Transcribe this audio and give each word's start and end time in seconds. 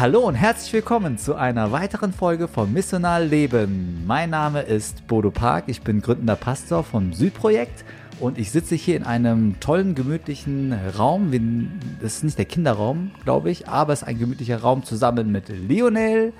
Hallo 0.00 0.20
und 0.20 0.34
herzlich 0.34 0.72
willkommen 0.72 1.18
zu 1.18 1.34
einer 1.34 1.72
weiteren 1.72 2.14
Folge 2.14 2.48
von 2.48 2.72
Missional 2.72 3.26
Leben. 3.26 4.06
Mein 4.06 4.30
Name 4.30 4.62
ist 4.62 5.06
Bodo 5.08 5.30
Park, 5.30 5.64
ich 5.66 5.82
bin 5.82 6.00
gründender 6.00 6.36
Pastor 6.36 6.84
vom 6.84 7.12
Südprojekt 7.12 7.84
und 8.18 8.38
ich 8.38 8.50
sitze 8.50 8.76
hier 8.76 8.96
in 8.96 9.02
einem 9.02 9.60
tollen, 9.60 9.94
gemütlichen 9.94 10.72
Raum. 10.96 11.30
Das 12.00 12.14
ist 12.14 12.24
nicht 12.24 12.38
der 12.38 12.46
Kinderraum, 12.46 13.10
glaube 13.24 13.50
ich, 13.50 13.68
aber 13.68 13.92
es 13.92 14.00
ist 14.00 14.08
ein 14.08 14.18
gemütlicher 14.18 14.62
Raum 14.62 14.84
zusammen 14.84 15.32
mit 15.32 15.48
Lionel 15.48 16.32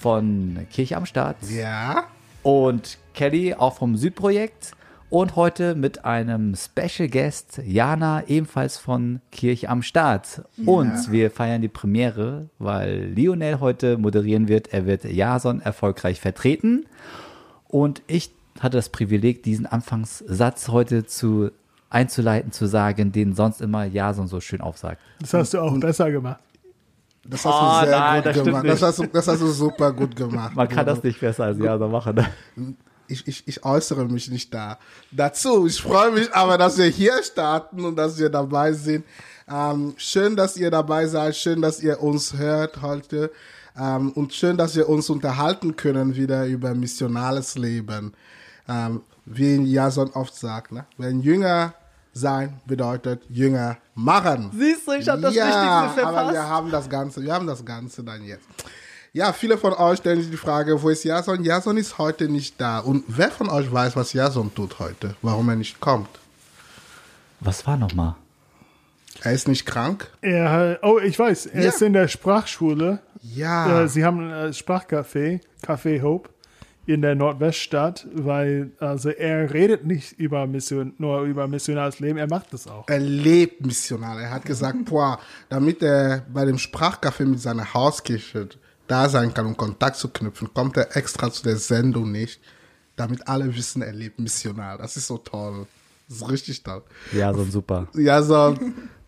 von 0.00 0.66
Kirche 0.72 0.96
am 0.96 1.06
Start. 1.06 1.36
Ja. 1.48 2.06
Und 2.42 2.98
Kelly 3.14 3.54
auch 3.54 3.76
vom 3.76 3.96
Südprojekt. 3.96 4.72
Und 5.08 5.36
heute 5.36 5.76
mit 5.76 6.04
einem 6.04 6.56
Special 6.56 7.08
Guest, 7.08 7.60
Jana, 7.64 8.24
ebenfalls 8.26 8.76
von 8.76 9.20
Kirche 9.30 9.68
am 9.68 9.82
Start. 9.82 10.42
Und 10.64 10.94
ja. 10.94 11.12
wir 11.12 11.30
feiern 11.30 11.62
die 11.62 11.68
Premiere, 11.68 12.48
weil 12.58 13.12
Lionel 13.14 13.60
heute 13.60 13.98
moderieren 13.98 14.48
wird. 14.48 14.72
Er 14.72 14.84
wird 14.86 15.04
Jason 15.04 15.60
erfolgreich 15.60 16.20
vertreten. 16.20 16.86
Und 17.68 18.02
ich 18.08 18.32
hatte 18.58 18.78
das 18.78 18.88
Privileg, 18.88 19.44
diesen 19.44 19.66
Anfangssatz 19.66 20.68
heute 20.68 21.06
zu 21.06 21.50
einzuleiten, 21.88 22.50
zu 22.50 22.66
sagen, 22.66 23.12
den 23.12 23.32
sonst 23.32 23.60
immer 23.60 23.84
Jason 23.84 24.26
so 24.26 24.40
schön 24.40 24.60
aufsagt. 24.60 25.00
Das 25.20 25.32
hast 25.34 25.54
du 25.54 25.60
auch 25.60 25.78
besser 25.78 26.10
gemacht. 26.10 26.40
Das 27.24 27.44
hast 27.44 27.54
oh, 27.54 27.80
du 27.80 27.86
sehr 27.86 27.98
nein, 27.98 28.22
gut 28.22 28.44
gemacht. 28.44 28.68
Das 28.68 28.82
hast, 28.82 28.98
du, 28.98 29.06
das 29.06 29.28
hast, 29.28 29.40
du, 29.40 29.46
super 29.46 29.92
gut 29.92 30.16
gemacht. 30.16 30.54
Man 30.54 30.68
kann 30.68 30.86
das 30.86 31.02
nicht 31.02 31.20
besser 31.20 31.44
als 31.44 31.58
Jason 31.58 31.90
machen. 31.90 32.26
Ich, 33.08 33.26
ich, 33.26 33.46
ich 33.46 33.64
äußere 33.64 34.04
mich 34.06 34.30
nicht 34.30 34.52
da 34.52 34.78
dazu. 35.10 35.66
Ich 35.66 35.80
freue 35.80 36.10
mich 36.10 36.32
aber, 36.32 36.58
dass 36.58 36.78
wir 36.78 36.86
hier 36.86 37.22
starten 37.22 37.84
und 37.84 37.96
dass 37.96 38.18
wir 38.18 38.28
dabei 38.28 38.72
sind. 38.72 39.04
Ähm, 39.48 39.94
schön, 39.96 40.36
dass 40.36 40.56
ihr 40.56 40.70
dabei 40.70 41.06
seid. 41.06 41.36
Schön, 41.36 41.62
dass 41.62 41.80
ihr 41.80 42.02
uns 42.02 42.36
hört 42.36 42.82
heute. 42.82 43.30
Ähm, 43.78 44.12
und 44.12 44.32
schön, 44.32 44.56
dass 44.56 44.74
wir 44.74 44.88
uns 44.88 45.10
unterhalten 45.10 45.76
können 45.76 46.16
wieder 46.16 46.46
über 46.46 46.74
missionales 46.74 47.56
Leben. 47.56 48.14
Ähm, 48.68 49.02
wie 49.24 49.56
Jason 49.56 50.10
oft 50.12 50.34
sagt, 50.34 50.72
ne? 50.72 50.86
wenn 50.96 51.20
Jünger 51.20 51.74
sein 52.12 52.60
bedeutet 52.64 53.22
Jünger 53.28 53.76
machen. 53.94 54.50
Siehst 54.56 54.88
du, 54.88 54.92
ich 54.92 55.08
habe 55.08 55.20
das 55.20 55.34
ja, 55.34 55.44
Wichtigste 55.46 56.00
verpasst. 56.00 56.18
aber 56.18 56.32
wir 56.32 56.48
haben 56.48 56.70
das 56.70 56.88
Ganze, 56.88 57.22
wir 57.22 57.34
haben 57.34 57.46
das 57.46 57.64
Ganze 57.64 58.02
dann 58.02 58.24
jetzt. 58.24 58.46
Ja, 59.16 59.32
viele 59.32 59.56
von 59.56 59.72
euch 59.72 60.00
stellen 60.00 60.20
sich 60.20 60.30
die 60.30 60.36
Frage, 60.36 60.82
wo 60.82 60.90
ist 60.90 61.02
Jason? 61.02 61.42
Jason 61.42 61.78
ist 61.78 61.96
heute 61.96 62.28
nicht 62.28 62.60
da. 62.60 62.80
Und 62.80 63.02
wer 63.08 63.30
von 63.30 63.48
euch 63.48 63.72
weiß, 63.72 63.96
was 63.96 64.12
Jason 64.12 64.54
tut 64.54 64.78
heute? 64.78 65.16
Warum 65.22 65.48
er 65.48 65.56
nicht 65.56 65.80
kommt? 65.80 66.10
Was 67.40 67.66
war 67.66 67.78
nochmal? 67.78 68.16
Er 69.22 69.32
ist 69.32 69.48
nicht 69.48 69.64
krank? 69.64 70.10
Er, 70.20 70.80
oh, 70.82 70.98
ich 70.98 71.18
weiß. 71.18 71.46
Er 71.46 71.62
ja. 71.62 71.68
ist 71.70 71.80
in 71.80 71.94
der 71.94 72.08
Sprachschule. 72.08 72.98
Ja. 73.22 73.84
Äh, 73.84 73.88
sie 73.88 74.04
haben 74.04 74.20
ein 74.20 74.52
Sprachcafé, 74.52 75.40
Café 75.66 76.02
Hope, 76.02 76.28
in 76.84 77.00
der 77.00 77.14
Nordweststadt, 77.14 78.06
weil 78.12 78.72
also 78.80 79.08
er 79.08 79.50
redet 79.50 79.86
nicht 79.86 80.12
über 80.18 80.46
Mission, 80.46 80.92
nur 80.98 81.22
über 81.22 81.48
missionales 81.48 82.00
Leben, 82.00 82.18
er 82.18 82.28
macht 82.28 82.52
das 82.52 82.66
auch. 82.66 82.86
Er 82.86 83.00
lebt 83.00 83.64
missional. 83.64 84.20
Er 84.20 84.30
hat 84.30 84.44
gesagt, 84.44 84.84
boah, 84.84 85.18
damit 85.48 85.82
er 85.82 86.26
bei 86.30 86.44
dem 86.44 86.58
Sprachcafé 86.58 87.24
mit 87.24 87.40
seiner 87.40 87.72
Hauskirche 87.72 88.50
da 88.86 89.08
sein 89.08 89.32
kann, 89.34 89.46
um 89.46 89.56
Kontakt 89.56 89.96
zu 89.96 90.08
knüpfen, 90.08 90.52
kommt 90.52 90.76
er 90.76 90.96
extra 90.96 91.30
zu 91.30 91.42
der 91.42 91.56
Sendung 91.56 92.10
nicht, 92.10 92.40
damit 92.96 93.26
alle 93.28 93.54
wissen, 93.54 93.82
er 93.82 93.92
lebt 93.92 94.18
missional. 94.18 94.78
Das 94.78 94.96
ist 94.96 95.06
so 95.06 95.18
toll. 95.18 95.66
Das 96.08 96.18
ist 96.18 96.28
richtig 96.30 96.62
toll. 96.62 96.82
Ja, 97.12 97.34
so 97.34 97.44
super. 97.44 97.88
Ja, 97.94 98.22
so, 98.22 98.56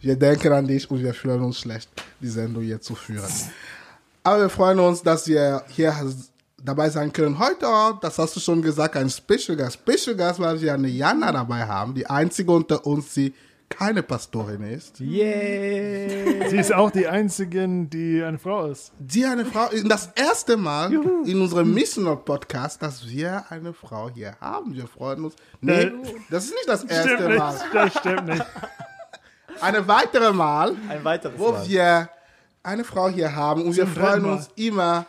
wir 0.00 0.16
denken 0.16 0.52
an 0.52 0.66
dich 0.66 0.90
und 0.90 1.02
wir 1.02 1.14
fühlen 1.14 1.42
uns 1.42 1.58
schlecht, 1.58 1.88
die 2.20 2.28
Sendung 2.28 2.62
hier 2.62 2.80
zu 2.80 2.94
führen. 2.94 3.30
Aber 4.24 4.42
wir 4.42 4.48
freuen 4.48 4.78
uns, 4.80 5.02
dass 5.02 5.26
wir 5.28 5.62
hier 5.68 5.94
dabei 6.62 6.90
sein 6.90 7.12
können. 7.12 7.38
Heute, 7.38 7.66
das 8.00 8.18
hast 8.18 8.34
du 8.36 8.40
schon 8.40 8.62
gesagt, 8.62 8.96
ein 8.96 9.08
Special 9.08 9.56
Gast. 9.56 9.78
Special 9.78 10.16
Gast, 10.16 10.40
weil 10.40 10.60
wir 10.60 10.74
eine 10.74 10.88
Jana 10.88 11.30
dabei 11.32 11.66
haben, 11.66 11.94
die 11.94 12.06
einzige 12.06 12.50
unter 12.50 12.84
uns, 12.84 13.14
die 13.14 13.32
keine 13.68 14.02
Pastorin 14.02 14.62
ist. 14.62 15.00
Yeah. 15.00 16.48
Sie 16.48 16.56
ist 16.56 16.72
auch 16.72 16.90
die 16.90 17.06
einzige, 17.06 17.66
die 17.68 18.22
eine 18.22 18.38
Frau 18.38 18.66
ist. 18.66 18.92
Die 18.98 19.24
eine 19.24 19.44
Frau 19.44 19.68
Das 19.84 20.10
erste 20.14 20.56
Mal 20.56 20.92
Juhu. 20.92 21.24
in 21.24 21.40
unserem 21.40 21.72
Missioner 21.72 22.16
Podcast, 22.16 22.82
dass 22.82 23.06
wir 23.08 23.44
eine 23.50 23.72
Frau 23.72 24.10
hier 24.10 24.36
haben. 24.40 24.74
Wir 24.74 24.86
freuen 24.86 25.26
uns. 25.26 25.36
Nee, 25.60 25.82
äh, 25.82 25.92
das 26.30 26.46
ist 26.46 26.54
nicht 26.54 26.68
das 26.68 26.84
erste 26.84 27.14
stimmt 27.16 27.36
Mal. 27.38 27.52
Nicht, 27.52 27.74
das 27.74 27.94
stimmt 27.98 28.26
nicht. 28.26 28.46
Eine 29.60 29.88
weitere 29.88 30.32
Mal, 30.32 30.76
ein 30.88 31.02
weiteres 31.04 31.36
wo 31.36 31.50
Mal. 31.50 31.68
wir 31.68 32.08
eine 32.62 32.84
Frau 32.84 33.08
hier 33.08 33.34
haben 33.34 33.64
und 33.64 33.74
wir 33.74 33.88
freuen 33.88 34.24
uns 34.24 34.50
immer 34.54 35.04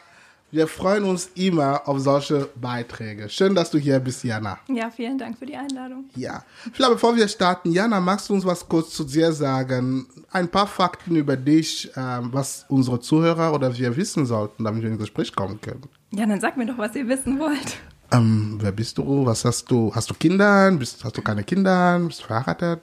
wir 0.52 0.68
freuen 0.68 1.04
uns 1.04 1.30
immer 1.36 1.88
auf 1.88 2.00
solche 2.00 2.50
Beiträge. 2.56 3.30
Schön, 3.30 3.54
dass 3.54 3.70
du 3.70 3.78
hier 3.78 4.00
bist, 4.00 4.24
Jana. 4.24 4.60
Ja, 4.68 4.90
vielen 4.90 5.18
Dank 5.18 5.38
für 5.38 5.46
die 5.46 5.56
Einladung. 5.56 6.06
Ja. 6.16 6.44
Vielleicht 6.74 6.92
bevor 6.92 7.16
wir 7.16 7.28
starten, 7.28 7.72
Jana, 7.72 8.00
magst 8.00 8.30
du 8.30 8.34
uns 8.34 8.46
was 8.46 8.68
kurz 8.68 8.92
zu 8.92 9.04
dir 9.04 9.32
sagen? 9.32 10.08
Ein 10.32 10.48
paar 10.48 10.68
Fakten 10.68 11.16
über 11.16 11.38
dich, 11.38 11.92
ähm, 11.96 12.30
was 12.32 12.66
unsere 12.68 13.00
Zuhörer 13.00 13.54
oder 13.54 13.78
wir 13.78 13.96
wissen 13.96 14.26
sollten, 14.26 14.64
damit 14.64 14.82
wir 14.82 14.90
ins 14.90 15.00
Gespräch 15.00 15.36
kommen 15.36 15.62
können. 15.62 15.84
Ja, 16.12 16.26
dann 16.26 16.40
sag 16.40 16.58
mir 16.58 16.66
doch, 16.66 16.78
was 16.78 16.96
ihr 16.96 17.08
wissen 17.08 17.40
wollt. 17.40 17.78
Ähm, 18.12 18.58
wer 18.60 18.72
bist 18.72 18.98
du? 18.98 19.26
Was 19.26 19.46
hast 19.46 19.70
du? 19.70 19.94
Hast 19.94 20.10
du 20.10 20.16
Kinder? 20.16 20.72
Bist, 20.72 21.04
hast 21.04 21.16
du 21.16 21.22
keine 21.22 21.44
Kinder? 21.44 22.00
Bist 22.00 22.22
du 22.22 22.26
verheiratet? 22.26 22.82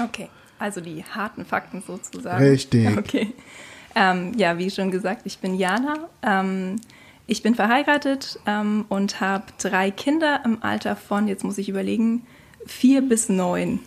Okay, 0.00 0.28
also 0.58 0.80
die 0.80 1.02
harten 1.04 1.44
Fakten 1.44 1.82
sozusagen. 1.84 2.42
Richtig. 2.44 2.96
Okay. 2.96 3.34
Ähm, 3.96 4.32
ja, 4.36 4.58
wie 4.58 4.70
schon 4.70 4.90
gesagt, 4.90 5.22
ich 5.24 5.38
bin 5.38 5.54
Jana. 5.54 5.94
Ähm, 6.22 6.76
ich 7.26 7.42
bin 7.42 7.54
verheiratet 7.54 8.38
ähm, 8.46 8.84
und 8.90 9.20
habe 9.20 9.46
drei 9.58 9.90
Kinder 9.90 10.42
im 10.44 10.62
Alter 10.62 10.94
von, 10.94 11.26
jetzt 11.26 11.42
muss 11.42 11.56
ich 11.56 11.70
überlegen, 11.70 12.26
vier 12.66 13.00
bis 13.00 13.30
neun. 13.30 13.80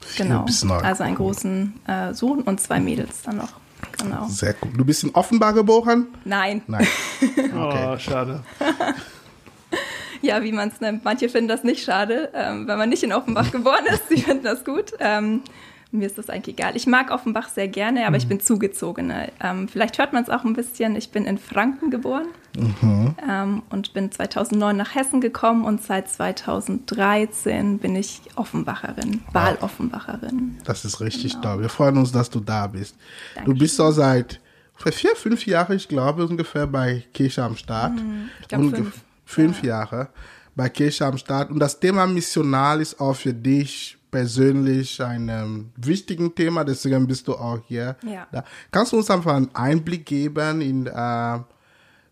Vier 0.00 0.26
genau. 0.26 0.44
bis 0.44 0.64
neun. 0.64 0.84
Also 0.84 1.02
einen 1.02 1.16
großen 1.16 1.74
äh, 1.88 2.14
Sohn 2.14 2.42
und 2.42 2.60
zwei 2.60 2.78
Mädels 2.78 3.22
dann 3.22 3.38
noch. 3.38 3.52
Genau. 4.00 4.28
Sehr 4.28 4.54
gut. 4.54 4.70
Du 4.76 4.84
bist 4.84 5.02
in 5.02 5.10
Offenbar 5.14 5.52
geboren? 5.52 6.06
Nein. 6.24 6.62
Nein. 6.66 6.86
Okay. 7.20 7.88
Oh, 7.92 7.98
schade. 7.98 8.44
ja, 10.22 10.42
wie 10.44 10.52
man 10.52 10.68
es 10.68 10.80
nennt. 10.80 11.04
Manche 11.04 11.28
finden 11.28 11.48
das 11.48 11.64
nicht 11.64 11.82
schade, 11.82 12.30
ähm, 12.32 12.68
wenn 12.68 12.78
man 12.78 12.88
nicht 12.88 13.02
in 13.02 13.12
Offenbach 13.12 13.50
geboren 13.50 13.84
ist. 13.86 14.08
Sie 14.08 14.22
finden 14.22 14.44
das 14.44 14.64
gut. 14.64 14.92
Ähm, 15.00 15.42
mir 15.90 16.06
ist 16.06 16.18
das 16.18 16.28
eigentlich 16.28 16.56
egal. 16.56 16.76
Ich 16.76 16.86
mag 16.86 17.10
Offenbach 17.10 17.48
sehr 17.48 17.68
gerne, 17.68 18.02
aber 18.02 18.10
mhm. 18.10 18.16
ich 18.16 18.28
bin 18.28 18.40
zugezogene. 18.40 19.32
Ähm, 19.40 19.68
vielleicht 19.68 19.98
hört 19.98 20.12
man 20.12 20.22
es 20.22 20.28
auch 20.28 20.44
ein 20.44 20.52
bisschen. 20.52 20.96
Ich 20.96 21.10
bin 21.10 21.24
in 21.24 21.38
Franken 21.38 21.90
geboren 21.90 22.26
mhm. 22.56 23.14
ähm, 23.26 23.62
und 23.70 23.94
bin 23.94 24.12
2009 24.12 24.76
nach 24.76 24.94
Hessen 24.94 25.20
gekommen 25.20 25.64
und 25.64 25.82
seit 25.82 26.08
2013 26.08 27.78
bin 27.78 27.96
ich 27.96 28.20
Offenbacherin. 28.36 29.22
Wahloffenbacherin. 29.32 30.58
Das 30.64 30.84
ist 30.84 31.00
richtig 31.00 31.32
genau. 31.32 31.54
toll. 31.54 31.62
Wir 31.62 31.68
freuen 31.70 31.96
uns, 31.96 32.12
dass 32.12 32.28
du 32.28 32.40
da 32.40 32.66
bist. 32.66 32.94
Dankeschön. 33.34 33.54
Du 33.54 33.58
bist 33.58 33.76
so 33.76 33.90
seit 33.90 34.40
vier, 34.76 35.16
fünf 35.16 35.46
Jahren, 35.46 35.74
ich 35.74 35.88
glaube, 35.88 36.26
ungefähr 36.26 36.66
bei 36.66 37.04
Kirche 37.14 37.42
am 37.42 37.56
Start. 37.56 37.94
Mhm. 37.94 38.28
Ich 38.42 38.48
glaube 38.48 38.70
fünf. 38.70 39.04
Fünf 39.24 39.62
ja. 39.62 39.68
Jahre 39.68 40.08
bei 40.56 40.70
Kirche 40.70 41.04
am 41.04 41.18
Start. 41.18 41.50
Und 41.50 41.58
das 41.58 41.78
Thema 41.78 42.06
Missional 42.06 42.80
ist 42.80 42.98
auch 42.98 43.14
für 43.14 43.34
dich 43.34 43.97
persönlich 44.10 45.02
ein 45.02 45.28
ähm, 45.28 45.70
wichtiges 45.76 46.34
Thema, 46.34 46.64
deswegen 46.64 47.06
bist 47.06 47.28
du 47.28 47.34
auch 47.34 47.60
hier. 47.66 47.96
Ja. 48.04 48.26
Da. 48.32 48.44
Kannst 48.70 48.92
du 48.92 48.96
uns 48.96 49.10
einfach 49.10 49.34
einen 49.34 49.54
Einblick 49.54 50.06
geben 50.06 50.60
in 50.60 50.86
äh, 50.86 51.38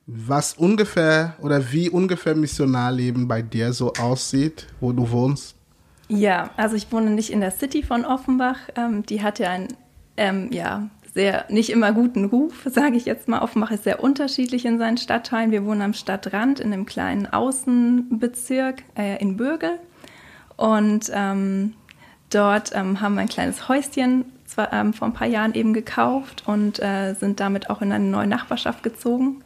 was 0.06 0.54
ungefähr 0.54 1.36
oder 1.40 1.72
wie 1.72 1.90
ungefähr 1.90 2.34
Missionarleben 2.34 3.26
bei 3.26 3.42
dir 3.42 3.72
so 3.72 3.92
aussieht, 3.94 4.66
wo 4.80 4.92
du 4.92 5.10
wohnst? 5.10 5.56
Ja, 6.08 6.50
also 6.56 6.76
ich 6.76 6.90
wohne 6.92 7.10
nicht 7.10 7.30
in 7.30 7.40
der 7.40 7.50
City 7.50 7.82
von 7.82 8.04
Offenbach. 8.04 8.58
Ähm, 8.76 9.04
die 9.04 9.22
hat 9.22 9.38
ja 9.38 9.50
einen 9.50 9.68
ähm, 10.16 10.50
ja, 10.52 10.88
sehr 11.14 11.46
nicht 11.48 11.70
immer 11.70 11.92
guten 11.92 12.26
Ruf, 12.26 12.62
sage 12.66 12.96
ich 12.96 13.06
jetzt 13.06 13.26
mal. 13.26 13.42
Offenbach 13.42 13.72
ist 13.72 13.84
sehr 13.84 14.02
unterschiedlich 14.02 14.64
in 14.64 14.78
seinen 14.78 14.98
Stadtteilen. 14.98 15.50
Wir 15.50 15.64
wohnen 15.64 15.82
am 15.82 15.94
Stadtrand 15.94 16.60
in 16.60 16.72
einem 16.72 16.86
kleinen 16.86 17.26
Außenbezirk 17.26 18.84
äh, 18.96 19.20
in 19.20 19.36
Bürgel. 19.36 19.80
Und 20.56 21.10
ähm, 21.12 21.74
Dort 22.36 22.72
ähm, 22.74 23.00
haben 23.00 23.14
wir 23.14 23.22
ein 23.22 23.30
kleines 23.30 23.66
Häuschen 23.66 24.26
zwar, 24.44 24.70
ähm, 24.70 24.92
vor 24.92 25.08
ein 25.08 25.14
paar 25.14 25.26
Jahren 25.26 25.54
eben 25.54 25.72
gekauft 25.72 26.42
und 26.44 26.78
äh, 26.82 27.14
sind 27.14 27.40
damit 27.40 27.70
auch 27.70 27.80
in 27.80 27.90
eine 27.90 28.04
neue 28.04 28.26
Nachbarschaft 28.26 28.82
gezogen. 28.82 29.42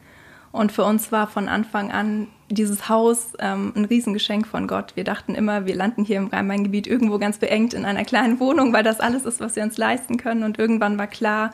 Und 0.50 0.72
für 0.72 0.82
uns 0.82 1.12
war 1.12 1.28
von 1.28 1.48
Anfang 1.48 1.92
an 1.92 2.26
dieses 2.48 2.88
Haus 2.88 3.34
ähm, 3.38 3.72
ein 3.76 3.84
Riesengeschenk 3.84 4.48
von 4.48 4.66
Gott. 4.66 4.96
Wir 4.96 5.04
dachten 5.04 5.36
immer, 5.36 5.66
wir 5.66 5.76
landen 5.76 6.02
hier 6.02 6.16
im 6.16 6.26
Rhein-Main-Gebiet 6.26 6.88
irgendwo 6.88 7.18
ganz 7.18 7.38
beengt 7.38 7.74
in 7.74 7.84
einer 7.84 8.04
kleinen 8.04 8.40
Wohnung, 8.40 8.72
weil 8.72 8.82
das 8.82 8.98
alles 8.98 9.24
ist, 9.24 9.38
was 9.38 9.54
wir 9.54 9.62
uns 9.62 9.78
leisten 9.78 10.16
können. 10.16 10.42
Und 10.42 10.58
irgendwann 10.58 10.98
war 10.98 11.06
klar, 11.06 11.52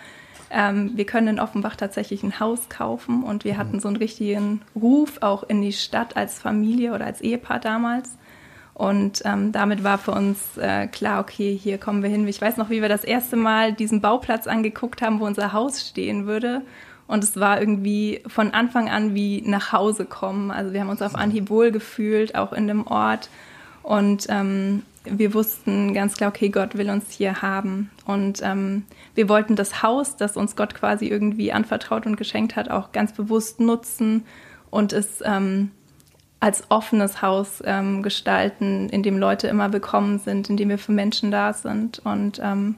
ähm, 0.51 0.93
wir 0.95 1.05
können 1.05 1.29
in 1.29 1.39
Offenbach 1.39 1.77
tatsächlich 1.77 2.23
ein 2.23 2.41
Haus 2.41 2.71
kaufen. 2.71 3.25
Und 3.25 3.45
wir 3.45 3.59
hatten 3.59 3.79
so 3.79 3.89
einen 3.89 3.99
richtigen 3.99 4.63
Ruf 4.75 5.19
auch 5.21 5.43
in 5.43 5.61
die 5.61 5.75
Stadt 5.75 6.17
als 6.17 6.39
Familie 6.39 6.95
oder 6.95 7.05
als 7.05 7.21
Ehepaar 7.21 7.61
damals. 7.61 8.17
Und 8.77 9.23
ähm, 9.25 9.53
damit 9.53 9.85
war 9.85 9.97
für 9.97 10.11
uns 10.11 10.59
äh, 10.59 10.87
klar, 10.87 11.21
okay, 11.21 11.57
hier 11.57 11.79
kommen 11.79 12.03
wir 12.03 12.11
hin. 12.11 12.29
Ich 12.29 12.43
weiß 12.43 12.59
noch, 12.59 12.69
wie 12.69 12.83
wir 12.83 12.91
das 12.91 13.05
erste 13.05 13.35
Mal 13.35 13.73
diesen 13.73 14.03
Bauplatz 14.03 14.47
angeguckt 14.47 15.01
haben, 15.01 15.19
wo 15.19 15.25
unser 15.25 15.55
Haus 15.55 15.81
stehen 15.89 16.27
würde. 16.27 16.61
Und 17.07 17.25
es 17.25 17.41
war 17.41 17.59
irgendwie 17.59 18.21
von 18.27 18.53
Anfang 18.53 18.91
an 18.91 19.15
wie 19.15 19.41
nach 19.47 19.73
Hause 19.73 20.05
kommen. 20.05 20.51
Also 20.51 20.75
wir 20.75 20.81
haben 20.83 20.91
uns 20.91 21.01
auf 21.01 21.15
Anhieb 21.15 21.49
wohl 21.49 21.71
gefühlt, 21.71 22.35
auch 22.35 22.53
in 22.53 22.69
dem 22.69 22.87
Ort. 22.87 23.31
Und 23.83 24.27
ähm, 24.29 24.83
wir 25.05 25.33
wussten 25.33 25.95
ganz 25.95 26.19
klar, 26.19 26.29
okay, 26.29 26.51
Gott 26.51 26.77
will 26.77 26.91
uns 26.91 27.11
hier 27.11 27.41
haben. 27.41 27.91
Und 28.05 28.43
ähm, 28.43 28.85
wir 29.15 29.31
wollten 29.31 29.57
das 29.57 29.83
Haus, 29.83 30.19
das 30.19 30.37
uns 30.37 30.55
Gott 30.55 30.75
quasi 30.75 31.07
irgendwie 31.07 31.51
anvertraut 31.51 32.05
und 32.05 32.17
geschenkt 32.17 32.57
hat, 32.57 32.71
auch 32.71 32.93
ganz 32.93 33.15
bewusst 33.15 33.59
nutzen 33.59 34.25
und 34.71 34.93
es 34.93 35.23
ähm, 35.25 35.71
als 36.47 36.63
offenes 36.69 37.23
Haus 37.23 37.61
ähm, 37.65 38.05
gestalten, 38.05 38.89
in 38.91 39.03
dem 39.03 39.19
Leute 39.19 39.49
immer 39.49 39.73
willkommen 39.73 40.21
sind, 40.21 40.49
in 40.49 40.57
dem 40.57 40.69
wir 40.69 40.79
für 40.79 40.93
Menschen 40.93 41.33
da 41.33 41.53
sind. 41.53 41.99
Und 42.05 42.41
ähm, 42.41 42.77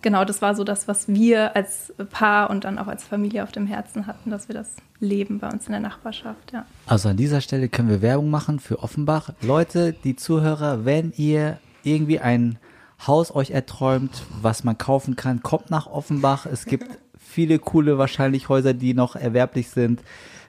genau, 0.00 0.24
das 0.24 0.40
war 0.40 0.54
so 0.54 0.64
das, 0.64 0.88
was 0.88 1.06
wir 1.06 1.54
als 1.54 1.92
Paar 2.10 2.48
und 2.48 2.64
dann 2.64 2.78
auch 2.78 2.86
als 2.86 3.04
Familie 3.04 3.42
auf 3.42 3.52
dem 3.52 3.66
Herzen 3.66 4.06
hatten, 4.06 4.30
dass 4.30 4.48
wir 4.48 4.54
das 4.54 4.76
leben 4.98 5.40
bei 5.40 5.50
uns 5.50 5.66
in 5.66 5.72
der 5.72 5.82
Nachbarschaft. 5.82 6.54
Ja. 6.54 6.64
Also 6.86 7.10
an 7.10 7.18
dieser 7.18 7.42
Stelle 7.42 7.68
können 7.68 7.90
wir 7.90 8.00
Werbung 8.00 8.30
machen 8.30 8.60
für 8.60 8.82
Offenbach. 8.82 9.28
Leute, 9.42 9.92
die 9.92 10.16
Zuhörer, 10.16 10.86
wenn 10.86 11.12
ihr 11.18 11.58
irgendwie 11.82 12.20
ein 12.20 12.58
Haus 13.06 13.30
euch 13.34 13.50
erträumt, 13.50 14.22
was 14.40 14.64
man 14.64 14.78
kaufen 14.78 15.16
kann, 15.16 15.42
kommt 15.42 15.70
nach 15.70 15.86
Offenbach. 15.86 16.46
Es 16.46 16.64
gibt 16.64 16.86
viele 17.18 17.58
coole 17.58 17.98
wahrscheinlich 17.98 18.48
Häuser, 18.48 18.72
die 18.72 18.94
noch 18.94 19.16
erwerblich 19.16 19.68
sind 19.68 20.00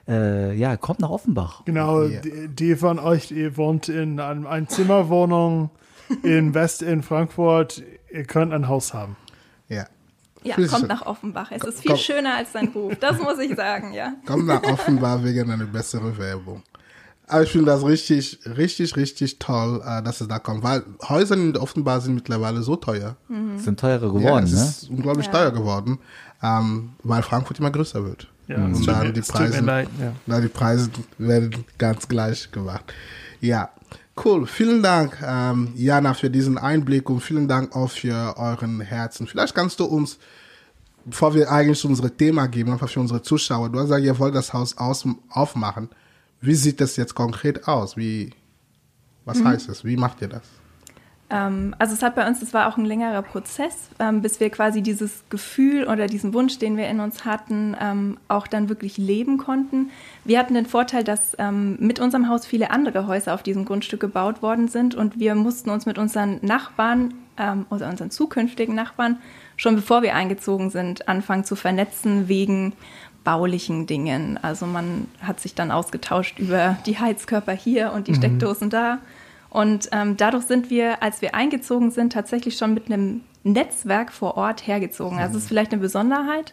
äh, 0.08 0.54
ja, 0.54 0.76
kommt 0.76 1.00
nach 1.00 1.10
Offenbach. 1.10 1.64
Genau, 1.66 2.02
yeah. 2.02 2.20
die, 2.20 2.48
die, 2.48 2.76
von 2.76 2.98
euch, 2.98 3.30
ihr 3.30 3.56
wohnt 3.56 3.88
in 3.88 4.18
einem 4.20 4.46
Einzimmerwohnung 4.46 5.70
in 6.22 6.54
West 6.54 6.82
in 6.82 7.02
Frankfurt, 7.02 7.82
ihr 8.10 8.24
könnt 8.24 8.52
ein 8.52 8.68
Haus 8.68 8.94
haben. 8.94 9.16
Ja. 9.68 9.86
Ja, 10.42 10.54
kommt 10.66 10.88
nach 10.88 11.04
Offenbach. 11.04 11.50
Es 11.50 11.64
ist 11.64 11.80
viel 11.80 11.90
komm. 11.90 12.00
schöner 12.00 12.36
als 12.36 12.52
sein 12.52 12.68
Ruf. 12.68 12.94
Das 13.00 13.20
muss 13.20 13.38
ich 13.38 13.54
sagen, 13.56 13.92
ja. 13.92 14.14
Kommt 14.26 14.46
nach 14.46 14.62
Offenbach 14.62 15.22
wegen 15.22 15.50
einer 15.50 15.64
besseren 15.64 16.16
Werbung. 16.16 16.62
Aber 17.26 17.42
ich 17.42 17.50
finde 17.50 17.66
das 17.66 17.84
richtig, 17.84 18.38
richtig, 18.46 18.96
richtig 18.96 19.38
toll, 19.38 19.82
äh, 19.84 20.02
dass 20.02 20.20
es 20.20 20.28
da 20.28 20.38
kommt. 20.38 20.62
Weil 20.62 20.84
Häuser 21.08 21.34
in 21.34 21.56
Offenbach 21.56 22.00
sind 22.00 22.14
mittlerweile 22.14 22.62
so 22.62 22.76
teuer. 22.76 23.16
Mhm. 23.28 23.58
Sind 23.58 23.80
teurer 23.80 24.12
geworden, 24.12 24.24
ja, 24.24 24.42
es 24.44 24.52
ne? 24.52 24.62
ist 24.62 24.90
unglaublich 24.90 25.26
ja. 25.26 25.32
teuer 25.32 25.50
geworden, 25.50 25.98
ähm, 26.42 26.90
weil 27.02 27.22
Frankfurt 27.22 27.58
immer 27.58 27.72
größer 27.72 28.02
wird. 28.04 28.28
Ja, 28.48 28.56
und 28.56 28.88
dann 28.88 29.12
die 29.12 29.20
Preise, 29.20 29.60
leid, 29.60 29.88
ja. 30.00 30.12
dann 30.26 30.42
die 30.42 30.48
Preise 30.48 30.90
werden 31.18 31.64
ganz 31.76 32.08
gleich 32.08 32.50
gemacht. 32.50 32.92
Ja, 33.42 33.70
cool. 34.24 34.46
Vielen 34.46 34.82
Dank, 34.82 35.18
ähm, 35.22 35.72
Jana, 35.76 36.14
für 36.14 36.30
diesen 36.30 36.56
Einblick 36.56 37.10
und 37.10 37.20
vielen 37.20 37.46
Dank 37.46 37.76
auch 37.76 37.90
für 37.90 38.38
euren 38.38 38.80
Herzen. 38.80 39.26
Vielleicht 39.26 39.54
kannst 39.54 39.80
du 39.80 39.84
uns, 39.84 40.18
bevor 41.04 41.34
wir 41.34 41.52
eigentlich 41.52 41.78
zu 41.78 41.88
unserem 41.88 42.16
Thema 42.16 42.48
gehen, 42.48 42.70
einfach 42.70 42.88
für 42.88 43.00
unsere 43.00 43.20
Zuschauer, 43.20 43.68
du 43.68 43.78
hast 43.78 43.86
gesagt, 43.86 44.04
ihr 44.04 44.18
wollt 44.18 44.34
das 44.34 44.54
Haus 44.54 44.78
aus, 44.78 45.06
aufmachen. 45.28 45.90
Wie 46.40 46.54
sieht 46.54 46.80
das 46.80 46.96
jetzt 46.96 47.14
konkret 47.14 47.68
aus? 47.68 47.98
Wie, 47.98 48.30
was 49.26 49.40
mhm. 49.40 49.48
heißt 49.48 49.68
es? 49.68 49.84
Wie 49.84 49.98
macht 49.98 50.22
ihr 50.22 50.28
das? 50.28 50.42
Ähm, 51.30 51.74
also 51.78 51.94
es 51.94 52.02
hat 52.02 52.14
bei 52.14 52.26
uns, 52.26 52.40
es 52.40 52.54
war 52.54 52.68
auch 52.68 52.76
ein 52.76 52.84
längerer 52.84 53.22
Prozess, 53.22 53.90
ähm, 53.98 54.22
bis 54.22 54.40
wir 54.40 54.50
quasi 54.50 54.82
dieses 54.82 55.24
Gefühl 55.28 55.86
oder 55.86 56.06
diesen 56.06 56.32
Wunsch, 56.32 56.58
den 56.58 56.76
wir 56.76 56.88
in 56.88 57.00
uns 57.00 57.24
hatten, 57.24 57.76
ähm, 57.80 58.18
auch 58.28 58.46
dann 58.46 58.68
wirklich 58.68 58.96
leben 58.96 59.36
konnten. 59.36 59.90
Wir 60.24 60.38
hatten 60.38 60.54
den 60.54 60.66
Vorteil, 60.66 61.04
dass 61.04 61.36
mit 61.78 62.00
unserem 62.00 62.28
Haus 62.28 62.46
viele 62.46 62.70
andere 62.70 63.06
Häuser 63.06 63.34
auf 63.34 63.42
diesem 63.42 63.64
Grundstück 63.64 64.00
gebaut 64.00 64.42
worden 64.42 64.68
sind 64.68 64.94
und 64.94 65.18
wir 65.18 65.34
mussten 65.34 65.70
uns 65.70 65.86
mit 65.86 65.98
unseren 65.98 66.38
Nachbarn 66.42 67.14
oder 67.70 67.88
unseren 67.88 68.10
zukünftigen 68.10 68.74
Nachbarn 68.74 69.18
schon 69.56 69.76
bevor 69.76 70.02
wir 70.02 70.14
eingezogen 70.14 70.70
sind, 70.70 71.08
anfangen 71.08 71.44
zu 71.44 71.56
vernetzen 71.56 72.28
wegen 72.28 72.72
baulichen 73.24 73.86
Dingen. 73.86 74.38
Also 74.42 74.66
man 74.66 75.06
hat 75.22 75.40
sich 75.40 75.54
dann 75.54 75.70
ausgetauscht 75.70 76.38
über 76.38 76.78
die 76.86 76.98
Heizkörper 76.98 77.52
hier 77.52 77.92
und 77.92 78.06
die 78.06 78.12
mhm. 78.12 78.16
Steckdosen 78.16 78.70
da 78.70 78.98
und 79.50 79.88
ähm, 79.92 80.16
dadurch 80.16 80.44
sind 80.44 80.70
wir, 80.70 81.02
als 81.02 81.22
wir 81.22 81.34
eingezogen 81.34 81.90
sind, 81.90 82.12
tatsächlich 82.12 82.56
schon 82.56 82.74
mit 82.74 82.86
einem 82.86 83.22
Netzwerk 83.44 84.12
vor 84.12 84.36
Ort 84.36 84.66
hergezogen. 84.66 85.18
Also 85.18 85.36
es 85.36 85.44
ist 85.44 85.48
vielleicht 85.48 85.72
eine 85.72 85.80
Besonderheit, 85.80 86.52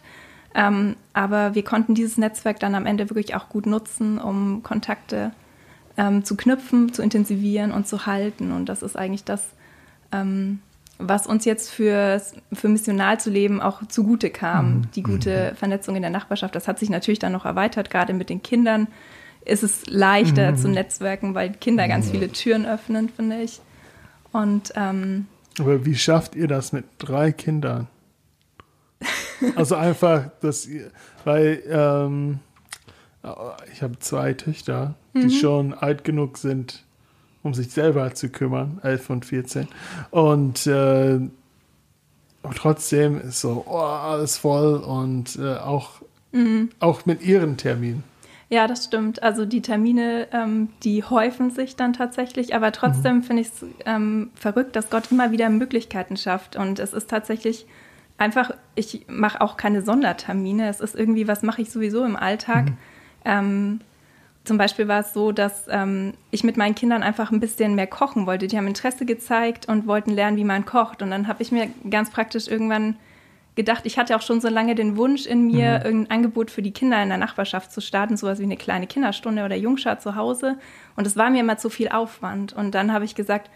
ähm, 0.54 0.96
aber 1.12 1.54
wir 1.54 1.62
konnten 1.62 1.94
dieses 1.94 2.16
Netzwerk 2.16 2.58
dann 2.60 2.74
am 2.74 2.86
Ende 2.86 3.10
wirklich 3.10 3.34
auch 3.34 3.48
gut 3.48 3.66
nutzen, 3.66 4.18
um 4.18 4.62
Kontakte 4.62 5.32
ähm, 5.98 6.24
zu 6.24 6.36
knüpfen, 6.36 6.92
zu 6.92 7.02
intensivieren 7.02 7.72
und 7.72 7.86
zu 7.86 8.06
halten. 8.06 8.52
Und 8.52 8.68
das 8.68 8.82
ist 8.82 8.96
eigentlich 8.96 9.24
das, 9.24 9.50
ähm, 10.12 10.60
was 10.98 11.26
uns 11.26 11.44
jetzt 11.44 11.70
für, 11.70 12.22
für 12.54 12.68
missional 12.68 13.20
zu 13.20 13.28
leben 13.28 13.60
auch 13.60 13.86
zugute 13.86 14.30
kam, 14.30 14.66
mhm. 14.66 14.82
die 14.94 15.02
gute 15.02 15.50
mhm. 15.50 15.56
Vernetzung 15.56 15.96
in 15.96 16.02
der 16.02 16.10
Nachbarschaft. 16.10 16.54
Das 16.54 16.68
hat 16.68 16.78
sich 16.78 16.88
natürlich 16.88 17.18
dann 17.18 17.32
noch 17.32 17.44
erweitert, 17.44 17.90
gerade 17.90 18.14
mit 18.14 18.30
den 18.30 18.42
Kindern 18.42 18.88
ist 19.46 19.62
es 19.62 19.86
leichter 19.86 20.52
mhm. 20.52 20.56
zu 20.56 20.68
netzwerken, 20.68 21.34
weil 21.34 21.52
Kinder 21.52 21.88
ganz 21.88 22.10
viele 22.10 22.28
Türen 22.28 22.66
öffnen, 22.66 23.08
finde 23.08 23.42
ich. 23.42 23.60
Und 24.32 24.72
ähm, 24.76 25.26
aber 25.58 25.86
wie 25.86 25.94
schafft 25.94 26.34
ihr 26.34 26.48
das 26.48 26.72
mit 26.72 26.84
drei 26.98 27.32
Kindern? 27.32 27.88
also 29.56 29.74
einfach, 29.74 30.30
dass 30.40 30.66
ihr, 30.66 30.90
weil 31.24 31.62
ähm, 31.68 32.40
ich 33.72 33.82
habe 33.82 33.98
zwei 33.98 34.34
Töchter, 34.34 34.94
die 35.14 35.24
mhm. 35.24 35.30
schon 35.30 35.74
alt 35.74 36.04
genug 36.04 36.38
sind, 36.38 36.84
um 37.42 37.54
sich 37.54 37.70
selber 37.70 38.14
zu 38.14 38.28
kümmern, 38.28 38.80
elf 38.82 39.10
und 39.10 39.24
14. 39.24 39.68
Und 40.10 40.66
äh, 40.66 41.20
trotzdem 42.54 43.20
ist 43.20 43.40
so 43.40 43.64
oh, 43.66 43.78
alles 43.78 44.38
voll 44.38 44.76
und 44.76 45.36
äh, 45.36 45.56
auch, 45.56 46.02
mhm. 46.32 46.70
auch 46.78 47.06
mit 47.06 47.22
ihren 47.22 47.56
Terminen. 47.56 48.04
Ja, 48.48 48.68
das 48.68 48.84
stimmt. 48.84 49.22
Also 49.22 49.44
die 49.44 49.60
Termine, 49.60 50.28
ähm, 50.32 50.68
die 50.84 51.02
häufen 51.02 51.50
sich 51.50 51.74
dann 51.74 51.92
tatsächlich, 51.92 52.54
aber 52.54 52.70
trotzdem 52.70 53.16
mhm. 53.16 53.22
finde 53.24 53.42
ich 53.42 53.48
es 53.48 53.64
ähm, 53.84 54.30
verrückt, 54.34 54.76
dass 54.76 54.88
Gott 54.88 55.10
immer 55.10 55.32
wieder 55.32 55.50
Möglichkeiten 55.50 56.16
schafft. 56.16 56.54
Und 56.54 56.78
es 56.78 56.92
ist 56.92 57.10
tatsächlich 57.10 57.66
einfach, 58.18 58.52
ich 58.76 59.06
mache 59.08 59.40
auch 59.40 59.56
keine 59.56 59.82
Sondertermine. 59.82 60.68
Es 60.68 60.80
ist 60.80 60.94
irgendwie, 60.94 61.26
was 61.26 61.42
mache 61.42 61.62
ich 61.62 61.70
sowieso 61.70 62.04
im 62.04 62.14
Alltag. 62.14 62.66
Mhm. 62.66 62.76
Ähm, 63.24 63.80
zum 64.44 64.58
Beispiel 64.58 64.86
war 64.86 65.00
es 65.00 65.12
so, 65.12 65.32
dass 65.32 65.64
ähm, 65.68 66.14
ich 66.30 66.44
mit 66.44 66.56
meinen 66.56 66.76
Kindern 66.76 67.02
einfach 67.02 67.32
ein 67.32 67.40
bisschen 67.40 67.74
mehr 67.74 67.88
kochen 67.88 68.26
wollte. 68.26 68.46
Die 68.46 68.56
haben 68.56 68.68
Interesse 68.68 69.04
gezeigt 69.04 69.66
und 69.66 69.88
wollten 69.88 70.12
lernen, 70.12 70.36
wie 70.36 70.44
man 70.44 70.64
kocht. 70.64 71.02
Und 71.02 71.10
dann 71.10 71.26
habe 71.26 71.42
ich 71.42 71.50
mir 71.50 71.68
ganz 71.90 72.10
praktisch 72.10 72.46
irgendwann 72.46 72.94
gedacht, 73.56 73.86
ich 73.86 73.98
hatte 73.98 74.14
auch 74.14 74.22
schon 74.22 74.40
so 74.40 74.48
lange 74.48 74.74
den 74.74 74.96
Wunsch 74.96 75.26
in 75.26 75.46
mir, 75.46 75.78
mhm. 75.78 75.84
irgendein 75.84 76.10
Angebot 76.10 76.50
für 76.50 76.62
die 76.62 76.72
Kinder 76.72 77.02
in 77.02 77.08
der 77.08 77.18
Nachbarschaft 77.18 77.72
zu 77.72 77.80
starten, 77.80 78.16
sowas 78.16 78.38
wie 78.38 78.44
eine 78.44 78.56
kleine 78.56 78.86
Kinderstunde 78.86 79.44
oder 79.44 79.56
Jungschar 79.56 79.98
zu 79.98 80.14
Hause. 80.14 80.58
Und 80.94 81.06
es 81.06 81.16
war 81.16 81.30
mir 81.30 81.40
immer 81.40 81.56
zu 81.56 81.70
viel 81.70 81.88
Aufwand. 81.88 82.52
Und 82.52 82.74
dann 82.74 82.92
habe 82.92 83.06
ich 83.06 83.14
gesagt, 83.14 83.50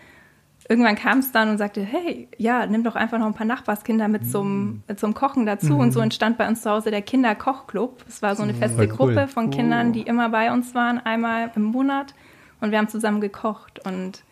irgendwann 0.69 0.97
kam 0.97 1.19
es 1.19 1.33
dann 1.33 1.51
und 1.51 1.59
sagte, 1.59 1.83
hey, 1.83 2.29
ja, 2.39 2.67
nimm 2.67 2.83
doch 2.83 2.97
einfach 2.97 3.19
noch 3.19 3.27
ein 3.27 3.35
paar 3.35 3.47
Nachbarskinder 3.47 4.09
mit 4.09 4.27
zum, 4.31 4.83
mhm. 4.89 4.97
zum 4.97 5.13
Kochen 5.13 5.45
dazu. 5.45 5.75
Mhm. 5.75 5.81
Und 5.81 5.93
so 5.93 6.01
entstand 6.01 6.39
bei 6.39 6.49
uns 6.49 6.63
zu 6.63 6.71
Hause 6.71 6.91
der 6.91 7.03
Kinderkochclub. 7.03 8.05
Es 8.09 8.23
war 8.23 8.35
so 8.37 8.43
eine 8.43 8.55
feste 8.55 8.83
cool. 8.83 8.87
Gruppe 8.89 9.29
von 9.29 9.51
Kindern, 9.51 9.93
die 9.93 10.03
immer 10.03 10.31
bei 10.31 10.51
uns 10.51 10.75
waren, 10.75 10.99
einmal 10.99 11.51
im 11.55 11.63
Monat. 11.63 12.15
Und 12.61 12.71
wir 12.71 12.79
haben 12.79 12.89
zusammen 12.89 13.21
gekocht. 13.21 13.87
Und 13.87 14.23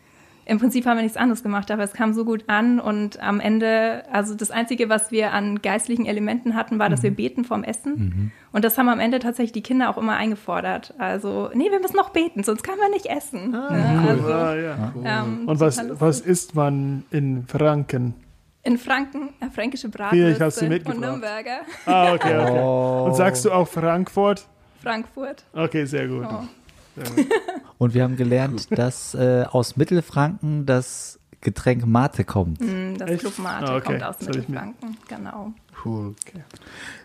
im 0.49 0.59
Prinzip 0.59 0.87
haben 0.87 0.97
wir 0.97 1.03
nichts 1.03 1.19
anderes 1.19 1.43
gemacht, 1.43 1.71
aber 1.71 1.83
es 1.83 1.93
kam 1.93 2.15
so 2.15 2.25
gut 2.25 2.45
an 2.47 2.81
und 2.81 3.21
am 3.23 3.39
Ende, 3.39 4.03
also 4.11 4.35
das 4.35 4.51
Einzige, 4.51 4.89
was 4.89 5.11
wir 5.11 5.35
an 5.35 5.61
geistlichen 5.61 6.07
Elementen 6.07 6.55
hatten, 6.55 6.79
war, 6.79 6.89
dass 6.89 7.01
mhm. 7.01 7.05
wir 7.05 7.11
beten 7.17 7.45
vorm 7.45 7.65
Essen. 7.65 7.93
Mhm. 7.93 8.31
Und 8.53 8.65
das 8.65 8.79
haben 8.79 8.89
am 8.89 8.99
Ende 8.99 9.19
tatsächlich 9.19 9.53
die 9.53 9.63
Kinder 9.63 9.91
auch 9.91 9.99
immer 9.99 10.17
eingefordert. 10.17 10.95
Also, 10.97 11.51
nee, 11.53 11.71
wir 11.71 11.81
müssen 11.81 11.97
noch 11.97 12.11
beten, 12.11 12.45
sonst 12.45 12.63
können 12.63 12.79
wir 12.81 12.89
nicht 12.89 13.05
essen. 13.07 13.55
Ah, 13.55 13.77
ja, 13.77 14.01
cool. 14.03 14.09
also, 14.09 14.33
ah, 14.33 14.57
ja. 14.57 14.93
Cool. 14.97 15.05
Ähm, 15.07 15.49
und 15.49 15.61
was, 15.61 15.83
was 16.01 16.21
isst 16.21 16.55
man 16.55 17.05
in 17.11 17.47
Franken? 17.47 18.15
In 18.63 18.79
Franken, 18.79 19.35
äh, 19.41 19.51
fränkische 19.51 19.91
Bratwürste 19.91 20.65
und 20.87 21.01
Nürnberger. 21.01 21.61
Ah, 21.85 22.15
okay, 22.15 22.39
okay. 22.39 22.59
Oh. 22.59 23.05
Und 23.07 23.17
sagst 23.17 23.45
du 23.45 23.53
auch 23.53 23.69
Frankfurt? 23.69 24.47
Frankfurt. 24.83 25.45
Okay, 25.53 25.85
sehr 25.85 26.09
gut. 26.09 26.27
Oh. 26.27 26.45
Und 27.79 27.95
wir 27.95 28.03
haben 28.03 28.17
gelernt, 28.17 28.67
dass 28.77 29.15
äh, 29.15 29.45
aus 29.49 29.77
Mittelfranken 29.77 30.67
das 30.67 31.19
Getränk 31.41 31.87
Mate 31.87 32.25
kommt. 32.25 32.61
Mm, 32.61 32.97
das 32.99 33.11
Echt? 33.11 33.21
Club 33.21 33.39
Mate 33.39 33.67
ah, 33.67 33.77
okay. 33.77 33.87
kommt 33.87 34.03
aus 34.03 34.21
Mittelfranken, 34.21 34.97
genau. 35.07 35.53
Cool. 35.85 36.15
Okay. 36.27 36.43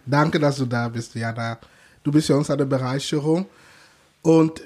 Danke, 0.06 0.40
dass 0.40 0.58
du 0.58 0.66
da 0.66 0.90
bist, 0.90 1.14
Jana. 1.14 1.60
Du 2.02 2.12
bist 2.12 2.30
ja 2.30 2.36
uns 2.36 2.50
eine 2.50 2.66
Bereicherung. 2.66 3.46
Und 4.24 4.62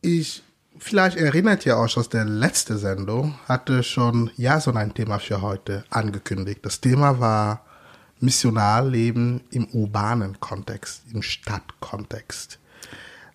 ich, 0.00 0.42
vielleicht 0.78 1.16
erinnert 1.16 1.64
ihr 1.66 1.76
euch 1.76 1.96
aus 1.96 2.08
der 2.08 2.24
letzten 2.24 2.78
Sendung, 2.78 3.36
hatte 3.46 3.84
schon 3.84 4.30
ja 4.36 4.58
so 4.58 4.72
ein 4.72 4.92
Thema 4.92 5.20
für 5.20 5.40
heute 5.42 5.84
angekündigt. 5.90 6.60
Das 6.62 6.80
Thema 6.80 7.20
war 7.20 7.64
Missionarleben 8.18 9.42
im 9.50 9.66
urbanen 9.66 10.40
Kontext, 10.40 11.02
im 11.12 11.22
Stadtkontext. 11.22 12.58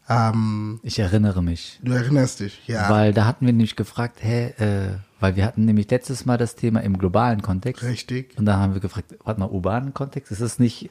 Ähm, 0.10 0.80
Ich 0.84 1.00
erinnere 1.00 1.44
mich. 1.44 1.80
du 1.84 1.92
erinnerst 1.92 2.40
dich, 2.40 2.66
ja. 2.68 2.90
Weil 2.90 3.14
da 3.14 3.26
hatten 3.26 3.46
wir 3.46 3.54
nämlich 3.54 3.76
gefragt, 3.76 4.20
hä, 4.22 4.54
äh, 4.58 4.98
weil 5.20 5.36
wir 5.36 5.46
hatten 5.46 5.66
nämlich 5.66 5.90
letztes 5.90 6.26
Mal 6.26 6.38
das 6.38 6.56
Thema 6.56 6.82
im 6.82 6.98
globalen 6.98 7.42
Kontext. 7.42 7.84
Richtig. 7.84 8.38
Und 8.38 8.46
da 8.46 8.58
haben 8.58 8.74
wir 8.74 8.82
gefragt, 8.82 9.16
warte 9.24 9.40
mal, 9.40 9.50
urbanen 9.50 9.94
Kontext, 9.94 10.32
ist 10.32 10.42
das 10.42 10.60
nicht 10.60 10.90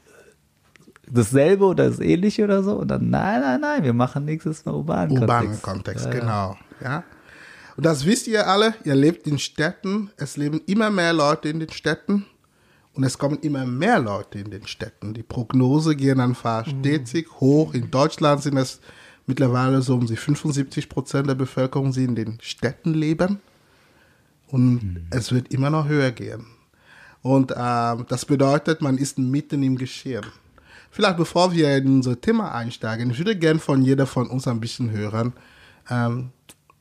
dasselbe 1.08 1.64
oder 1.66 1.88
das 1.88 2.00
ähnliche 2.00 2.44
oder 2.44 2.62
so? 2.62 2.74
Und 2.76 2.88
dann, 2.88 3.08
nein, 3.08 3.40
nein, 3.40 3.60
nein, 3.60 3.84
wir 3.84 3.92
machen 3.92 4.24
nächstes 4.24 4.64
Mal 4.64 4.74
urbanen, 4.74 5.12
urbanen 5.18 5.60
Kontext. 5.62 6.04
Kontext, 6.04 6.06
ja. 6.06 6.10
genau. 6.10 6.56
Ja. 6.82 7.04
Und 7.76 7.86
das 7.86 8.04
wisst 8.06 8.26
ihr 8.26 8.48
alle, 8.48 8.74
ihr 8.84 8.94
lebt 8.94 9.26
in 9.26 9.38
Städten, 9.38 10.10
es 10.16 10.36
leben 10.36 10.60
immer 10.66 10.90
mehr 10.90 11.12
Leute 11.12 11.48
in 11.48 11.60
den 11.60 11.70
Städten 11.70 12.26
und 12.94 13.04
es 13.04 13.18
kommen 13.18 13.38
immer 13.40 13.66
mehr 13.66 13.98
Leute 13.98 14.38
in 14.38 14.50
den 14.50 14.66
Städten. 14.66 15.12
Die 15.14 15.22
Prognose 15.22 15.94
gehen 15.94 16.18
einfach 16.18 16.66
stetig 16.66 17.30
hoch. 17.40 17.74
In 17.74 17.90
Deutschland 17.90 18.42
sind 18.42 18.56
es 18.56 18.80
mittlerweile 19.26 19.82
so 19.82 19.94
um 19.94 20.06
die 20.06 20.16
75 20.16 20.88
Prozent 20.88 21.28
der 21.28 21.34
Bevölkerung, 21.34 21.92
die 21.92 22.04
in 22.04 22.14
den 22.14 22.38
Städten 22.40 22.94
leben. 22.94 23.40
Und 24.48 25.06
es 25.10 25.32
wird 25.32 25.52
immer 25.52 25.70
noch 25.70 25.88
höher 25.88 26.12
gehen. 26.12 26.46
Und 27.22 27.52
ähm, 27.56 28.06
das 28.08 28.24
bedeutet, 28.24 28.80
man 28.80 28.98
ist 28.98 29.18
mitten 29.18 29.62
im 29.62 29.76
Geschehen. 29.76 30.24
Vielleicht 30.90 31.16
bevor 31.16 31.52
wir 31.52 31.76
in 31.76 31.96
unser 31.96 32.20
Thema 32.20 32.54
einsteigen, 32.54 33.10
ich 33.10 33.18
würde 33.18 33.36
gern 33.36 33.58
von 33.58 33.82
jeder 33.82 34.06
von 34.06 34.28
uns 34.28 34.46
ein 34.46 34.60
bisschen 34.60 34.90
hören, 34.92 35.32
ähm, 35.90 36.30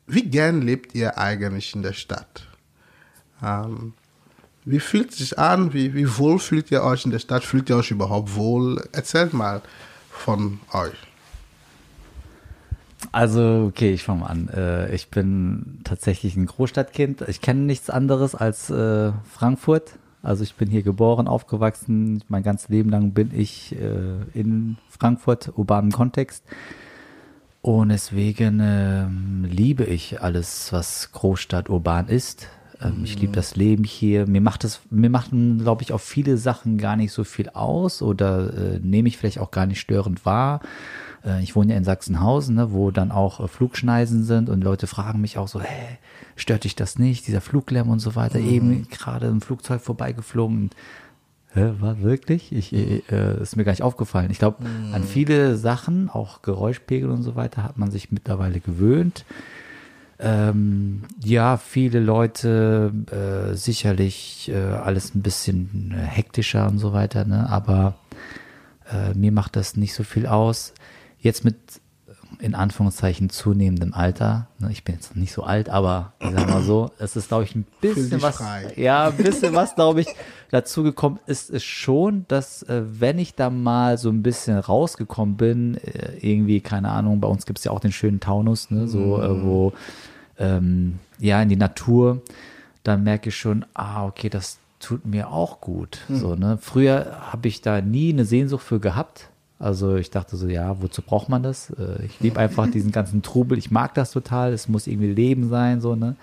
wie 0.08 0.22
gern 0.22 0.62
lebt 0.62 0.94
ihr 0.94 1.18
eigentlich 1.18 1.74
in 1.76 1.82
der 1.82 1.94
Stadt? 1.94 2.48
Ähm, 3.42 3.94
wie 4.64 4.80
fühlt 4.80 5.12
es 5.12 5.18
sich 5.18 5.40
an? 5.40 5.74
Wie, 5.74 5.94
wie 5.94 6.18
wohl 6.18 6.40
fühlt 6.40 6.72
ihr 6.72 6.84
euch 6.84 7.06
in 7.06 7.12
der 7.12 7.20
Stadt? 7.20 7.44
Fühlt 7.44 7.70
ihr 7.70 7.78
euch 7.78 7.92
überhaupt 7.92 8.36
wohl? 8.36 8.88
Erzählt 8.92 9.34
mal 9.34 9.62
von 10.12 10.60
euch. 10.74 10.96
Also, 13.12 13.66
okay, 13.68 13.94
ich 13.94 14.04
fange 14.04 14.22
mal 14.22 14.28
an. 14.28 14.50
Äh, 14.50 14.94
ich 14.94 15.10
bin 15.10 15.80
tatsächlich 15.84 16.36
ein 16.36 16.46
Großstadtkind. 16.46 17.24
Ich 17.28 17.42
kenne 17.42 17.62
nichts 17.62 17.90
anderes 17.90 18.36
als 18.36 18.70
äh, 18.70 19.12
Frankfurt. 19.32 19.94
Also 20.24 20.44
ich 20.44 20.56
bin 20.56 20.70
hier 20.70 20.82
geboren, 20.82 21.28
aufgewachsen. 21.28 22.24
Mein 22.30 22.44
ganzes 22.44 22.70
Leben 22.70 22.90
lang 22.90 23.12
bin 23.12 23.32
ich 23.34 23.76
äh, 23.76 24.24
in 24.34 24.78
Frankfurt, 24.90 25.52
urbanen 25.56 25.92
Kontext. 25.92 26.44
Und 27.62 27.90
deswegen 27.90 28.60
ähm, 28.62 29.46
liebe 29.50 29.84
ich 29.84 30.22
alles, 30.22 30.72
was 30.72 31.12
Großstadt 31.12 31.70
urban 31.70 32.08
ist. 32.08 32.48
Ähm, 32.82 33.02
Ich 33.04 33.20
liebe 33.20 33.34
das 33.34 33.56
Leben 33.56 33.84
hier. 33.84 34.28
Mir 34.28 34.42
macht 34.42 34.64
es, 34.64 34.82
mir 34.90 35.10
machen, 35.10 35.60
glaube 35.60 35.84
ich, 35.84 35.94
auch 35.94 36.02
viele 36.02 36.38
Sachen 36.38 36.78
gar 36.78 36.96
nicht 36.96 37.12
so 37.12 37.24
viel 37.24 37.50
aus 37.50 38.02
oder 38.02 38.54
äh, 38.54 38.80
nehme 38.80 39.08
ich 39.08 39.18
vielleicht 39.18 39.40
auch 39.40 39.52
gar 39.52 39.66
nicht 39.66 39.80
störend 39.80 40.26
wahr. 40.26 40.60
Äh, 41.26 41.42
ich 41.42 41.56
wohne 41.56 41.74
ja 41.74 41.78
in 41.78 41.84
Sachsenhausen, 41.84 42.56
ne, 42.56 42.72
wo 42.72 42.92
dann 42.92 43.12
auch 43.12 43.40
äh, 43.40 43.48
Flugschneisen 43.48 44.24
sind 44.24 44.50
und 44.50 44.64
Leute 44.64 44.88
fragen 44.88 45.22
mich 45.22 45.38
auch 45.38 45.48
so, 45.48 45.62
hä, 45.62 45.98
stört 46.36 46.64
dich 46.64 46.76
das 46.76 47.00
nicht, 47.00 47.28
dieser 47.28 47.42
Fluglärm 47.42 47.90
und 47.90 48.00
so 48.00 48.16
weiter. 48.16 48.40
Eben 48.40 48.88
gerade 48.90 49.28
ein 49.28 49.42
Flugzeug 49.42 49.82
vorbeigeflogen. 49.82 50.58
Und 50.64 50.76
war 51.56 52.02
wirklich? 52.02 52.52
Ich, 52.52 52.74
äh, 52.74 53.42
ist 53.42 53.56
mir 53.56 53.64
gar 53.64 53.72
nicht 53.72 53.82
aufgefallen. 53.82 54.30
Ich 54.30 54.40
glaube, 54.40 54.66
an 54.92 55.04
viele 55.04 55.56
Sachen, 55.56 56.10
auch 56.10 56.42
Geräuschpegel 56.42 57.10
und 57.10 57.24
so 57.24 57.38
weiter, 57.38 57.64
hat 57.64 57.78
man 57.78 57.92
sich 57.92 58.12
mittlerweile 58.12 58.60
gewöhnt. 58.60 59.24
Ähm, 60.20 61.04
ja, 61.24 61.58
viele 61.58 62.00
Leute 62.00 62.94
äh, 63.12 63.56
sicherlich 63.56 64.50
äh, 64.54 64.56
alles 64.56 65.14
ein 65.14 65.22
bisschen 65.22 65.94
äh, 65.98 66.02
hektischer 66.02 66.68
und 66.68 66.78
so 66.78 66.94
weiter, 66.94 67.26
ne? 67.26 67.50
aber 67.50 67.96
äh, 68.92 69.14
mir 69.14 69.34
macht 69.34 69.56
das 69.56 69.76
nicht 69.76 69.94
so 69.94 70.04
viel 70.04 70.26
aus. 70.26 70.74
Jetzt 71.26 71.44
mit 71.44 71.56
in 72.38 72.54
Anführungszeichen 72.54 73.32
zunehmendem 73.32 73.96
Alter, 73.96 74.48
ne? 74.60 74.72
ich 74.72 74.84
bin 74.84 74.94
jetzt 74.94 75.16
noch 75.16 75.16
nicht 75.16 75.34
so 75.34 75.42
alt, 75.42 75.70
aber 75.70 76.14
ich 76.20 76.30
sag 76.30 76.48
mal 76.48 76.62
so, 76.62 76.92
es 77.00 77.16
ist 77.16 77.30
glaube 77.30 77.46
ich 77.46 77.56
ein 77.56 77.66
bisschen 77.82 78.22
was, 78.22 78.36
frei. 78.36 78.72
ja, 78.76 79.08
ein 79.08 79.18
bisschen 79.18 79.56
was 79.56 79.74
glaube 79.74 80.02
ich 80.02 80.08
dazu 80.52 80.84
gekommen 80.84 81.20
ist, 81.26 81.50
ist 81.50 81.64
schon, 81.64 82.26
dass 82.28 82.62
äh, 82.62 82.84
wenn 82.86 83.18
ich 83.18 83.34
da 83.34 83.50
mal 83.50 83.98
so 83.98 84.10
ein 84.10 84.22
bisschen 84.22 84.60
rausgekommen 84.60 85.36
bin, 85.36 85.78
äh, 85.78 86.16
irgendwie, 86.20 86.62
keine 86.62 86.92
Ahnung, 86.92 87.22
bei 87.22 87.28
uns 87.28 87.48
gibt 87.48 87.58
es 87.58 87.66
ja 87.66 87.72
auch 87.72 87.80
den 87.80 87.92
schönen 87.92 88.20
Taunus, 88.20 88.70
ne, 88.70 88.88
so, 88.88 89.20
äh, 89.20 89.44
wo, 89.44 89.74
ähm, 90.38 91.00
ja, 91.18 91.42
in 91.42 91.50
die 91.50 91.56
Natur, 91.56 92.22
dann 92.84 93.04
merke 93.04 93.30
ich 93.30 93.36
schon, 93.36 93.66
ah, 93.74 94.06
okay, 94.06 94.30
das 94.30 94.60
tut 94.80 95.08
mir 95.08 95.32
auch 95.32 95.60
gut. 95.60 96.02
So, 96.08 96.36
ne? 96.36 96.60
Früher 96.62 97.18
habe 97.32 97.48
ich 97.48 97.62
da 97.62 97.82
nie 97.82 98.14
eine 98.14 98.26
Sehnsucht 98.26 98.64
für 98.64 98.80
gehabt. 98.80 99.30
Also 99.58 99.96
ich 99.96 100.12
dachte 100.12 100.36
so, 100.36 100.48
ja, 100.48 100.82
wozu 100.82 101.02
braucht 101.02 101.30
man 101.30 101.42
das? 101.44 101.70
Äh, 101.72 102.06
Ich 102.06 102.20
liebe 102.20 102.40
einfach 102.40 102.70
diesen 102.70 102.92
ganzen 102.92 103.22
Trubel. 103.22 103.58
Ich 103.58 103.72
mag 103.72 103.94
das 103.94 104.12
total. 104.12 104.54
Es 104.54 104.68
muss 104.68 104.88
irgendwie 104.88 105.14
Leben 105.14 105.50
sein, 105.50 105.82
so, 105.82 105.96
ne? 105.96 106.16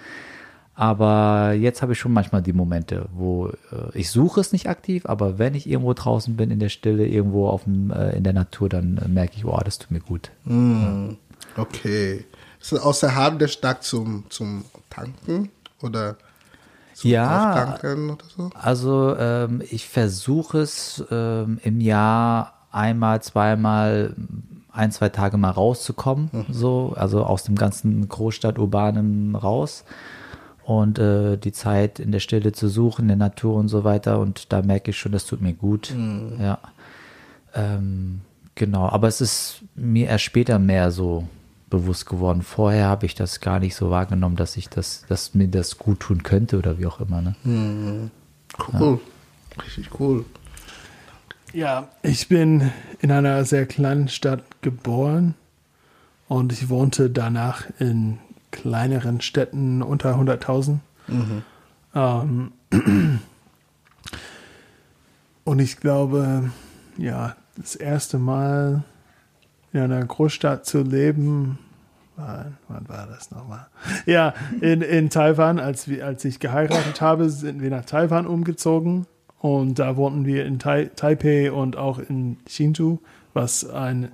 Aber 0.75 1.53
jetzt 1.53 1.83
habe 1.83 1.93
ich 1.93 1.99
schon 1.99 2.13
manchmal 2.15 2.41
die 2.43 2.55
Momente, 2.55 3.07
wo 3.13 3.49
äh, 3.49 3.53
ich 3.93 4.11
suche 4.11 4.41
es 4.41 4.53
nicht 4.53 4.69
aktiv, 4.69 5.05
aber 5.05 5.39
wenn 5.39 5.55
ich 5.55 5.69
irgendwo 5.69 5.93
draußen 5.93 6.35
bin, 6.35 6.51
in 6.51 6.61
der 6.61 6.71
Stille, 6.71 7.07
irgendwo 7.07 7.49
auf 7.49 7.65
dem, 7.65 7.91
äh, 7.91 8.17
in 8.17 8.25
der 8.25 8.33
Natur, 8.33 8.71
dann 8.71 8.99
merke 9.09 9.35
ich, 9.37 9.45
oh, 9.45 9.61
das 9.63 9.79
tut 9.79 9.91
mir 9.91 10.01
gut. 10.01 10.31
Okay. 11.57 12.25
Ist 12.59 12.73
das 12.73 12.81
außerhalb 12.81 13.39
der 13.39 13.49
Stadt 13.49 13.85
zum, 13.85 14.25
zum 14.31 14.65
Tanken 14.89 15.51
oder 15.83 16.17
zum 16.95 17.11
Ja. 17.11 17.79
So? 18.37 18.51
Also 18.55 19.15
ähm, 19.19 19.63
ich 19.69 19.87
versuche 19.89 20.61
es 20.61 21.05
ähm, 21.11 21.59
im 21.63 21.81
Jahr 21.83 22.55
einmal, 22.73 23.23
zweimal, 23.23 24.15
ein, 24.73 24.91
zwei 24.91 25.11
Tage 25.11 25.37
mal 25.37 25.51
rauszukommen, 25.51 26.31
so, 26.51 26.95
also 26.97 27.25
aus 27.25 27.45
dem 27.45 27.57
ganzen 27.57 28.09
Großstadt-Urbanen 28.09 29.37
raus 29.37 29.85
und 30.65 30.99
äh, 30.99 31.37
die 31.37 31.53
Zeit 31.53 31.99
in 31.99 32.13
der 32.13 32.21
Stille 32.21 32.53
zu 32.53 32.69
suchen, 32.69 33.03
in 33.03 33.09
der 33.09 33.17
Natur 33.17 33.57
und 33.57 33.69
so 33.69 33.85
weiter. 33.85 34.19
Und 34.21 34.53
da 34.53 34.63
merke 34.63 34.91
ich 34.91 34.99
schon, 34.99 35.13
das 35.13 35.27
tut 35.27 35.41
mir 35.41 35.53
gut. 35.53 35.95
Ja. 36.41 36.59
Ähm, 37.55 38.21
genau, 38.55 38.89
aber 38.89 39.09
es 39.09 39.21
ist 39.21 39.63
mir 39.75 40.09
erst 40.09 40.25
später 40.25 40.59
mehr 40.59 40.91
so 40.91 41.27
bewusst 41.69 42.07
geworden. 42.07 42.43
Vorher 42.43 42.87
habe 42.87 43.07
ich 43.07 43.15
das 43.15 43.41
gar 43.41 43.59
nicht 43.59 43.75
so 43.75 43.91
wahrgenommen, 43.91 44.37
dass 44.37 44.57
ich 44.57 44.69
das, 44.69 45.05
dass 45.09 45.35
mir 45.35 45.49
das 45.49 45.79
gut 45.79 46.01
tun 46.01 46.23
könnte 46.23 46.59
oder 46.59 46.79
wie 46.79 46.87
auch 46.87 47.01
immer. 47.01 47.23
Ne? 47.23 47.35
Cool. 48.73 49.01
Richtig 49.65 49.89
cool. 49.99 50.25
Ja, 51.53 51.89
ich 52.03 52.29
bin 52.29 52.71
in 53.01 53.11
einer 53.13 53.45
sehr 53.45 53.67
kleinen 53.67 54.09
Stadt 54.09 54.43
geboren 54.63 55.35
und 56.29 56.53
ich 56.53 56.71
wohnte 56.71 57.11
danach 57.11 57.67
in 57.79 58.19
kleineren 58.51 59.21
Städten 59.21 59.83
unter 59.83 60.15
100.000. 60.15 60.79
Ähm, 61.95 62.53
und 65.45 65.59
ich 65.59 65.77
glaube, 65.77 66.51
ja, 66.97 67.37
das 67.57 67.77
erste 67.77 68.19
Mal 68.19 68.85
in 69.75 69.81
einer 69.81 70.05
Großstadt 70.05 70.65
zu 70.65 70.83
leben, 70.83 71.59
wann, 72.17 72.57
wann 72.69 72.89
war 72.89 73.07
das 73.07 73.31
nochmal? 73.31 73.67
Ja, 74.07 74.33
in, 74.63 74.81
in 74.81 75.11
Taiwan, 75.11 75.59
als, 75.59 75.87
wir, 75.87 76.07
als 76.07 76.25
ich 76.25 76.41
geheiratet 76.41 77.03
habe, 77.03 77.29
sind 77.29 77.61
wir 77.61 77.69
nach 77.71 77.85
Taiwan 77.85 78.27
umgezogen. 78.27 79.07
Und 79.43 79.81
da 79.81 79.97
wohnten 79.97 80.25
wir 80.25 80.47
in 80.47 80.61
Tai 80.61 80.85
Taipei 80.95 81.51
und 81.51 81.77
auch 81.77 81.99
in 81.99 82.37
Hsinchu, 82.49 82.99
was 83.35 83.69
ein, 83.69 84.13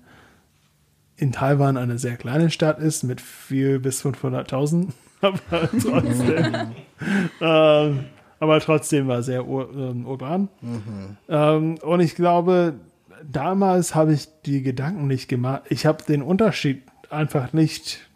in 1.18 1.32
Taiwan 1.32 1.76
eine 1.76 1.99
sehr 1.99 2.16
kleine 2.16 2.50
Stadt 2.50 2.78
ist 2.78 3.02
mit 3.02 3.20
400.000 3.20 3.78
bis 3.78 4.02
500.000. 4.02 4.88
Aber 5.20 5.38
trotzdem, 5.82 6.54
ähm, 7.40 8.04
aber 8.38 8.61
trotzdem 8.61 9.08
war 9.08 9.25
sehr 9.25 9.49
ur, 9.49 9.68
ähm, 9.75 10.06
urban. 10.06 10.49
Ähm, 11.28 11.75
und 11.82 11.99
ich 11.99 12.14
glaube, 12.14 12.75
damals 13.28 13.97
habe 13.97 14.12
ich 14.12 14.28
die 14.47 14.62
Gedanken 14.62 15.08
nicht 15.08 15.28
gemacht. 15.28 15.62
Ich 15.70 15.87
habe 15.87 16.04
den 16.04 16.23
Unterschied 16.23 16.82
einfach 17.11 17.52
nicht 17.52 18.08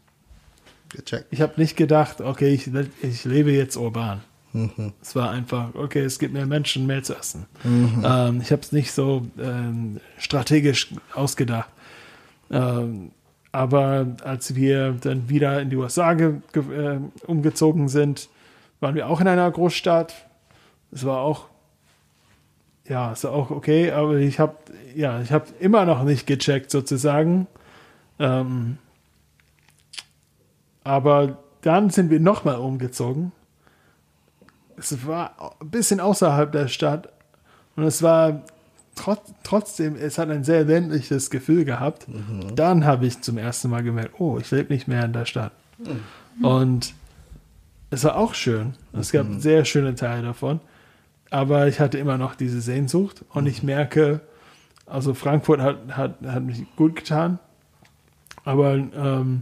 Gecheckt. 0.90 1.26
ich 1.32 1.40
habe 1.40 1.54
nicht 1.56 1.76
gedacht, 1.76 2.20
okay, 2.20 2.54
ich, 2.54 2.70
ich 3.02 3.24
lebe 3.24 3.50
jetzt 3.50 3.76
urban. 3.76 4.20
Es 5.00 5.16
war 5.16 5.30
einfach, 5.30 5.74
okay, 5.74 6.00
es 6.00 6.18
gibt 6.18 6.34
mehr 6.34 6.46
Menschen, 6.46 6.86
mehr 6.86 7.02
zu 7.02 7.14
essen. 7.14 7.46
Ähm, 8.04 8.40
ich 8.42 8.52
habe 8.52 8.62
es 8.62 8.72
nicht 8.72 8.92
so 8.92 9.26
ähm, 9.38 10.00
strategisch 10.18 10.88
ausgedacht. 11.14 11.70
Ähm, 12.50 13.12
aber 13.50 14.06
als 14.24 14.54
wir 14.54 14.92
dann 14.92 15.28
wieder 15.28 15.60
in 15.60 15.70
die 15.70 15.76
USA 15.76 16.12
äh, 16.12 16.40
umgezogen 17.26 17.88
sind, 17.88 18.28
waren 18.80 18.94
wir 18.94 19.08
auch 19.08 19.20
in 19.20 19.28
einer 19.28 19.50
Großstadt. 19.50 20.14
Es 20.90 21.04
war 21.04 21.18
auch, 21.18 21.46
ja, 22.88 23.12
es 23.12 23.24
war 23.24 23.32
auch 23.32 23.50
okay, 23.50 23.90
aber 23.90 24.16
ich 24.16 24.38
habe, 24.38 24.56
ja, 24.94 25.20
ich 25.20 25.32
habe 25.32 25.46
immer 25.60 25.84
noch 25.84 26.02
nicht 26.02 26.26
gecheckt 26.26 26.70
sozusagen. 26.70 27.46
Ähm, 28.18 28.78
aber 30.84 31.38
dann 31.62 31.90
sind 31.90 32.10
wir 32.10 32.20
nochmal 32.20 32.56
umgezogen. 32.56 33.32
Es 34.76 35.06
war 35.06 35.56
ein 35.60 35.70
bisschen 35.70 36.00
außerhalb 36.00 36.50
der 36.52 36.68
Stadt 36.68 37.08
und 37.76 37.84
es 37.84 38.02
war 38.02 38.42
trot, 38.94 39.20
trotzdem, 39.42 39.96
es 39.96 40.18
hat 40.18 40.30
ein 40.30 40.44
sehr 40.44 40.64
ländliches 40.64 41.30
Gefühl 41.30 41.64
gehabt. 41.64 42.06
Dann 42.54 42.84
habe 42.84 43.06
ich 43.06 43.20
zum 43.20 43.38
ersten 43.38 43.70
Mal 43.70 43.82
gemerkt, 43.82 44.14
oh, 44.18 44.38
ich 44.38 44.50
lebe 44.50 44.72
nicht 44.72 44.88
mehr 44.88 45.04
in 45.04 45.12
der 45.12 45.24
Stadt. 45.24 45.52
Und 46.42 46.94
es 47.90 48.04
war 48.04 48.16
auch 48.16 48.34
schön. 48.34 48.74
Es 48.92 49.12
gab 49.12 49.26
sehr 49.38 49.64
schöne 49.64 49.94
Teile 49.94 50.22
davon. 50.22 50.60
Aber 51.30 51.66
ich 51.66 51.80
hatte 51.80 51.96
immer 51.98 52.18
noch 52.18 52.34
diese 52.34 52.60
Sehnsucht 52.60 53.24
und 53.30 53.46
ich 53.46 53.62
merke, 53.62 54.20
also 54.86 55.14
Frankfurt 55.14 55.60
hat, 55.60 55.96
hat, 55.96 56.16
hat 56.26 56.42
mich 56.42 56.64
gut 56.76 56.96
getan. 56.96 57.38
Aber 58.44 58.74
ähm, 58.74 59.40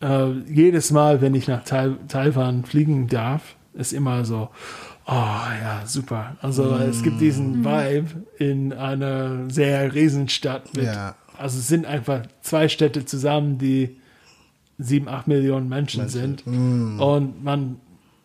äh, 0.00 0.30
jedes 0.50 0.90
Mal, 0.90 1.20
wenn 1.20 1.34
ich 1.34 1.46
nach 1.48 1.64
Tai- 1.64 1.96
Taiwan 2.08 2.64
fliegen 2.64 3.08
darf, 3.08 3.56
ist 3.78 3.92
immer 3.92 4.24
so, 4.24 4.48
oh 5.06 5.12
ja, 5.12 5.82
super. 5.86 6.36
Also 6.42 6.74
es 6.76 7.02
gibt 7.02 7.20
diesen 7.20 7.64
Vibe 7.64 8.08
in 8.38 8.72
einer 8.72 9.48
sehr 9.50 9.94
Riesenstadt 9.94 10.74
mit, 10.74 10.84
Ja. 10.84 11.14
also 11.38 11.58
es 11.58 11.68
sind 11.68 11.86
einfach 11.86 12.22
zwei 12.42 12.68
Städte 12.68 13.04
zusammen, 13.04 13.56
die 13.58 13.96
sieben, 14.78 15.08
acht 15.08 15.26
Millionen 15.26 15.68
Menschen, 15.68 16.08
sind. 16.08 16.46
Und 16.46 17.42
man, 17.42 17.76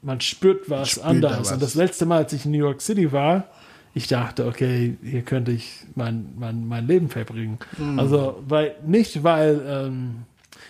man 0.02 0.22
spürt 0.22 0.70
was 0.70 0.90
Spürt 0.90 1.06
da 1.06 1.10
anderes. 1.10 1.40
was. 1.40 1.52
Und 1.54 1.62
das 1.64 1.76
letzte 1.76 2.06
Mal, 2.06 2.18
als 2.24 2.34
ich 2.34 2.46
in 2.46 2.52
New 2.52 2.58
York 2.60 2.82
City 2.82 3.12
war, 3.12 3.46
ich 3.96 4.08
dachte, 4.08 4.48
okay, 4.48 4.98
hier 5.04 5.22
könnte 5.22 5.52
ich 5.52 5.72
mein, 5.96 6.34
mein, 6.38 6.68
mein 6.68 6.88
Leben 6.88 7.10
verbringen. 7.10 7.60
Also, 7.98 8.44
weil, 8.48 8.76
nicht 8.86 9.24
weil, 9.24 9.62
ähm, 9.68 10.24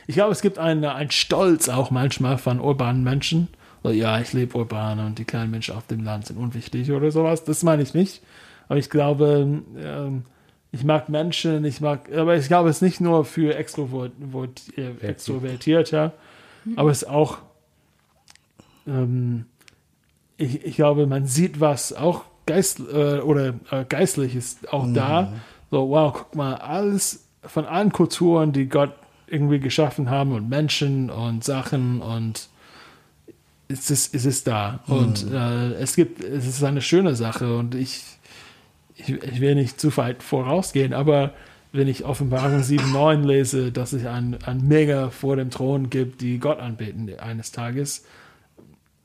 ich 0.07 0.15
glaube, 0.15 0.33
es 0.33 0.41
gibt 0.41 0.57
einen 0.59 1.09
Stolz 1.11 1.69
auch 1.69 1.89
manchmal 1.89 2.37
von 2.37 2.59
urbanen 2.59 3.03
Menschen. 3.03 3.47
Ja, 3.83 4.19
ich 4.19 4.31
lebe 4.31 4.57
urban 4.57 4.99
und 4.99 5.19
die 5.19 5.25
kleinen 5.25 5.51
Menschen 5.51 5.75
auf 5.75 5.87
dem 5.87 6.03
Land 6.03 6.27
sind 6.27 6.37
unwichtig 6.37 6.91
oder 6.91 7.11
sowas. 7.11 7.43
Das 7.43 7.63
meine 7.63 7.83
ich 7.83 7.93
nicht. 7.93 8.21
Aber 8.69 8.79
ich 8.79 8.89
glaube, 8.89 9.61
ähm, 9.77 10.23
ich 10.71 10.83
mag 10.83 11.09
Menschen, 11.09 11.65
ich 11.65 11.81
mag, 11.81 12.11
aber 12.11 12.35
ich 12.35 12.47
glaube, 12.47 12.69
es 12.69 12.77
ist 12.77 12.81
nicht 12.81 13.01
nur 13.01 13.25
für 13.25 13.55
Extrovert, 13.55 14.13
äh, 14.77 14.91
Extrovertierte, 15.05 16.13
aber 16.75 16.91
es 16.91 17.03
ist 17.03 17.09
auch, 17.09 17.39
ähm, 18.87 19.45
ich, 20.37 20.65
ich 20.65 20.75
glaube, 20.75 21.05
man 21.05 21.27
sieht 21.27 21.59
was 21.59 21.93
auch 21.93 22.23
Geist 22.45 22.79
äh, 22.79 23.19
oder 23.19 23.53
äh, 23.71 23.85
geistlich 23.87 24.35
ist 24.35 24.73
auch 24.73 24.87
da. 24.91 25.33
So, 25.71 25.89
wow, 25.89 26.13
guck 26.13 26.35
mal, 26.35 26.55
alles 26.55 27.25
von 27.41 27.65
allen 27.65 27.91
Kulturen, 27.91 28.51
die 28.51 28.67
Gott 28.67 28.93
irgendwie 29.27 29.59
geschaffen 29.59 30.09
haben 30.09 30.31
und 30.33 30.49
Menschen 30.49 31.09
und 31.09 31.43
Sachen 31.43 32.01
und 32.01 32.49
es 33.67 33.89
ist, 33.89 34.13
es 34.13 34.25
ist 34.25 34.47
da. 34.47 34.83
Und 34.87 35.31
äh, 35.31 35.73
es 35.73 35.95
gibt, 35.95 36.23
es 36.23 36.47
ist 36.47 36.63
eine 36.63 36.81
schöne 36.81 37.15
Sache 37.15 37.55
und 37.55 37.75
ich, 37.75 38.03
ich, 38.95 39.09
ich 39.09 39.41
will 39.41 39.55
nicht 39.55 39.79
zu 39.79 39.95
weit 39.97 40.23
vorausgehen, 40.23 40.93
aber 40.93 41.33
wenn 41.71 41.87
ich 41.87 42.05
Offenbarung 42.05 42.61
7,9 42.61 43.25
lese, 43.25 43.71
dass 43.71 43.93
es 43.93 44.05
ein, 44.05 44.37
ein 44.45 44.67
Mega 44.67 45.09
vor 45.09 45.35
dem 45.35 45.49
Thron 45.49 45.89
gibt, 45.89 46.21
die 46.21 46.37
Gott 46.37 46.59
anbeten 46.59 47.17
eines 47.19 47.51
Tages, 47.51 48.05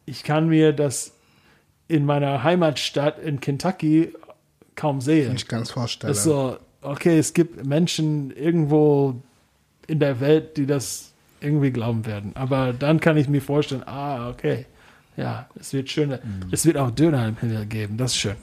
ich 0.04 0.22
kann 0.22 0.48
mir 0.48 0.72
das 0.72 1.12
in 1.88 2.04
meiner 2.04 2.42
Heimatstadt 2.42 3.18
in 3.18 3.40
Kentucky 3.40 4.12
kaum 4.74 5.00
sehen. 5.00 5.34
Ich 5.34 5.48
kann 5.48 5.62
es 5.62 5.70
vorstellen. 5.70 6.12
So, 6.12 6.58
okay, 6.82 7.18
es 7.18 7.32
gibt 7.32 7.64
Menschen 7.64 8.30
irgendwo 8.30 9.22
in 9.86 9.98
der 9.98 10.20
Welt, 10.20 10.58
die 10.58 10.66
das 10.66 11.14
irgendwie 11.40 11.71
glauben 11.71 12.07
werden. 12.07 12.33
Aber 12.35 12.73
dann 12.73 13.00
kann 13.00 13.16
ich 13.16 13.28
mir 13.28 13.42
vorstellen, 13.42 13.83
ah, 13.87 14.28
okay, 14.30 14.66
ja, 15.16 15.49
es 15.59 15.73
wird 15.73 15.90
schöne, 15.90 16.21
es 16.52 16.64
wird 16.64 16.76
auch 16.76 16.92
Döner 16.92 17.26
im 17.26 17.37
Himmel 17.37 17.66
geben, 17.66 17.97
das 17.97 18.12
ist 18.12 18.18
schön. 18.18 18.37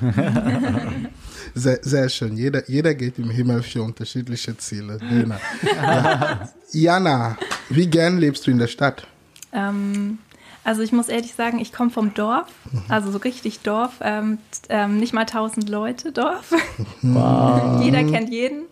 Sehr, 1.54 1.78
sehr 1.82 2.08
schön. 2.08 2.36
Jeder, 2.36 2.68
jeder 2.68 2.94
geht 2.94 3.18
im 3.18 3.30
Himmel 3.30 3.62
für 3.62 3.82
unterschiedliche 3.82 4.56
Ziele. 4.58 4.98
Döner. 4.98 5.40
ja. 5.64 6.48
Jana, 6.72 7.38
wie 7.70 7.86
gern 7.86 8.18
lebst 8.18 8.46
du 8.46 8.50
in 8.50 8.58
der 8.58 8.66
Stadt? 8.66 9.06
Ähm, 9.52 10.18
also 10.64 10.82
ich 10.82 10.92
muss 10.92 11.08
ehrlich 11.08 11.34
sagen, 11.34 11.58
ich 11.58 11.72
komme 11.72 11.90
vom 11.90 12.12
Dorf, 12.12 12.48
also 12.88 13.10
so 13.10 13.18
richtig 13.18 13.60
Dorf, 13.60 14.00
ähm, 14.02 14.38
ähm, 14.68 14.98
nicht 14.98 15.14
mal 15.14 15.22
1000 15.22 15.68
Leute 15.68 16.12
Dorf. 16.12 16.52
Jeder 17.02 18.04
kennt 18.04 18.30
jeden 18.30 18.64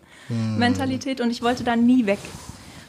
Mentalität 0.57 1.21
und 1.21 1.31
ich 1.31 1.41
wollte 1.41 1.63
da 1.63 1.75
nie 1.75 2.05
weg. 2.05 2.19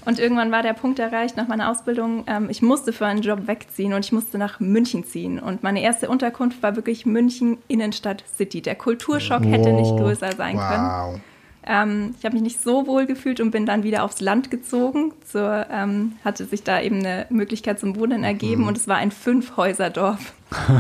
Und 0.09 0.19
irgendwann 0.19 0.51
war 0.51 0.63
der 0.63 0.73
Punkt 0.73 0.99
erreicht 0.99 1.37
nach 1.37 1.49
meiner 1.49 1.71
Ausbildung, 1.71 2.25
ähm, 2.29 2.49
ich 2.49 2.63
musste 2.63 2.95
für 2.95 3.05
einen 3.05 3.21
Job 3.21 3.47
wegziehen 3.47 3.93
und 3.93 4.07
ich 4.07 4.11
musste 4.11 4.39
nach 4.39 4.59
München 4.59 5.05
ziehen. 5.05 5.39
Und 5.39 5.63
meine 5.63 5.83
erste 5.83 6.09
Unterkunft 6.09 6.63
war 6.63 6.77
wirklich 6.77 7.05
München 7.05 7.59
Innenstadt 7.69 8.25
City. 8.35 8.63
Der 8.63 8.75
Kulturschock 8.75 9.45
hätte 9.45 9.71
nicht 9.71 9.91
größer 9.91 10.33
sein 10.33 10.57
können. 10.57 10.87
Wow. 10.87 11.21
Ähm, 11.63 12.15
ich 12.19 12.25
habe 12.25 12.37
mich 12.37 12.43
nicht 12.43 12.63
so 12.63 12.87
wohl 12.87 13.05
gefühlt 13.05 13.39
und 13.41 13.51
bin 13.51 13.67
dann 13.67 13.83
wieder 13.83 14.03
aufs 14.03 14.23
Land 14.23 14.51
gezogen. 14.51 15.13
Zur, 15.31 15.67
ähm, 15.71 16.13
hatte 16.25 16.47
sich 16.47 16.63
da 16.63 16.81
eben 16.81 17.01
eine 17.01 17.27
Möglichkeit 17.29 17.79
zum 17.79 17.95
Wohnen 17.95 18.25
ergeben 18.25 18.67
und 18.67 18.79
es 18.79 18.89
war 18.89 18.97
ein 18.97 19.11
Fünfhäuserdorf. 19.11 20.33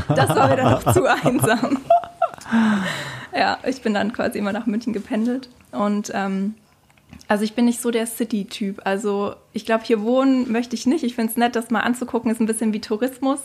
Das 0.09 0.31
war 0.31 0.49
mir 0.49 0.57
dann 0.57 0.71
noch 0.71 0.91
zu 0.95 1.05
einsam. 1.05 1.77
ja, 3.37 3.59
ich 3.67 3.83
bin 3.83 3.93
dann 3.93 4.11
quasi 4.14 4.38
immer 4.38 4.55
nach 4.55 4.64
München 4.64 4.95
gependelt 4.95 5.51
und 5.73 6.11
ähm, 6.14 6.55
also 7.29 7.45
ich 7.45 7.55
bin 7.55 7.67
nicht 7.67 7.81
so 7.81 7.91
der 7.91 8.07
City-Typ. 8.07 8.81
Also 8.85 9.35
ich 9.53 9.67
glaube, 9.67 9.85
hier 9.85 10.03
wohnen 10.03 10.51
möchte 10.51 10.75
ich 10.75 10.87
nicht. 10.87 11.05
Ich 11.05 11.14
finde 11.14 11.31
es 11.31 11.37
nett, 11.37 11.55
das 11.55 11.71
mal 11.71 11.81
anzugucken. 11.81 12.31
Ist 12.31 12.41
ein 12.41 12.47
bisschen 12.47 12.73
wie 12.73 12.81
Tourismus. 12.81 13.41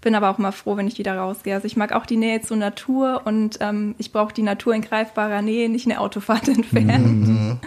Bin 0.00 0.14
aber 0.14 0.30
auch 0.30 0.38
mal 0.38 0.52
froh, 0.52 0.76
wenn 0.76 0.86
ich 0.86 0.98
wieder 0.98 1.16
rausgehe. 1.16 1.54
Also 1.54 1.66
ich 1.66 1.76
mag 1.76 1.92
auch 1.92 2.06
die 2.06 2.16
Nähe 2.16 2.42
zur 2.42 2.56
Natur 2.56 3.22
und 3.24 3.58
ähm, 3.60 3.96
ich 3.98 4.12
brauche 4.12 4.32
die 4.32 4.42
Natur 4.42 4.74
in 4.74 4.82
greifbarer 4.82 5.42
Nähe, 5.42 5.68
nicht 5.68 5.86
eine 5.86 5.98
Autofahrt 5.98 6.46
entfernt. 6.48 7.58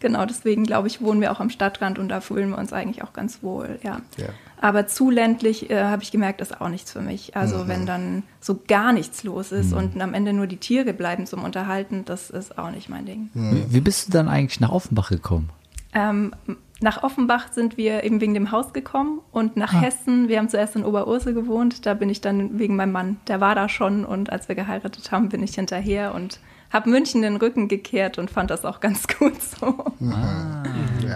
Genau, 0.00 0.24
deswegen 0.26 0.64
glaube 0.64 0.86
ich, 0.86 1.00
wohnen 1.00 1.20
wir 1.20 1.32
auch 1.32 1.40
am 1.40 1.50
Stadtrand 1.50 1.98
und 1.98 2.08
da 2.08 2.20
fühlen 2.20 2.50
wir 2.50 2.58
uns 2.58 2.72
eigentlich 2.72 3.02
auch 3.02 3.12
ganz 3.12 3.42
wohl, 3.42 3.80
ja. 3.82 4.00
Ja. 4.16 4.28
Aber 4.60 4.86
zu 4.86 5.10
ländlich, 5.10 5.70
äh, 5.70 5.84
habe 5.84 6.02
ich 6.02 6.10
gemerkt, 6.10 6.40
ist 6.40 6.60
auch 6.60 6.68
nichts 6.68 6.92
für 6.92 7.00
mich. 7.00 7.36
Also 7.36 7.68
wenn 7.68 7.86
dann 7.86 8.22
so 8.40 8.58
gar 8.66 8.92
nichts 8.92 9.22
los 9.24 9.52
ist 9.52 9.72
und 9.72 10.00
am 10.00 10.14
Ende 10.14 10.32
nur 10.32 10.46
die 10.46 10.56
Tiere 10.56 10.92
bleiben 10.92 11.26
zum 11.26 11.44
Unterhalten, 11.44 12.04
das 12.04 12.30
ist 12.30 12.58
auch 12.58 12.70
nicht 12.70 12.88
mein 12.88 13.06
Ding. 13.06 13.30
Wie, 13.34 13.72
wie 13.72 13.80
bist 13.80 14.08
du 14.08 14.12
dann 14.12 14.28
eigentlich 14.28 14.60
nach 14.60 14.70
Offenbach 14.70 15.10
gekommen? 15.10 15.50
Ähm, 15.94 16.32
nach 16.80 17.02
Offenbach 17.02 17.52
sind 17.52 17.76
wir 17.76 18.04
eben 18.04 18.20
wegen 18.20 18.34
dem 18.34 18.52
Haus 18.52 18.72
gekommen 18.72 19.20
und 19.32 19.56
nach 19.56 19.74
Ah. 19.74 19.80
Hessen, 19.80 20.28
wir 20.28 20.38
haben 20.38 20.48
zuerst 20.48 20.76
in 20.76 20.84
Oberursel 20.84 21.34
gewohnt, 21.34 21.86
da 21.86 21.94
bin 21.94 22.08
ich 22.10 22.20
dann 22.20 22.58
wegen 22.58 22.76
meinem 22.76 22.92
Mann, 22.92 23.16
der 23.26 23.40
war 23.40 23.54
da 23.54 23.68
schon 23.68 24.04
und 24.04 24.30
als 24.30 24.48
wir 24.48 24.54
geheiratet 24.54 25.10
haben, 25.10 25.28
bin 25.28 25.42
ich 25.42 25.54
hinterher 25.54 26.14
und 26.14 26.38
habe 26.70 26.90
München 26.90 27.22
den 27.22 27.36
Rücken 27.36 27.68
gekehrt 27.68 28.18
und 28.18 28.30
fand 28.30 28.50
das 28.50 28.64
auch 28.64 28.80
ganz 28.80 29.06
gut 29.18 29.40
so. 29.42 29.66
Ah. 30.06 30.62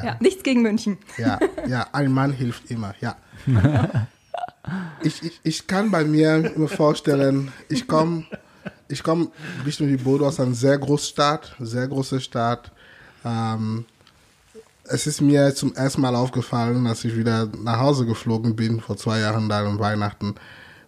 Ja, 0.03 0.17
nichts 0.21 0.43
gegen 0.43 0.63
München. 0.63 0.99
Ja, 1.19 1.39
ja, 1.69 1.87
ein 1.93 2.13
Mann 2.13 2.33
hilft 2.33 2.71
immer, 2.71 2.95
ja. 3.01 3.17
Ich, 5.03 5.23
ich, 5.25 5.41
ich 5.43 5.67
kann 5.67 5.91
bei 5.91 6.05
mir 6.05 6.53
mir 6.55 6.69
vorstellen, 6.69 7.51
ich 7.69 7.89
komme 7.89 8.27
ich 8.89 9.03
komm 9.03 9.33
ein 9.59 9.65
bisschen 9.65 9.89
wie 9.89 9.97
Bodo 9.97 10.27
aus 10.27 10.39
einer 10.39 10.55
sehr 10.55 10.79
großen 10.79 11.09
Stadt, 11.09 11.57
sehr 11.59 11.89
große 11.89 12.21
Stadt. 12.21 12.71
Ähm, 13.25 13.87
es 14.85 15.07
ist 15.07 15.21
mir 15.21 15.55
zum 15.55 15.75
ersten 15.75 16.01
Mal 16.03 16.15
aufgefallen, 16.15 16.87
als 16.87 17.05
ich 17.05 17.17
wieder 17.17 17.49
nach 17.63 17.81
Hause 17.81 18.07
geflogen 18.07 18.55
bin, 18.55 18.81
vor 18.81 18.97
zwei 18.97 19.21
Jahren 19.21 19.49
da 19.49 19.67
um 19.67 19.79
Weihnachten, 19.79 20.35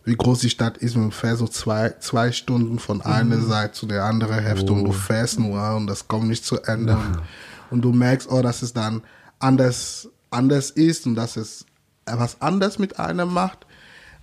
wie 0.04 0.14
groß 0.14 0.40
die 0.40 0.50
Stadt 0.50 0.78
ist. 0.78 0.96
Man 0.96 1.10
fährt 1.10 1.38
so 1.38 1.48
zwei, 1.48 1.94
zwei 2.00 2.32
Stunden 2.32 2.78
von 2.78 3.00
einer 3.00 3.40
Seite 3.40 3.72
zu 3.72 3.86
der 3.86 4.04
anderen 4.04 4.38
Hälfte 4.38 4.72
und 4.72 4.84
du 4.84 4.92
fährst 4.92 5.38
nur 5.40 5.74
und 5.74 5.86
das 5.86 6.08
kommt 6.08 6.28
nicht 6.28 6.44
zu 6.44 6.60
Ende. 6.62 6.94
Und, 6.94 7.22
und 7.70 7.82
du 7.82 7.92
merkst, 7.92 8.30
oh, 8.30 8.42
dass 8.42 8.62
es 8.62 8.72
dann 8.72 9.02
anders, 9.38 10.08
anders 10.30 10.70
ist 10.70 11.06
und 11.06 11.14
dass 11.14 11.36
es 11.36 11.64
was 12.06 12.40
anders 12.40 12.78
mit 12.78 12.98
einem 12.98 13.32
macht. 13.32 13.66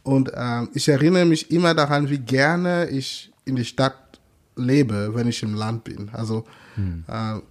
Und 0.03 0.31
ähm, 0.35 0.69
ich 0.73 0.87
erinnere 0.87 1.25
mich 1.25 1.51
immer 1.51 1.73
daran, 1.73 2.09
wie 2.09 2.19
gerne 2.19 2.89
ich 2.89 3.31
in 3.45 3.55
die 3.55 3.65
Stadt 3.65 3.95
lebe, 4.55 5.13
wenn 5.15 5.27
ich 5.27 5.41
im 5.43 5.55
Land 5.55 5.83
bin. 5.83 6.09
Also 6.13 6.45
äh, 7.07 7.41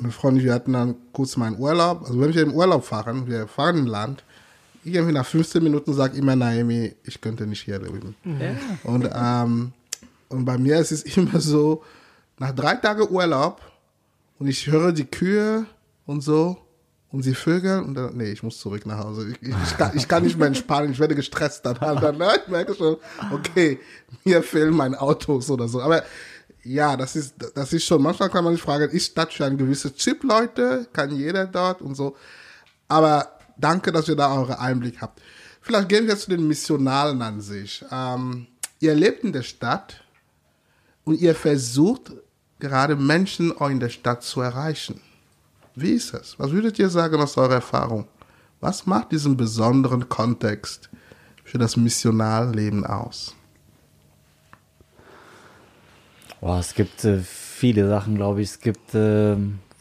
meine 0.00 0.12
Freundin, 0.12 0.44
wir 0.44 0.54
hatten 0.54 0.72
dann 0.72 0.94
kurz 1.12 1.36
meinen 1.36 1.58
Urlaub. 1.58 2.02
Also 2.02 2.20
wenn 2.20 2.34
wir 2.34 2.42
im 2.42 2.52
Urlaub 2.52 2.84
fahren, 2.84 3.26
wir 3.26 3.48
fahren 3.48 3.78
im 3.78 3.86
Land, 3.86 4.24
irgendwie 4.84 5.12
nach 5.12 5.26
15 5.26 5.62
Minuten 5.62 5.92
sagt 5.94 6.16
immer 6.16 6.36
Naomi, 6.36 6.94
ich 7.04 7.20
könnte 7.20 7.46
nicht 7.46 7.62
hier 7.62 7.78
leben. 7.78 8.14
Und, 8.84 9.08
ähm, 9.12 9.72
und 10.28 10.44
bei 10.44 10.58
mir 10.58 10.78
ist 10.78 10.92
es 10.92 11.02
immer 11.16 11.40
so, 11.40 11.82
nach 12.38 12.52
drei 12.52 12.74
Tagen 12.76 13.08
Urlaub 13.08 13.60
und 14.38 14.46
ich 14.46 14.66
höre 14.68 14.92
die 14.92 15.06
Kühe 15.06 15.66
und 16.06 16.22
so 16.22 16.56
und 17.10 17.22
sie 17.22 17.34
Vögel 17.34 17.80
und 17.80 17.94
dann, 17.94 18.16
nee, 18.16 18.30
ich 18.30 18.42
muss 18.42 18.58
zurück 18.60 18.84
nach 18.86 18.98
Hause. 18.98 19.30
Ich, 19.30 19.48
ich, 19.48 19.54
ich, 19.64 19.76
kann, 19.76 19.96
ich 19.96 20.06
kann 20.06 20.22
nicht 20.22 20.38
mehr 20.38 20.46
entspannen, 20.46 20.92
ich 20.92 20.98
werde 20.98 21.14
gestresst 21.14 21.64
dann. 21.64 21.78
dann 21.80 22.18
ne? 22.18 22.28
Ich 22.42 22.48
merke 22.48 22.74
schon, 22.74 22.96
okay, 23.32 23.80
mir 24.24 24.42
fehlen 24.42 24.74
meine 24.74 25.00
Autos 25.00 25.50
oder 25.50 25.68
so. 25.68 25.80
Aber 25.80 26.02
ja, 26.64 26.96
das 26.96 27.16
ist, 27.16 27.34
das 27.54 27.72
ist 27.72 27.84
schon, 27.84 28.02
manchmal 28.02 28.28
kann 28.28 28.44
man 28.44 28.52
sich 28.52 28.62
fragen, 28.62 28.90
ist 28.90 29.16
das 29.16 29.32
für 29.32 29.46
ein 29.46 29.56
gewisses 29.56 29.94
Chip, 29.94 30.22
Leute? 30.22 30.86
Kann 30.92 31.10
jeder 31.14 31.46
dort 31.46 31.80
und 31.80 31.94
so. 31.94 32.14
Aber 32.88 33.37
danke, 33.58 33.92
dass 33.92 34.08
ihr 34.08 34.16
da 34.16 34.34
euren 34.34 34.54
Einblick 34.54 35.00
habt. 35.00 35.20
Vielleicht 35.60 35.88
gehen 35.88 36.06
wir 36.06 36.16
zu 36.16 36.30
den 36.30 36.46
Missionalen 36.46 37.20
an 37.22 37.40
sich. 37.40 37.84
Ähm, 37.90 38.46
ihr 38.80 38.94
lebt 38.94 39.24
in 39.24 39.32
der 39.32 39.42
Stadt 39.42 40.02
und 41.04 41.20
ihr 41.20 41.34
versucht, 41.34 42.12
gerade 42.58 42.96
Menschen 42.96 43.56
auch 43.56 43.68
in 43.68 43.80
der 43.80 43.88
Stadt 43.88 44.22
zu 44.22 44.40
erreichen? 44.40 45.00
Wie 45.74 45.92
ist 45.92 46.14
es? 46.14 46.38
Was 46.38 46.50
würdet 46.50 46.78
ihr 46.78 46.90
sagen 46.90 47.20
aus 47.20 47.36
eurer 47.36 47.54
Erfahrung? 47.54 48.08
Was 48.60 48.86
macht 48.86 49.12
diesen 49.12 49.36
besonderen 49.36 50.08
Kontext 50.08 50.90
für 51.44 51.58
das 51.58 51.76
Missionarleben 51.76 52.84
aus? 52.84 53.34
Boah, 56.40 56.58
es 56.58 56.74
gibt 56.74 57.04
äh, 57.04 57.20
viele 57.20 57.88
Sachen, 57.88 58.16
glaube 58.16 58.42
ich. 58.42 58.50
Es 58.50 58.60
gibt 58.60 58.94
äh, 58.94 59.36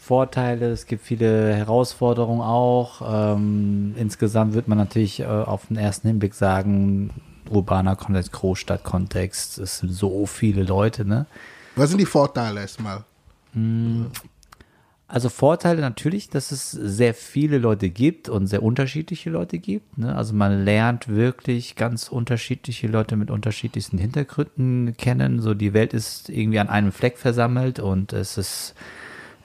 Vorteile, 0.08 0.72
es 0.72 0.86
gibt 0.86 1.04
viele 1.04 1.54
Herausforderungen 1.54 2.42
auch. 2.42 3.02
Ähm, 3.36 3.94
insgesamt 3.98 4.54
wird 4.54 4.70
man 4.70 4.78
natürlich 4.78 5.20
äh, 5.20 5.26
auf 5.26 5.68
den 5.68 5.76
ersten 5.76 6.08
Hinblick 6.08 6.34
sagen, 6.34 7.10
urbaner 7.50 7.98
Kontext, 7.98 8.32
Großstadtkontext, 8.32 9.58
es 9.58 9.80
sind 9.80 9.92
so 9.92 10.26
viele 10.26 10.64
Leute, 10.64 11.04
ne? 11.04 11.26
Was 11.76 11.90
sind 11.90 12.00
die 12.00 12.06
Vorteile 12.06 12.62
erstmal? 12.62 13.04
Also 15.10 15.30
Vorteile 15.30 15.82
natürlich, 15.82 16.30
dass 16.30 16.52
es 16.52 16.72
sehr 16.72 17.14
viele 17.14 17.58
Leute 17.58 17.90
gibt 17.90 18.30
und 18.30 18.48
sehr 18.48 18.64
unterschiedliche 18.64 19.30
Leute 19.30 19.60
gibt. 19.60 19.98
Ne? 19.98 20.16
Also 20.16 20.34
man 20.34 20.66
lernt 20.66 21.08
wirklich 21.08 21.76
ganz 21.76 22.10
unterschiedliche 22.10 22.88
Leute 22.88 23.16
mit 23.16 23.30
unterschiedlichsten 23.30 23.98
Hintergründen 23.98 24.98
kennen. 24.98 25.40
So 25.40 25.54
die 25.54 25.74
Welt 25.74 25.94
ist 25.94 26.30
irgendwie 26.30 26.60
an 26.60 26.70
einem 26.70 26.92
Fleck 26.92 27.18
versammelt 27.18 27.80
und 27.80 28.12
es 28.12 28.38
ist 28.38 28.74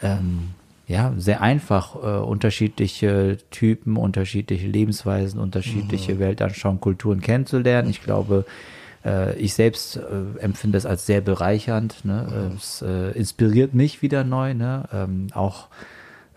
ähm, 0.02 0.50
ja 0.86 1.12
sehr 1.16 1.40
einfach, 1.40 1.96
äh, 1.96 2.18
unterschiedliche 2.20 3.38
Typen, 3.50 3.96
unterschiedliche 3.96 4.66
Lebensweisen, 4.66 5.40
unterschiedliche 5.40 6.18
Weltanschauungen, 6.18 6.80
Kulturen 6.80 7.20
kennenzulernen. 7.20 7.88
Ich 7.88 8.02
glaube, 8.02 8.44
äh, 9.04 9.36
ich 9.38 9.54
selbst 9.54 9.96
äh, 9.96 10.38
empfinde 10.40 10.78
es 10.78 10.86
als 10.86 11.06
sehr 11.06 11.20
bereichernd. 11.20 12.04
Ne? 12.04 12.50
Äh, 12.52 12.54
Es 12.56 12.82
äh, 12.82 13.10
inspiriert 13.12 13.74
mich 13.74 14.02
wieder 14.02 14.24
neu. 14.24 14.54
Ne? 14.54 14.84
Ähm, 14.92 15.28
auch 15.34 15.68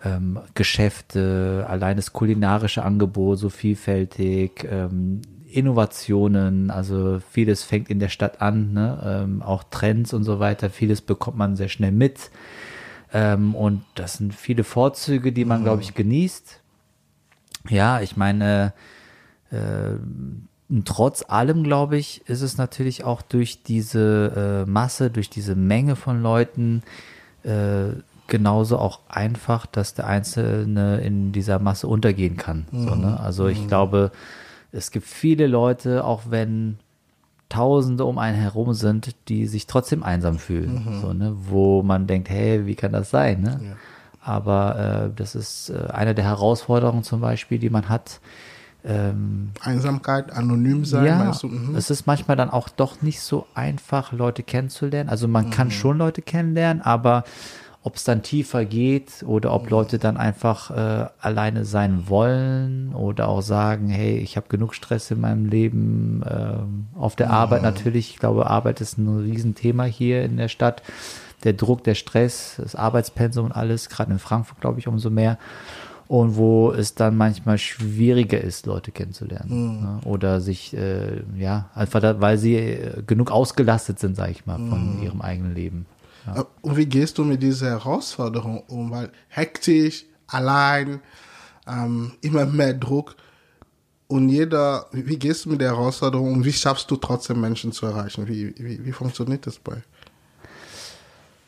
ähm, 0.04 0.38
Geschäfte, 0.54 1.66
allein 1.68 1.96
das 1.96 2.12
kulinarische 2.12 2.84
Angebot 2.84 3.38
so 3.38 3.48
vielfältig, 3.48 4.66
ähm, 4.70 5.22
Innovationen, 5.48 6.70
also 6.70 7.20
vieles 7.30 7.62
fängt 7.62 7.88
in 7.88 7.98
der 7.98 8.08
Stadt 8.10 8.42
an, 8.42 8.72
ne? 8.74 9.22
ähm, 9.24 9.42
auch 9.42 9.64
Trends 9.64 10.12
und 10.12 10.24
so 10.24 10.38
weiter, 10.38 10.68
vieles 10.70 11.00
bekommt 11.00 11.38
man 11.38 11.56
sehr 11.56 11.68
schnell 11.68 11.92
mit. 11.92 12.30
Ähm, 13.12 13.54
und 13.54 13.84
das 13.94 14.14
sind 14.14 14.34
viele 14.34 14.64
Vorzüge, 14.64 15.32
die 15.32 15.44
man, 15.44 15.62
glaube 15.62 15.82
ich, 15.82 15.94
genießt. 15.94 16.60
Ja, 17.68 18.00
ich 18.00 18.16
meine, 18.16 18.72
äh, 19.50 19.92
trotz 20.84 21.24
allem, 21.28 21.62
glaube 21.62 21.96
ich, 21.96 22.28
ist 22.28 22.42
es 22.42 22.58
natürlich 22.58 23.04
auch 23.04 23.22
durch 23.22 23.62
diese 23.62 24.64
äh, 24.66 24.70
Masse, 24.70 25.10
durch 25.10 25.30
diese 25.30 25.54
Menge 25.54 25.96
von 25.96 26.22
Leuten 26.22 26.82
äh, 27.44 27.94
genauso 28.26 28.78
auch 28.78 29.00
einfach, 29.08 29.66
dass 29.66 29.94
der 29.94 30.06
Einzelne 30.06 31.00
in 31.00 31.32
dieser 31.32 31.58
Masse 31.58 31.86
untergehen 31.86 32.36
kann. 32.36 32.66
So, 32.72 32.94
ne? 32.94 33.20
Also 33.20 33.46
ich 33.46 33.68
glaube, 33.68 34.10
es 34.72 34.90
gibt 34.90 35.06
viele 35.06 35.46
Leute, 35.46 36.04
auch 36.04 36.22
wenn 36.28 36.78
Tausende 37.48 38.04
um 38.04 38.18
einen 38.18 38.36
herum 38.36 38.74
sind, 38.74 39.14
die 39.28 39.46
sich 39.46 39.66
trotzdem 39.66 40.02
einsam 40.02 40.38
fühlen. 40.38 40.98
So, 41.00 41.12
ne? 41.12 41.32
Wo 41.48 41.82
man 41.82 42.06
denkt, 42.06 42.28
hey, 42.28 42.66
wie 42.66 42.74
kann 42.74 42.92
das 42.92 43.10
sein? 43.10 43.40
Ne? 43.40 43.76
Aber 44.20 45.06
äh, 45.06 45.10
das 45.14 45.34
ist 45.36 45.70
äh, 45.70 45.90
eine 45.92 46.14
der 46.14 46.24
Herausforderungen 46.24 47.04
zum 47.04 47.20
Beispiel, 47.20 47.58
die 47.60 47.70
man 47.70 47.88
hat. 47.88 48.20
Ähm, 48.84 49.50
Einsamkeit, 49.60 50.32
anonym 50.32 50.84
sein, 50.84 51.04
ja, 51.06 51.18
meinst 51.18 51.42
du? 51.42 51.48
Mhm. 51.48 51.74
es 51.74 51.90
ist 51.90 52.06
manchmal 52.06 52.36
dann 52.36 52.50
auch 52.50 52.68
doch 52.68 53.02
nicht 53.02 53.20
so 53.20 53.46
einfach, 53.54 54.12
Leute 54.12 54.42
kennenzulernen. 54.44 55.08
Also 55.08 55.26
man 55.26 55.46
Mhm. 55.46 55.50
kann 55.50 55.70
schon 55.72 55.98
Leute 55.98 56.22
kennenlernen, 56.22 56.82
aber 56.82 57.24
ob 57.86 57.94
es 57.94 58.02
dann 58.02 58.24
tiefer 58.24 58.64
geht 58.64 59.22
oder 59.24 59.50
Mhm. 59.50 59.54
ob 59.54 59.70
Leute 59.70 59.98
dann 60.00 60.16
einfach 60.16 60.72
äh, 60.72 61.06
alleine 61.20 61.64
sein 61.64 62.08
wollen 62.08 62.92
oder 62.94 63.28
auch 63.28 63.42
sagen, 63.42 63.88
hey, 63.88 64.18
ich 64.18 64.36
habe 64.36 64.48
genug 64.48 64.74
Stress 64.74 65.12
in 65.12 65.20
meinem 65.20 65.46
Leben, 65.46 66.20
ähm, 66.28 66.86
auf 66.96 67.14
der 67.14 67.28
Mhm. 67.28 67.34
Arbeit 67.34 67.62
natürlich. 67.62 68.10
Ich 68.10 68.18
glaube, 68.18 68.50
Arbeit 68.50 68.80
ist 68.80 68.98
ein 68.98 69.20
Riesenthema 69.20 69.84
hier 69.84 70.24
in 70.24 70.36
der 70.36 70.48
Stadt. 70.48 70.82
Der 71.44 71.52
Druck, 71.52 71.84
der 71.84 71.94
Stress, 71.94 72.56
das 72.60 72.74
Arbeitspensum 72.74 73.44
und 73.44 73.52
alles, 73.52 73.88
gerade 73.88 74.10
in 74.10 74.18
Frankfurt, 74.18 74.60
glaube 74.60 74.80
ich, 74.80 74.88
umso 74.88 75.08
mehr 75.10 75.38
und 76.08 76.36
wo 76.36 76.72
es 76.72 76.94
dann 76.96 77.16
manchmal 77.16 77.58
schwieriger 77.58 78.40
ist, 78.40 78.66
Leute 78.66 78.90
kennenzulernen. 78.90 79.80
Ne? 79.80 79.98
Oder 80.04 80.40
sich, 80.40 80.76
äh, 80.76 81.22
ja, 81.38 81.68
einfach 81.74 82.00
da, 82.00 82.20
weil 82.20 82.36
sie 82.38 82.56
äh, 82.56 83.02
genug 83.06 83.30
ausgelastet 83.30 84.00
sind, 84.00 84.16
sage 84.16 84.32
ich 84.32 84.44
mal, 84.44 84.58
von 84.58 85.00
ihrem 85.02 85.20
eigenen 85.20 85.54
Leben. 85.54 85.86
Äh, 86.34 86.44
Und 86.62 86.76
wie 86.76 86.86
gehst 86.86 87.18
du 87.18 87.24
mit 87.24 87.42
dieser 87.42 87.70
Herausforderung 87.70 88.62
um? 88.68 88.90
Weil 88.90 89.10
hektisch, 89.28 90.04
allein, 90.26 91.00
ähm, 91.66 92.12
immer 92.20 92.46
mehr 92.46 92.74
Druck. 92.74 93.16
Und 94.08 94.28
jeder, 94.28 94.86
wie, 94.92 95.18
gehst 95.18 95.44
du 95.44 95.50
mit 95.50 95.60
der 95.60 95.70
Herausforderung 95.70 96.32
um? 96.32 96.44
Wie 96.44 96.52
schaffst 96.52 96.90
du 96.90 96.96
trotzdem 96.96 97.40
Menschen 97.40 97.72
zu 97.72 97.86
erreichen? 97.86 98.28
Wie, 98.28 98.54
wie, 98.56 98.84
wie 98.84 98.92
funktioniert 98.92 99.46
das 99.46 99.58
bei? 99.58 99.82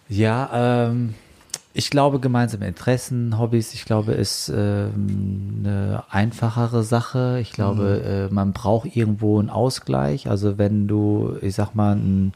Ja, 0.08 0.88
ähm, 0.88 1.14
ich 1.74 1.90
glaube, 1.90 2.18
gemeinsame 2.18 2.66
Interessen, 2.66 3.38
Hobbys, 3.38 3.74
ich 3.74 3.84
glaube, 3.84 4.12
ist 4.12 4.48
ähm, 4.48 5.60
eine 5.60 6.02
einfachere 6.10 6.82
Sache. 6.82 7.38
Ich 7.40 7.52
glaube, 7.52 8.28
äh, 8.30 8.34
man 8.34 8.52
braucht 8.52 8.96
irgendwo 8.96 9.38
einen 9.38 9.50
Ausgleich. 9.50 10.28
Also 10.28 10.58
wenn 10.58 10.88
du, 10.88 11.36
ich 11.40 11.54
sag 11.54 11.76
mal, 11.76 11.94
ein, 11.94 12.32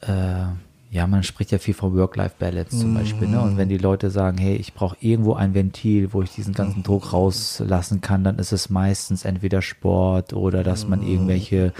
äh, 0.00 0.48
ja, 0.96 1.06
man 1.06 1.22
spricht 1.22 1.52
ja 1.52 1.58
viel 1.58 1.74
von 1.74 1.94
Work-Life-Balance 1.94 2.78
zum 2.78 2.94
Beispiel. 2.94 3.28
Ne? 3.28 3.38
Und 3.42 3.58
wenn 3.58 3.68
die 3.68 3.76
Leute 3.76 4.08
sagen, 4.08 4.38
hey, 4.38 4.56
ich 4.56 4.72
brauche 4.72 4.96
irgendwo 5.00 5.34
ein 5.34 5.52
Ventil, 5.52 6.14
wo 6.14 6.22
ich 6.22 6.30
diesen 6.30 6.54
ganzen 6.54 6.82
Druck 6.82 7.12
rauslassen 7.12 8.00
kann, 8.00 8.24
dann 8.24 8.38
ist 8.38 8.52
es 8.52 8.70
meistens 8.70 9.26
entweder 9.26 9.60
Sport 9.60 10.32
oder 10.32 10.64
dass 10.64 10.88
man 10.88 11.02
irgendwelche 11.02 11.74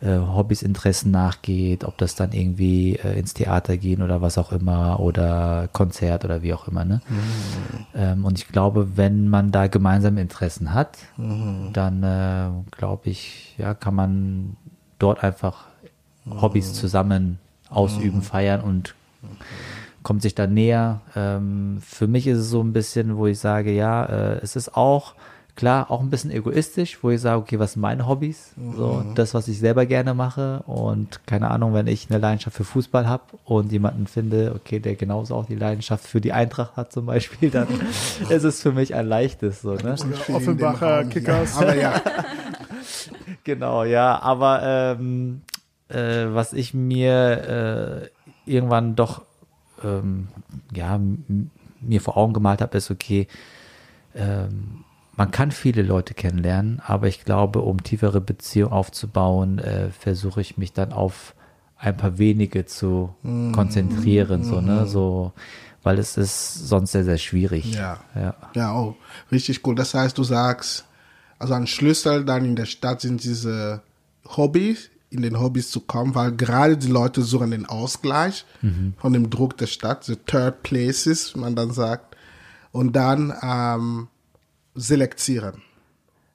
äh, 0.00 0.16
Hobbys, 0.16 0.62
Interessen 0.62 1.10
nachgeht, 1.10 1.84
ob 1.84 1.98
das 1.98 2.14
dann 2.14 2.32
irgendwie 2.32 2.96
äh, 2.96 3.18
ins 3.18 3.34
Theater 3.34 3.76
gehen 3.76 4.00
oder 4.00 4.22
was 4.22 4.38
auch 4.38 4.52
immer 4.52 5.00
oder 5.00 5.68
Konzert 5.74 6.24
oder 6.24 6.40
wie 6.40 6.54
auch 6.54 6.66
immer. 6.66 6.86
Ne? 6.86 7.02
Ähm, 7.94 8.24
und 8.24 8.38
ich 8.38 8.48
glaube, 8.48 8.96
wenn 8.96 9.28
man 9.28 9.52
da 9.52 9.66
gemeinsame 9.66 10.22
Interessen 10.22 10.72
hat, 10.72 10.96
dann 11.18 12.02
äh, 12.02 12.48
glaube 12.70 13.10
ich, 13.10 13.54
ja, 13.58 13.74
kann 13.74 13.94
man 13.94 14.56
dort 14.98 15.22
einfach 15.22 15.66
Hobbys 16.26 16.72
zusammen 16.72 17.38
ausüben, 17.70 18.22
feiern 18.22 18.60
und 18.60 18.94
kommt 20.02 20.22
sich 20.22 20.34
da 20.34 20.46
näher. 20.46 21.00
Ähm, 21.16 21.78
für 21.86 22.06
mich 22.06 22.26
ist 22.26 22.38
es 22.38 22.50
so 22.50 22.62
ein 22.62 22.72
bisschen, 22.72 23.16
wo 23.16 23.26
ich 23.26 23.38
sage, 23.38 23.72
ja, 23.72 24.04
äh, 24.04 24.38
es 24.42 24.56
ist 24.56 24.76
auch 24.76 25.14
klar, 25.56 25.90
auch 25.90 26.00
ein 26.00 26.10
bisschen 26.10 26.30
egoistisch, 26.30 26.98
wo 27.02 27.10
ich 27.10 27.20
sage, 27.20 27.40
okay, 27.40 27.58
was 27.58 27.72
sind 27.72 27.82
meine 27.82 28.06
Hobbys? 28.06 28.52
So, 28.76 29.02
das, 29.14 29.34
was 29.34 29.48
ich 29.48 29.58
selber 29.58 29.86
gerne 29.86 30.14
mache. 30.14 30.62
Und 30.66 31.26
keine 31.26 31.50
Ahnung, 31.50 31.72
wenn 31.74 31.86
ich 31.86 32.08
eine 32.10 32.18
Leidenschaft 32.18 32.56
für 32.56 32.64
Fußball 32.64 33.08
habe 33.08 33.24
und 33.44 33.72
jemanden 33.72 34.06
finde, 34.06 34.52
okay, 34.54 34.78
der 34.78 34.94
genauso 34.94 35.34
auch 35.34 35.46
die 35.46 35.56
Leidenschaft 35.56 36.06
für 36.06 36.20
die 36.20 36.32
Eintracht 36.32 36.76
hat 36.76 36.92
zum 36.92 37.06
Beispiel, 37.06 37.50
dann 37.50 37.68
ist 38.28 38.44
es 38.44 38.60
für 38.60 38.72
mich 38.72 38.94
ein 38.94 39.08
leichtes. 39.08 39.62
So, 39.62 39.74
ne? 39.74 39.96
Offenbacher. 40.32 41.04
Kickers. 41.04 41.56
Aber 41.56 41.74
ja, 41.74 42.00
Genau, 43.46 43.84
ja, 43.84 44.20
aber 44.22 44.60
ähm, 44.98 45.42
äh, 45.88 46.26
was 46.28 46.52
ich 46.52 46.74
mir 46.74 48.10
äh, 48.46 48.50
irgendwann 48.50 48.96
doch 48.96 49.22
ähm, 49.82 50.28
ja, 50.74 51.00
mir 51.80 52.00
vor 52.00 52.16
Augen 52.16 52.32
gemalt 52.32 52.60
habe, 52.60 52.78
ist 52.78 52.90
okay, 52.90 53.26
ähm, 54.14 54.84
man 55.16 55.30
kann 55.30 55.50
viele 55.50 55.82
Leute 55.82 56.14
kennenlernen, 56.14 56.80
aber 56.84 57.08
ich 57.08 57.24
glaube, 57.24 57.60
um 57.60 57.82
tiefere 57.82 58.20
Beziehungen 58.20 58.72
aufzubauen, 58.72 59.58
äh, 59.58 59.90
versuche 59.90 60.40
ich 60.40 60.58
mich 60.58 60.72
dann 60.72 60.92
auf 60.92 61.34
ein 61.78 61.96
paar 61.96 62.18
wenige 62.18 62.64
zu 62.66 63.14
konzentrieren, 63.52 64.44
so, 64.44 64.60
ne, 64.60 64.86
so, 64.86 65.32
weil 65.82 65.98
es 65.98 66.16
ist 66.16 66.68
sonst 66.68 66.92
sehr, 66.92 67.04
sehr 67.04 67.18
schwierig. 67.18 67.74
Ja. 67.74 67.98
ja. 68.14 68.34
ja, 68.54 68.74
oh, 68.74 68.96
richtig 69.30 69.66
cool. 69.66 69.74
Das 69.74 69.92
heißt, 69.94 70.16
du 70.16 70.24
sagst, 70.24 70.86
also 71.38 71.54
ein 71.54 71.66
Schlüssel 71.66 72.24
dann 72.24 72.44
in 72.44 72.56
der 72.56 72.64
Stadt 72.64 73.02
sind 73.02 73.22
diese 73.22 73.82
Hobbys, 74.26 74.90
in 75.10 75.22
den 75.22 75.38
Hobbys 75.38 75.70
zu 75.70 75.80
kommen, 75.80 76.14
weil 76.14 76.32
gerade 76.32 76.76
die 76.76 76.88
Leute 76.90 77.22
suchen 77.22 77.52
den 77.52 77.66
Ausgleich 77.66 78.44
von 78.98 79.12
dem 79.12 79.30
Druck 79.30 79.56
der 79.56 79.66
Stadt, 79.66 80.04
the 80.04 80.16
third 80.16 80.62
places, 80.62 81.34
wie 81.34 81.40
man 81.40 81.54
dann 81.54 81.70
sagt, 81.70 82.16
und 82.72 82.94
dann 82.94 83.32
ähm, 83.42 84.08
selektieren. 84.74 85.62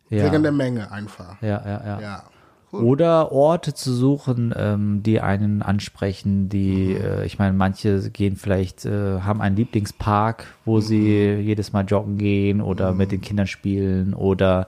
Ja. 0.10 0.26
Wegen 0.26 0.44
der 0.44 0.52
Menge 0.52 0.92
einfach. 0.92 1.42
ja, 1.42 1.62
ja, 1.66 1.86
ja. 1.86 2.02
Ja. 2.02 2.24
Oder 2.72 3.34
Orte 3.34 3.74
zu 3.74 3.94
suchen, 3.94 4.54
ähm, 4.56 5.04
die 5.04 5.20
einen 5.20 5.62
ansprechen, 5.62 6.48
die, 6.48 6.94
äh, 6.94 7.26
ich 7.26 7.38
meine, 7.38 7.52
manche 7.54 8.10
gehen 8.12 8.38
vielleicht, 8.38 8.86
äh, 8.86 9.20
haben 9.20 9.42
einen 9.42 9.58
Lieblingspark, 9.58 10.46
wo 10.64 10.80
sie 10.80 11.34
jedes 11.34 11.74
Mal 11.74 11.84
joggen 11.84 12.18
gehen 12.18 12.62
oder 12.62 12.94
mit 12.94 13.12
den 13.12 13.20
Kindern 13.20 13.48
spielen 13.48 14.14
oder 14.14 14.68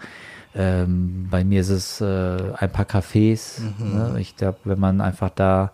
ähm, 0.55 1.27
bei 1.29 1.43
mir 1.43 1.61
ist 1.61 1.69
es 1.69 2.01
äh, 2.01 2.53
ein 2.57 2.71
paar 2.71 2.85
Cafés. 2.85 3.59
Ne? 3.79 4.15
Ich 4.19 4.35
glaube, 4.35 4.59
wenn 4.65 4.79
man 4.79 5.01
einfach 5.01 5.29
da, 5.29 5.71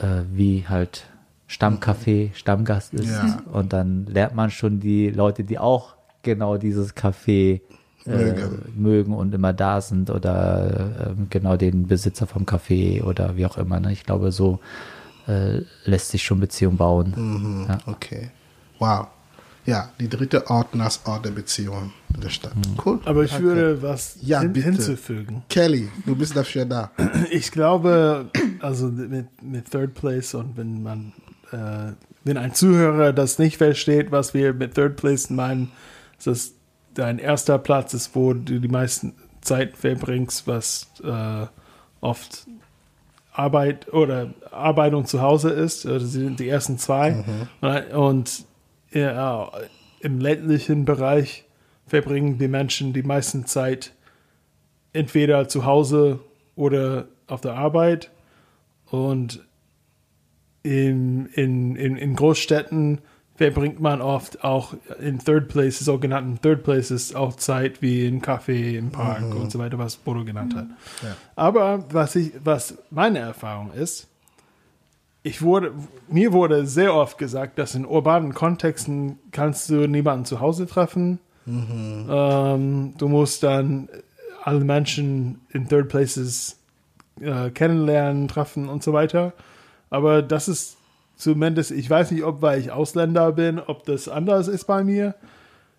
äh, 0.00 0.22
wie 0.32 0.66
halt 0.68 1.06
Stammcafé, 1.48 2.34
Stammgast 2.34 2.94
ist. 2.94 3.10
Ja. 3.10 3.42
Und 3.52 3.72
dann 3.72 4.06
lernt 4.06 4.34
man 4.34 4.50
schon 4.50 4.80
die 4.80 5.10
Leute, 5.10 5.44
die 5.44 5.58
auch 5.58 5.94
genau 6.22 6.56
dieses 6.56 6.96
Café 6.96 7.60
äh, 8.06 8.10
Mögen. 8.10 8.72
mögen 8.76 9.14
und 9.14 9.34
immer 9.34 9.52
da 9.52 9.80
sind 9.80 10.10
oder 10.10 11.14
äh, 11.16 11.24
genau 11.30 11.56
den 11.56 11.86
Besitzer 11.86 12.26
vom 12.26 12.44
Café 12.44 13.02
oder 13.02 13.36
wie 13.36 13.46
auch 13.46 13.56
immer. 13.56 13.80
Ne? 13.80 13.92
Ich 13.92 14.04
glaube, 14.04 14.32
so 14.32 14.60
äh, 15.26 15.60
lässt 15.84 16.10
sich 16.10 16.22
schon 16.22 16.40
Beziehung 16.40 16.76
bauen. 16.76 17.66
Ja. 17.68 17.78
Okay. 17.86 18.30
Wow. 18.78 19.06
Ja, 19.66 19.90
die 19.98 20.08
dritte 20.08 20.48
Ort 20.50 20.68
als 20.78 21.00
Ort 21.06 21.24
der 21.24 21.30
Beziehung 21.30 21.92
in 22.14 22.20
der 22.20 22.28
Stadt. 22.28 22.52
Cool. 22.84 23.00
Aber 23.06 23.24
ich 23.24 23.32
Okay. 23.32 23.42
würde 23.42 23.82
was 23.82 24.18
Ja, 24.20 24.40
hin, 24.40 24.52
bitte. 24.52 24.66
hinzufügen. 24.72 25.42
Kelly, 25.48 25.88
du 26.04 26.14
bist 26.14 26.36
dafür 26.36 26.64
da. 26.66 26.90
Ich 27.30 27.50
glaube, 27.50 28.26
also 28.60 28.88
mit, 28.88 29.42
mit 29.42 29.70
Third 29.70 29.94
Place 29.94 30.34
und 30.34 30.56
wenn 30.56 30.82
man, 30.82 31.12
äh, 31.50 31.92
wenn 32.24 32.36
ein 32.36 32.52
Zuhörer 32.54 33.12
das 33.14 33.38
nicht 33.38 33.56
versteht, 33.56 34.12
was 34.12 34.34
wir 34.34 34.52
mit 34.52 34.74
Third 34.74 34.96
Place 34.96 35.30
meinen, 35.30 35.70
ist 36.18 36.26
das 36.26 36.52
dein 36.94 37.18
erster 37.18 37.58
Platz 37.58 37.94
ist, 37.94 38.14
wo 38.14 38.34
du 38.34 38.60
die 38.60 38.68
meisten 38.68 39.14
Zeit 39.40 39.76
verbringst, 39.76 40.46
was 40.46 40.86
äh, 41.02 41.46
oft 42.00 42.46
Arbeit 43.32 43.92
oder 43.92 44.32
Arbeit 44.52 44.94
und 44.94 45.08
Zuhause 45.08 45.50
ist. 45.50 45.86
Oder 45.86 46.00
sie 46.00 46.20
sind 46.20 46.38
die 46.38 46.48
ersten 46.48 46.78
zwei. 46.78 47.24
Und 47.94 48.44
ja, 48.94 49.50
im 50.00 50.20
ländlichen 50.20 50.84
Bereich 50.84 51.44
verbringen 51.86 52.38
die 52.38 52.48
Menschen 52.48 52.92
die 52.92 53.02
meisten 53.02 53.46
Zeit 53.46 53.92
entweder 54.92 55.48
zu 55.48 55.64
Hause 55.64 56.20
oder 56.56 57.08
auf 57.26 57.40
der 57.40 57.54
Arbeit. 57.54 58.10
Und 58.86 59.44
in, 60.62 61.26
in, 61.26 61.76
in, 61.76 61.96
in 61.96 62.16
Großstädten 62.16 63.00
verbringt 63.34 63.80
man 63.80 64.00
oft 64.00 64.44
auch 64.44 64.74
in 65.00 65.18
Third 65.18 65.48
Places, 65.48 65.80
sogenannten 65.80 66.40
Third 66.40 66.62
Places, 66.62 67.14
auch 67.14 67.34
Zeit 67.34 67.82
wie 67.82 68.06
im 68.06 68.22
Café, 68.22 68.78
im 68.78 68.90
Park 68.90 69.34
und 69.34 69.50
so 69.50 69.58
weiter, 69.58 69.78
was 69.78 69.96
Bodo 69.96 70.24
genannt 70.24 70.54
hat. 70.54 70.66
Ja. 71.02 71.16
Aber 71.34 71.84
was 71.90 72.14
ich, 72.14 72.32
was 72.44 72.78
meine 72.90 73.18
Erfahrung 73.18 73.72
ist, 73.72 74.08
ich 75.24 75.40
wurde, 75.42 75.72
mir 76.08 76.32
wurde 76.32 76.66
sehr 76.66 76.94
oft 76.94 77.18
gesagt, 77.18 77.58
dass 77.58 77.74
in 77.74 77.86
urbanen 77.86 78.34
Kontexten 78.34 79.18
kannst 79.32 79.70
du 79.70 79.88
niemanden 79.88 80.26
zu 80.26 80.38
Hause 80.38 80.66
treffen. 80.66 81.18
Ähm, 82.10 82.94
du 82.96 83.08
musst 83.08 83.42
dann 83.42 83.88
alle 84.42 84.60
Menschen 84.60 85.40
in 85.50 85.66
Third 85.66 85.88
Places 85.88 86.60
äh, 87.20 87.50
kennenlernen, 87.50 88.28
treffen 88.28 88.68
und 88.68 88.82
so 88.82 88.92
weiter. 88.92 89.32
Aber 89.88 90.20
das 90.20 90.46
ist 90.46 90.76
zumindest, 91.16 91.70
ich 91.70 91.88
weiß 91.88 92.10
nicht, 92.10 92.24
ob 92.24 92.42
weil 92.42 92.60
ich 92.60 92.70
Ausländer 92.70 93.32
bin, 93.32 93.58
ob 93.58 93.84
das 93.84 94.08
anders 94.08 94.46
ist 94.46 94.64
bei 94.64 94.84
mir. 94.84 95.14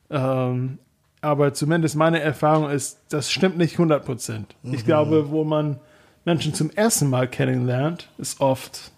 Ähm, 0.09 0.79
aber 1.21 1.53
zumindest 1.53 1.95
meine 1.95 2.19
Erfahrung 2.19 2.69
ist, 2.71 2.99
das 3.09 3.31
stimmt 3.31 3.57
nicht 3.57 3.73
100 3.73 4.03
Prozent. 4.05 4.55
Ich 4.63 4.85
glaube, 4.85 5.29
wo 5.29 5.43
man 5.43 5.79
Menschen 6.23 6.53
zum 6.55 6.71
ersten 6.71 7.09
Mal 7.09 7.27
kennenlernt, 7.27 8.09
ist 8.17 8.41
oft, 8.41 8.91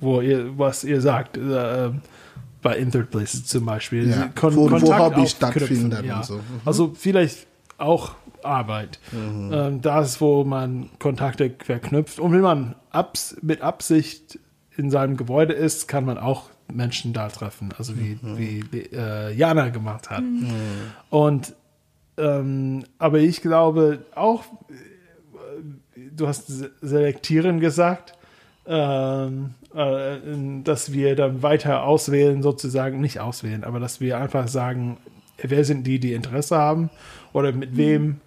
wo 0.00 0.20
ihr, 0.20 0.58
was 0.58 0.84
ihr 0.84 1.00
sagt, 1.00 1.36
äh, 1.36 1.90
bei 2.62 2.76
In 2.76 2.90
Third 2.90 3.10
Places 3.10 3.46
zum 3.46 3.64
Beispiel. 3.64 4.08
Ja. 4.10 4.28
Kon 4.34 4.54
Wo- 4.54 4.64
wo 4.64 4.68
Kontakt 4.68 5.00
Hobbys 5.16 5.34
aufknüpfen, 5.42 5.56
stattfinden 5.88 6.04
ja. 6.04 6.16
und 6.18 6.24
so. 6.26 6.34
Mhm. 6.36 6.42
Also 6.64 6.92
vielleicht 6.94 7.46
auch 7.78 8.12
Arbeit. 8.42 8.98
Ähm, 9.14 9.80
da 9.82 10.00
ist, 10.02 10.20
wo 10.20 10.44
man 10.44 10.90
Kontakte 10.98 11.54
verknüpft. 11.64 12.18
Und 12.18 12.32
wenn 12.32 12.40
man 12.40 12.74
abs 12.90 13.36
mit 13.42 13.60
Absicht 13.62 14.38
in 14.76 14.90
seinem 14.90 15.16
Gebäude 15.16 15.52
ist, 15.54 15.88
kann 15.88 16.04
man 16.04 16.16
auch 16.18 16.50
Menschen 16.72 17.12
da 17.12 17.28
treffen. 17.28 17.70
Also 17.78 17.98
wie, 17.98 18.18
wie 18.22 18.60
äh, 18.92 19.32
Jana 19.34 19.68
gemacht 19.70 20.08
hat. 20.10 20.22
Und 21.10 21.54
ähm, 22.18 22.84
aber 22.98 23.18
ich 23.18 23.40
glaube 23.42 24.04
auch, 24.14 24.44
äh, 24.68 26.00
du 26.14 26.26
hast 26.28 26.46
se- 26.48 26.70
selektieren 26.82 27.60
gesagt, 27.60 28.12
ähm, 28.12 28.19
dass 30.64 30.92
wir 30.92 31.16
dann 31.16 31.42
weiter 31.42 31.82
auswählen, 31.82 32.42
sozusagen, 32.42 33.00
nicht 33.00 33.18
auswählen, 33.18 33.64
aber 33.64 33.80
dass 33.80 34.00
wir 34.00 34.18
einfach 34.18 34.46
sagen, 34.46 34.98
wer 35.42 35.64
sind 35.64 35.86
die, 35.86 35.98
die 35.98 36.12
Interesse 36.12 36.56
haben? 36.56 36.90
Oder 37.32 37.52
mit 37.52 37.76
wem, 37.76 38.20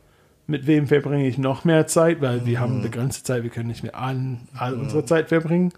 mit 0.48 0.68
wem 0.68 0.88
verbringe 0.88 1.28
ich 1.28 1.38
noch 1.38 1.64
mehr 1.64 1.88
Zeit, 1.88 2.22
weil 2.22 2.46
wir 2.46 2.60
haben 2.60 2.82
begrenzte 2.82 3.24
Zeit, 3.24 3.44
wir 3.44 3.50
können 3.50 3.70
nicht 3.70 3.84
mehr 3.84 3.98
all, 3.98 4.38
all 4.56 4.74
unsere 4.74 5.06
Zeit 5.06 5.30
verbringen. 5.30 5.72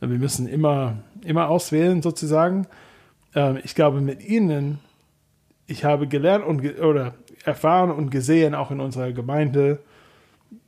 Wir 0.00 0.08
müssen 0.08 0.48
immer, 0.48 0.96
immer 1.24 1.48
auswählen, 1.48 2.02
sozusagen. 2.02 2.66
Ähm, 3.34 3.58
ich 3.62 3.74
glaube, 3.74 4.00
mit 4.00 4.24
ihnen, 4.24 4.78
ich 5.66 5.84
habe 5.84 6.08
gelernt 6.08 6.44
und 6.44 6.80
oder 6.80 7.14
erfahren 7.44 7.90
und 7.90 8.10
gesehen, 8.10 8.54
auch 8.54 8.70
in 8.70 8.80
unserer 8.80 9.12
Gemeinde, 9.12 9.80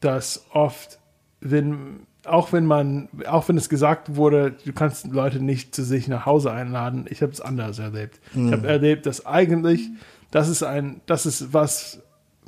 dass 0.01 0.47
oft, 0.53 0.99
wenn, 1.41 2.07
auch 2.31 2.53
wenn 2.53 2.67
man, 2.67 3.09
auch 3.29 3.49
wenn 3.49 3.57
es 3.57 3.69
gesagt 3.69 4.17
wurde, 4.17 4.55
du 4.65 4.73
kannst 4.73 5.07
Leute 5.09 5.43
nicht 5.43 5.75
zu 5.75 5.85
sich 5.85 6.09
nach 6.09 6.27
Hause 6.27 6.53
einladen, 6.53 7.07
ich 7.09 7.23
habe 7.23 7.33
es 7.33 7.41
anders 7.41 7.79
erlebt. 7.79 8.21
Ich 8.35 8.53
habe 8.53 8.67
erlebt, 8.67 9.07
dass 9.07 9.27
eigentlich, 9.27 9.89
das 10.31 10.49
ist 10.49 10.63
ein, 10.63 11.01
das 11.07 11.27
ist 11.27 11.53
was, 11.53 12.01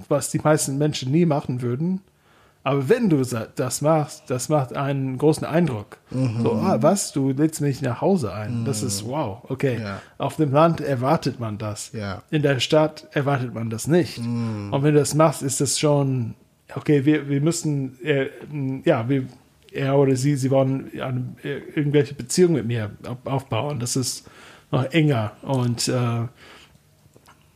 was 0.08 0.30
die 0.30 0.38
meisten 0.38 0.78
Menschen 0.78 1.10
nie 1.10 1.26
machen 1.26 1.62
würden. 1.62 2.00
Aber 2.64 2.88
wenn 2.88 3.10
du 3.10 3.24
das 3.56 3.80
machst, 3.82 4.22
das 4.28 4.48
macht 4.48 4.76
einen 4.76 5.18
großen 5.18 5.44
Eindruck. 5.44 5.98
So, 6.10 6.52
ah, 6.52 6.78
was? 6.80 7.10
Du 7.10 7.30
lädst 7.30 7.60
mich 7.60 7.82
nach 7.82 8.00
Hause 8.00 8.32
ein. 8.32 8.64
Das 8.64 8.84
ist 8.84 9.04
wow, 9.04 9.38
okay. 9.48 9.80
Ja. 9.80 10.00
Auf 10.18 10.36
dem 10.36 10.52
Land 10.52 10.80
erwartet 10.80 11.40
man 11.40 11.58
das. 11.58 11.90
Ja. 11.92 12.22
In 12.30 12.42
der 12.42 12.60
Stadt 12.60 13.08
erwartet 13.10 13.52
man 13.52 13.68
das 13.68 13.88
nicht. 13.88 14.18
Und 14.18 14.70
wenn 14.84 14.94
du 14.94 15.00
das 15.00 15.14
machst, 15.14 15.42
ist 15.42 15.60
das 15.60 15.80
schon, 15.80 16.34
okay, 16.76 17.04
wir, 17.04 17.28
wir 17.28 17.40
müssen, 17.40 17.98
äh, 18.04 18.28
ja, 18.84 19.08
wir, 19.08 19.24
er 19.72 19.96
oder 19.98 20.16
sie, 20.16 20.36
sie 20.36 20.50
wollen 20.50 20.92
äh, 21.42 21.58
irgendwelche 21.74 22.14
Beziehungen 22.14 22.54
mit 22.54 22.66
mir 22.66 22.90
auf- 23.06 23.26
aufbauen. 23.26 23.78
Das 23.80 23.96
ist 23.96 24.26
noch 24.70 24.84
enger. 24.92 25.32
Und 25.42 25.88
äh, 25.88 26.26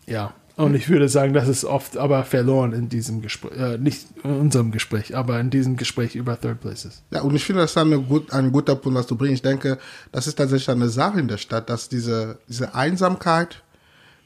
ja, 0.07 0.35
und 0.57 0.75
ich 0.75 0.89
würde 0.89 1.09
sagen, 1.11 1.35
das 1.35 1.49
ist 1.49 1.65
oft 1.67 1.99
aber 1.99 2.25
verloren 2.25 2.73
in 2.73 2.89
diesem 2.89 3.21
Gespräch, 3.21 3.59
äh, 3.59 3.77
nicht 3.77 4.07
in 4.25 4.31
unserem 4.31 4.71
Gespräch, 4.71 5.15
aber 5.15 5.39
in 5.39 5.51
diesem 5.51 5.77
Gespräch 5.77 6.15
über 6.15 6.41
Third 6.41 6.61
Places. 6.61 7.03
Ja, 7.11 7.21
und 7.21 7.35
ich 7.35 7.45
finde 7.45 7.61
das 7.63 7.77
eine 7.77 8.01
gut, 8.01 8.33
ein 8.33 8.53
guter 8.53 8.75
Punkt, 8.75 8.99
was 8.99 9.07
du 9.07 9.17
bringst. 9.17 9.35
Ich 9.35 9.43
denke, 9.43 9.79
das 10.13 10.27
ist 10.27 10.37
tatsächlich 10.37 10.71
eine 10.71 10.89
Sache 10.89 11.21
in 11.21 11.29
der 11.29 11.37
Stadt, 11.37 11.69
dass 11.69 11.91
diese, 11.91 12.39
diese 12.49 12.75
Einsamkeit, 12.75 13.63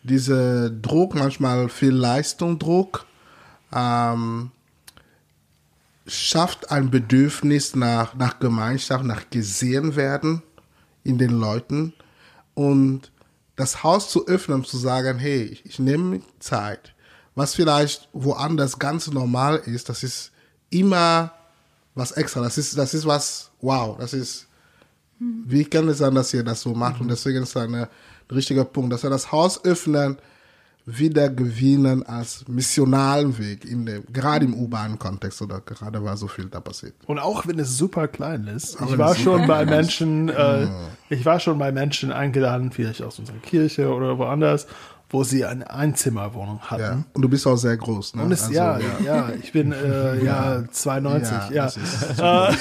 diese 0.04 0.70
Druck, 0.70 1.16
manchmal 1.16 1.68
viel 1.68 1.90
Leistung, 1.92 2.60
Druck, 2.60 3.06
ähm, 3.74 4.52
schafft 6.10 6.70
ein 6.70 6.90
Bedürfnis 6.90 7.74
nach, 7.76 8.14
nach 8.14 8.38
Gemeinschaft, 8.38 9.04
nach 9.04 9.30
gesehen 9.30 9.96
werden 9.96 10.42
in 11.04 11.18
den 11.18 11.30
Leuten 11.30 11.92
und 12.54 13.12
das 13.56 13.82
Haus 13.82 14.10
zu 14.10 14.26
öffnen, 14.26 14.64
zu 14.64 14.78
sagen, 14.78 15.18
hey, 15.18 15.42
ich, 15.44 15.64
ich 15.66 15.78
nehme 15.78 16.20
Zeit, 16.38 16.94
was 17.34 17.54
vielleicht 17.54 18.08
woanders 18.12 18.78
ganz 18.78 19.10
normal 19.10 19.56
ist, 19.56 19.88
das 19.88 20.02
ist 20.02 20.32
immer 20.70 21.32
was 21.94 22.12
extra, 22.12 22.40
das 22.40 22.58
ist, 22.58 22.76
das 22.76 22.94
ist 22.94 23.06
was, 23.06 23.50
wow, 23.60 23.96
das 23.98 24.12
ist, 24.12 24.46
wie 25.18 25.64
kann 25.64 25.88
es 25.88 25.98
sein, 25.98 26.14
dass 26.14 26.32
ihr 26.32 26.42
das 26.42 26.62
so 26.62 26.74
macht. 26.74 27.00
Und 27.00 27.08
deswegen 27.08 27.42
ist 27.42 27.56
ein 27.56 27.86
richtiger 28.30 28.64
Punkt, 28.64 28.92
dass 28.92 29.02
wir 29.02 29.10
das 29.10 29.30
Haus 29.30 29.64
öffnen, 29.64 30.16
wieder 30.98 31.28
gewinnen 31.28 32.04
als 32.04 32.44
missionalen 32.48 33.38
Weg, 33.38 33.64
in 33.64 33.86
dem, 33.86 34.04
gerade 34.12 34.44
im 34.44 34.54
urbanen 34.54 34.98
Kontext 34.98 35.40
oder 35.42 35.60
gerade 35.60 36.02
war 36.04 36.16
so 36.16 36.28
viel 36.28 36.46
da 36.46 36.60
passiert. 36.60 36.94
Und 37.06 37.18
auch 37.18 37.46
wenn 37.46 37.58
es 37.58 37.76
super 37.76 38.08
klein 38.08 38.46
ist, 38.46 38.80
Auch 38.80 38.90
ich 38.90 38.98
war 38.98 39.14
schon 39.14 39.46
bei. 39.46 39.64
Menschen, 39.64 40.28
äh, 40.28 40.66
ich 41.08 41.24
war 41.24 41.40
schon 41.40 41.58
bei 41.58 41.72
Menschen 41.72 42.12
eingeladen, 42.12 42.72
vielleicht 42.72 43.02
aus 43.02 43.18
unserer 43.18 43.38
Kirche 43.38 43.92
oder 43.92 44.18
woanders, 44.18 44.66
wo 45.10 45.24
sie 45.24 45.44
eine 45.44 45.68
Einzimmerwohnung 45.70 46.60
hatten. 46.60 46.82
Ja. 46.82 47.04
Und 47.12 47.22
du 47.22 47.28
bist 47.28 47.46
auch 47.46 47.56
sehr 47.56 47.76
groß, 47.76 48.14
ne? 48.16 48.22
Und 48.22 48.32
es, 48.32 48.42
Also, 48.42 48.54
ja, 48.54 48.78
ja, 49.04 49.30
ich 49.40 49.52
bin 49.52 49.72
äh, 49.72 50.24
ja, 50.24 50.62
92, 50.70 51.50
ja. 51.50 51.70
Äh, 52.50 52.54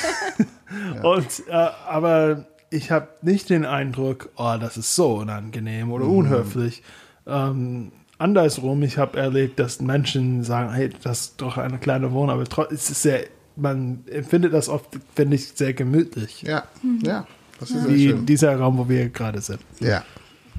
Und 1.01 1.27
äh, 1.47 1.53
aber 1.87 2.45
ich 2.69 2.91
habe 2.91 3.07
nicht 3.21 3.49
den 3.49 3.65
Eindruck, 3.65 4.29
oh, 4.35 4.55
das 4.59 4.77
ist 4.77 4.95
so 4.95 5.15
unangenehm 5.15 5.91
oder 5.91 6.05
unhöflich. 6.05 6.83
Ähm, 7.25 7.91
andersrum, 8.19 8.83
ich 8.83 8.97
habe 8.97 9.17
erlebt, 9.17 9.59
dass 9.59 9.81
Menschen 9.81 10.43
sagen, 10.43 10.71
hey, 10.73 10.89
das 11.03 11.21
ist 11.21 11.41
doch 11.41 11.57
eine 11.57 11.79
kleine 11.79 12.11
Wohnung, 12.11 12.29
aber 12.31 12.43
tro- 12.43 12.71
es 12.71 12.89
ist 12.89 13.01
sehr, 13.01 13.23
man 13.55 14.03
empfindet 14.11 14.53
das 14.53 14.69
oft, 14.69 14.87
finde 15.15 15.35
ich, 15.35 15.47
sehr 15.49 15.73
gemütlich. 15.73 16.43
ja, 16.43 16.63
ja, 17.01 17.25
das 17.59 17.71
ist 17.71 17.83
sehr 17.83 17.89
Wie 17.89 18.13
dieser 18.25 18.55
Raum, 18.57 18.77
wo 18.77 18.87
wir 18.87 19.09
gerade 19.09 19.41
sind. 19.41 19.59
Ja, 19.79 20.03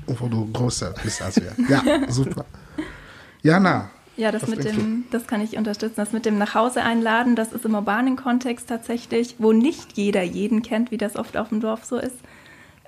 und 0.06 0.20
wo 0.20 0.26
du 0.28 0.50
größer 0.52 0.94
bist 1.02 1.22
als 1.22 1.36
wir. 1.36 1.52
Ja, 1.68 1.82
super. 2.08 2.44
Jana, 3.42 3.90
Ja, 4.16 4.32
das 4.32 4.46
mit 4.48 4.64
dem, 4.64 5.04
das 5.10 5.26
kann 5.26 5.40
ich 5.40 5.56
unterstützen. 5.56 5.94
Das 5.96 6.12
mit 6.12 6.26
dem 6.26 6.36
Nachhause 6.36 6.82
einladen, 6.82 7.36
das 7.36 7.52
ist 7.52 7.64
im 7.64 7.74
urbanen 7.74 8.16
Kontext 8.16 8.68
tatsächlich, 8.68 9.36
wo 9.38 9.52
nicht 9.52 9.96
jeder 9.96 10.22
jeden 10.22 10.62
kennt, 10.62 10.90
wie 10.90 10.98
das 10.98 11.16
oft 11.16 11.36
auf 11.36 11.48
dem 11.48 11.60
Dorf 11.60 11.84
so 11.84 11.96
ist. 11.96 12.16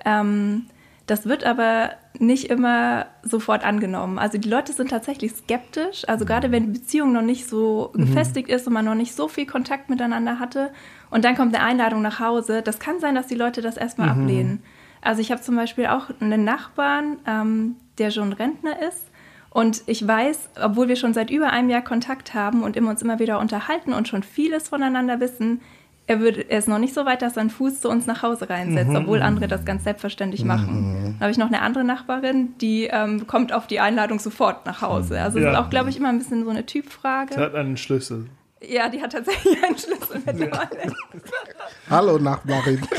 Ähm, 0.05 0.65
das 1.13 1.27
wird 1.27 1.43
aber 1.43 1.91
nicht 2.17 2.49
immer 2.49 3.05
sofort 3.21 3.63
angenommen. 3.63 4.17
Also 4.17 4.39
die 4.39 4.49
Leute 4.49 4.73
sind 4.73 4.89
tatsächlich 4.89 5.33
skeptisch. 5.33 6.07
Also 6.07 6.25
gerade 6.25 6.51
wenn 6.51 6.65
die 6.73 6.79
Beziehung 6.79 7.13
noch 7.13 7.21
nicht 7.21 7.47
so 7.47 7.91
gefestigt 7.93 8.49
ist 8.49 8.65
und 8.65 8.73
man 8.73 8.83
noch 8.83 8.95
nicht 8.95 9.13
so 9.13 9.27
viel 9.27 9.45
Kontakt 9.45 9.91
miteinander 9.91 10.39
hatte 10.39 10.71
und 11.11 11.23
dann 11.23 11.35
kommt 11.35 11.53
eine 11.53 11.63
Einladung 11.63 12.01
nach 12.01 12.19
Hause, 12.19 12.63
das 12.63 12.79
kann 12.79 12.99
sein, 12.99 13.13
dass 13.13 13.27
die 13.27 13.35
Leute 13.35 13.61
das 13.61 13.77
erstmal 13.77 14.09
ablehnen. 14.09 14.63
Also 15.01 15.21
ich 15.21 15.31
habe 15.31 15.39
zum 15.39 15.55
Beispiel 15.55 15.85
auch 15.85 16.09
einen 16.19 16.45
Nachbarn, 16.45 17.17
ähm, 17.27 17.75
der 17.99 18.09
schon 18.09 18.33
Rentner 18.33 18.81
ist. 18.81 19.11
Und 19.51 19.83
ich 19.85 20.07
weiß, 20.07 20.49
obwohl 20.63 20.87
wir 20.87 20.95
schon 20.95 21.13
seit 21.13 21.29
über 21.29 21.51
einem 21.51 21.69
Jahr 21.69 21.83
Kontakt 21.83 22.33
haben 22.33 22.63
und 22.63 22.75
immer 22.75 22.89
uns 22.89 23.03
immer 23.03 23.19
wieder 23.19 23.39
unterhalten 23.39 23.93
und 23.93 24.07
schon 24.07 24.23
vieles 24.23 24.69
voneinander 24.69 25.19
wissen, 25.19 25.61
er, 26.05 26.19
würde, 26.19 26.41
er 26.49 26.59
ist 26.59 26.67
noch 26.67 26.79
nicht 26.79 26.93
so 26.93 27.05
weit, 27.05 27.21
dass 27.21 27.37
er 27.37 27.41
einen 27.41 27.49
Fuß 27.49 27.79
zu 27.81 27.89
uns 27.89 28.05
nach 28.07 28.23
Hause 28.23 28.49
reinsetzt, 28.49 28.91
obwohl 28.95 29.21
andere 29.21 29.47
das 29.47 29.63
ganz 29.65 29.83
selbstverständlich 29.85 30.43
machen. 30.43 31.13
Dann 31.13 31.19
habe 31.21 31.31
ich 31.31 31.37
noch 31.37 31.47
eine 31.47 31.61
andere 31.61 31.83
Nachbarin, 31.83 32.53
die 32.59 32.85
ähm, 32.91 33.25
kommt 33.27 33.53
auf 33.53 33.67
die 33.67 33.79
Einladung 33.79 34.19
sofort 34.19 34.65
nach 34.65 34.81
Hause. 34.81 35.21
Also 35.21 35.39
es 35.39 35.45
Ja. 35.45 35.51
ist 35.51 35.57
auch, 35.57 35.69
glaube 35.69 35.89
ich, 35.89 35.97
immer 35.97 36.09
ein 36.09 36.17
bisschen 36.17 36.43
so 36.43 36.49
eine 36.49 36.65
Typfrage. 36.65 37.35
Er 37.35 37.41
hat 37.45 37.55
einen 37.55 37.77
Schlüssel. 37.77 38.25
Ja, 38.65 38.89
die 38.89 39.01
hat 39.01 39.11
tatsächlich 39.13 39.63
einen 39.63 39.77
Schlüssel 39.77 40.21
mittlerweile. 40.25 40.93
Hallo 41.89 42.17
Nachbarin. 42.17 42.81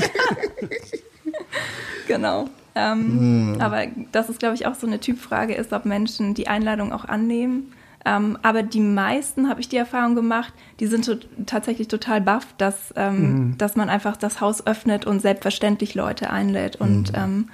Genau. 2.07 2.49
Ähm, 2.75 3.57
Aber 3.61 3.83
das 4.13 4.29
ist, 4.29 4.39
glaube 4.41 4.55
ich, 4.57 4.67
auch 4.67 4.75
so 4.75 4.87
eine 4.87 5.01
Typfrage 5.01 5.55
ist, 5.55 5.73
ob 5.73 5.85
Menschen 5.85 6.35
die 6.35 6.49
Einladung 6.49 6.93
auch 6.93 7.05
annehmen. 7.05 7.73
Ähm, 8.07 8.39
aber 8.43 8.63
die 8.63 8.81
meisten, 8.81 9.49
habe 9.49 9.61
ich 9.61 9.69
die 9.69 9.77
Erfahrung 9.79 10.15
gemacht, 10.15 10.53
die 10.81 10.87
sind 10.87 11.07
to 11.07 11.15
tatsächlich 11.47 11.89
total 11.89 12.21
baff, 12.21 12.47
dass, 12.59 12.93
ähm, 12.97 13.55
dass 13.57 13.77
man 13.77 13.89
einfach 13.89 14.17
das 14.17 14.41
Haus 14.41 14.67
öffnet 14.67 15.07
und 15.07 15.21
selbstverständlich 15.21 15.95
Leute 15.95 16.29
einlädt 16.31 16.77
und 16.77 17.13
ähm, 17.15 17.49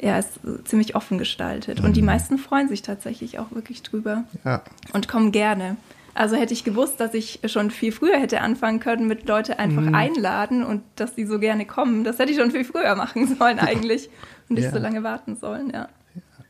ja, 0.00 0.18
ist 0.18 0.40
ziemlich 0.64 0.96
offen 0.96 1.18
gestaltet. 1.18 1.80
Und 1.80 1.96
die 1.96 2.02
meisten 2.02 2.38
freuen 2.38 2.68
sich 2.68 2.82
tatsächlich 2.82 3.38
auch 3.38 3.52
wirklich 3.52 3.82
drüber 3.82 4.24
Ja. 4.44 4.62
und 4.94 5.08
kommen 5.08 5.30
gerne. 5.30 5.76
Also 6.14 6.36
hätte 6.36 6.52
ich 6.52 6.64
gewusst, 6.64 6.98
dass 7.00 7.14
ich 7.14 7.40
schon 7.46 7.70
viel 7.70 7.92
früher 7.92 8.18
hätte 8.18 8.40
anfangen 8.40 8.80
können, 8.80 9.06
mit 9.08 9.26
Leute 9.28 9.58
einfach 9.58 9.92
einladen 9.94 10.62
und 10.64 10.82
dass 10.96 11.14
die 11.14 11.24
so 11.24 11.38
gerne 11.38 11.64
kommen. 11.66 12.04
Das 12.04 12.18
hätte 12.18 12.32
ich 12.32 12.38
schon 12.38 12.50
viel 12.50 12.64
früher 12.64 12.94
machen 12.96 13.34
sollen 13.38 13.58
eigentlich 13.58 14.10
und 14.48 14.56
nicht 14.56 14.64
Ja. 14.64 14.72
so 14.72 14.78
lange 14.78 15.02
warten 15.02 15.36
sollen, 15.36 15.70
ja. 15.72 15.88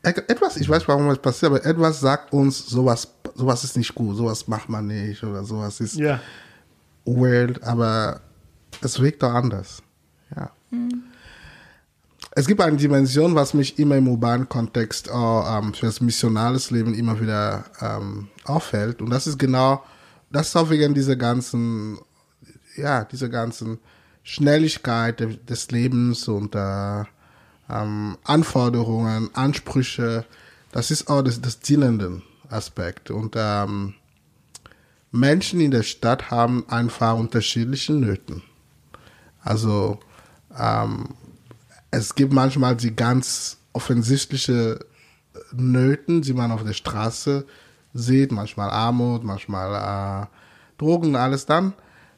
Et- 0.04 0.28
Etwas, 0.30 0.56
ich 0.56 0.68
weiß, 0.68 0.88
warum 0.88 1.06
das 1.08 1.18
passiert, 1.18 1.52
aber 1.52 1.64
etwas 1.64 2.00
sagt 2.00 2.32
uns, 2.32 2.66
sowas, 2.66 3.14
sowas 3.34 3.64
ist 3.64 3.76
nicht 3.76 3.94
gut, 3.94 4.16
sowas 4.16 4.48
macht 4.48 4.68
man 4.68 4.86
nicht 4.86 5.22
oder 5.24 5.44
sowas 5.44 5.80
ist 5.80 5.94
Ja. 5.96 6.20
weird, 7.04 7.62
aber 7.62 8.20
es 8.80 9.00
wirkt 9.00 9.22
doch 9.22 9.34
anders. 9.34 9.82
Ja. 10.36 10.50
Es 12.34 12.46
gibt 12.46 12.60
eine 12.62 12.76
Dimension, 12.76 13.34
was 13.34 13.52
mich 13.52 13.78
immer 13.78 13.96
im 13.96 14.08
urbanen 14.08 14.48
Kontext 14.48 15.10
auch, 15.10 15.58
ähm, 15.58 15.74
für 15.74 15.86
das 15.86 16.00
missionales 16.00 16.70
Leben 16.70 16.94
immer 16.94 17.20
wieder 17.20 17.64
ähm, 17.80 18.28
auffällt. 18.44 19.02
Und 19.02 19.10
das 19.10 19.26
ist 19.26 19.38
genau, 19.38 19.82
das 20.30 20.48
ist 20.48 20.56
auch 20.56 20.70
wegen 20.70 20.94
dieser 20.94 21.16
ganzen, 21.16 21.98
ja, 22.76 23.04
dieser 23.04 23.28
ganzen 23.28 23.78
Schnelligkeit 24.22 25.20
de- 25.20 25.36
des 25.36 25.70
Lebens 25.72 26.26
und 26.28 26.54
äh, 26.54 27.00
ähm, 27.68 28.16
Anforderungen, 28.24 29.28
Ansprüche. 29.34 30.24
Das 30.70 30.90
ist 30.90 31.08
auch 31.10 31.20
das, 31.22 31.40
das 31.42 31.60
dienenden 31.60 32.22
Aspekt. 32.52 33.10
Und 33.10 33.34
ähm, 33.36 33.94
Menschen 35.10 35.60
in 35.60 35.70
der 35.70 35.82
Stadt 35.82 36.30
haben 36.30 36.68
einfach 36.68 37.16
unterschiedliche 37.16 37.92
Nöten. 37.92 38.42
Also 39.42 39.98
ähm, 40.58 41.10
es 41.90 42.14
gibt 42.14 42.32
manchmal 42.32 42.76
die 42.76 42.94
ganz 42.94 43.58
offensichtliche 43.72 44.80
Nöten, 45.52 46.22
die 46.22 46.32
man 46.32 46.50
auf 46.50 46.64
der 46.64 46.72
Straße 46.72 47.46
sieht, 47.94 48.32
manchmal 48.32 48.70
Armut, 48.70 49.24
manchmal 49.24 50.22
äh, 50.22 50.26
Drogen, 50.78 51.16
alles 51.16 51.46
dann, 51.46 51.74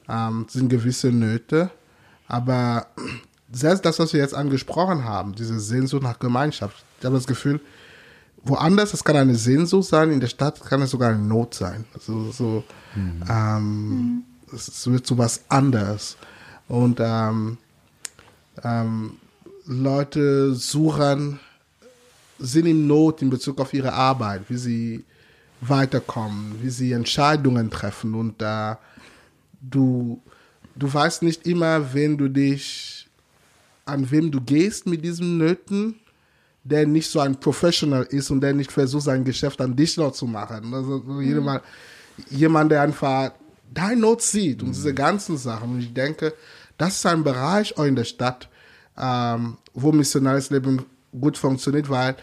ähm, 0.09 0.47
sind 0.49 0.69
gewisse 0.69 1.09
Nöte. 1.09 1.71
Aber 2.29 2.87
selbst 3.53 3.85
das, 3.85 3.99
was 3.99 4.13
wir 4.13 4.21
jetzt 4.21 4.35
angesprochen 4.35 5.05
haben, 5.05 5.35
diese 5.35 5.59
Sehnsucht 5.61 6.03
nach 6.03 6.19
Gemeinschaft, 6.19 6.85
ich 6.99 7.05
habe 7.05 7.17
das 7.17 7.27
Gefühl, 7.27 7.61
woanders, 8.45 8.95
es 8.95 9.05
kann 9.05 9.17
eine 9.17 9.35
Sehnsucht 9.35 9.89
sein, 9.89 10.11
in 10.11 10.21
der 10.21 10.29
Stadt 10.29 10.61
kann 10.61 10.83
es 10.83 10.91
sogar 10.91 11.11
eine 11.11 11.23
Not 11.23 11.55
sein. 11.55 11.85
Also 11.95 12.31
so, 12.31 12.65
ähm, 13.29 14.25
es 14.53 14.87
wird 14.87 15.07
so 15.07 15.19
was 15.19 15.43
anderes. 15.49 16.17
Und 16.69 16.99
ähm, 17.01 17.59
ähm, 18.63 19.13
Leute 19.67 20.55
suchen, 20.55 21.41
sind 22.39 22.67
in 22.67 22.87
Not 22.87 23.23
in 23.23 23.31
Bezug 23.31 23.61
auf 23.61 23.73
ihre 23.73 23.93
Arbeit, 23.93 24.43
wie 24.49 24.57
sie 24.57 25.05
weiterkommen, 25.61 26.57
wie 26.63 26.71
sie 26.71 26.93
Entscheidungen 26.93 27.71
treffen. 27.71 28.15
Und 28.15 28.43
äh, 28.43 28.75
du, 29.61 30.21
du 30.77 30.93
weißt 30.93 31.23
nicht 31.23 31.47
immer, 31.47 31.95
wen 31.95 32.19
du 32.19 32.29
dich, 32.29 33.09
an 33.87 34.11
wem 34.11 34.31
du 34.31 34.41
gehst 34.41 34.87
mit 34.87 35.05
diesen 35.05 35.39
Nöten, 35.39 35.97
der 36.65 36.87
nicht 36.87 37.11
so 37.11 37.21
ein 37.21 37.39
Professional 37.39 38.05
ist 38.05 38.31
und 38.31 38.41
der 38.41 38.55
nicht 38.55 38.73
versucht, 38.73 39.05
sein 39.05 39.25
Geschäft 39.25 39.61
an 39.61 39.77
dich 39.77 39.97
noch 39.97 40.13
zu 40.13 40.27
machen. 40.27 40.73
Also 40.73 41.03
so 41.07 41.21
jemand, 41.21 41.63
jemand, 42.31 42.73
der 42.73 42.83
einfach 42.83 43.33
deine 43.73 44.01
Not 44.01 44.23
sieht 44.23 44.63
und 44.63 44.71
diese 44.71 44.95
ganzen 44.95 45.37
Sachen. 45.37 45.73
Und 45.73 45.81
ich 45.81 45.93
denke, 45.93 46.33
das 46.79 46.97
ist 46.97 47.07
ein 47.07 47.23
Bereich 47.23 47.77
auch 47.77 47.85
in 47.85 47.97
der 47.97 48.05
Stadt, 48.05 48.49
ähm, 48.97 49.59
wo 49.75 49.93
missionales 49.93 50.51
Leben 50.51 50.87
gut 51.19 51.37
funktioniert, 51.37 51.91
weil 51.91 52.17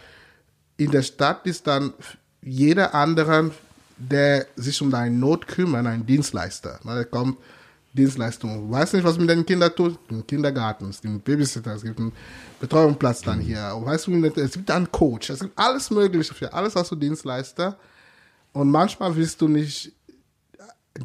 in 0.77 0.89
der 0.89 1.03
Stadt 1.03 1.45
ist 1.45 1.67
dann 1.67 1.93
jeder 2.41 2.95
andere, 2.95 3.51
der 3.97 4.47
sich 4.55 4.81
um 4.81 4.89
deine 4.89 5.15
Not 5.15 5.47
kümmert, 5.47 5.85
ein 5.85 6.05
Dienstleister. 6.05 6.79
Na, 6.83 6.95
Der 6.95 7.05
kommt, 7.05 7.37
Dienstleistung. 7.93 8.71
Weiß 8.71 8.93
nicht, 8.93 9.03
was 9.03 9.17
mit 9.17 9.29
den 9.29 9.45
Kindern 9.45 9.75
tut. 9.75 9.99
Im 10.09 10.25
Kindergarten, 10.25 10.89
es 10.89 11.01
gibt 11.01 11.11
einen 11.11 11.21
Babysitter, 11.21 11.73
es 11.73 11.83
gibt 11.83 11.99
einen 11.99 12.13
Betreuungsplatz 12.59 13.21
dann 13.21 13.39
hier. 13.39 13.73
Und 13.75 13.85
weißt 13.85 14.07
du, 14.07 14.25
es 14.25 14.53
gibt 14.53 14.71
einen 14.71 14.91
Coach, 14.91 15.29
es 15.29 15.41
gibt 15.41 15.57
alles 15.57 15.91
Mögliche 15.91 16.33
für 16.33 16.53
alles 16.53 16.75
hast 16.75 16.91
du 16.91 16.95
Dienstleister. 16.95 17.77
Und 18.53 18.69
manchmal 18.69 19.15
willst 19.15 19.41
du 19.41 19.47
nicht 19.47 19.93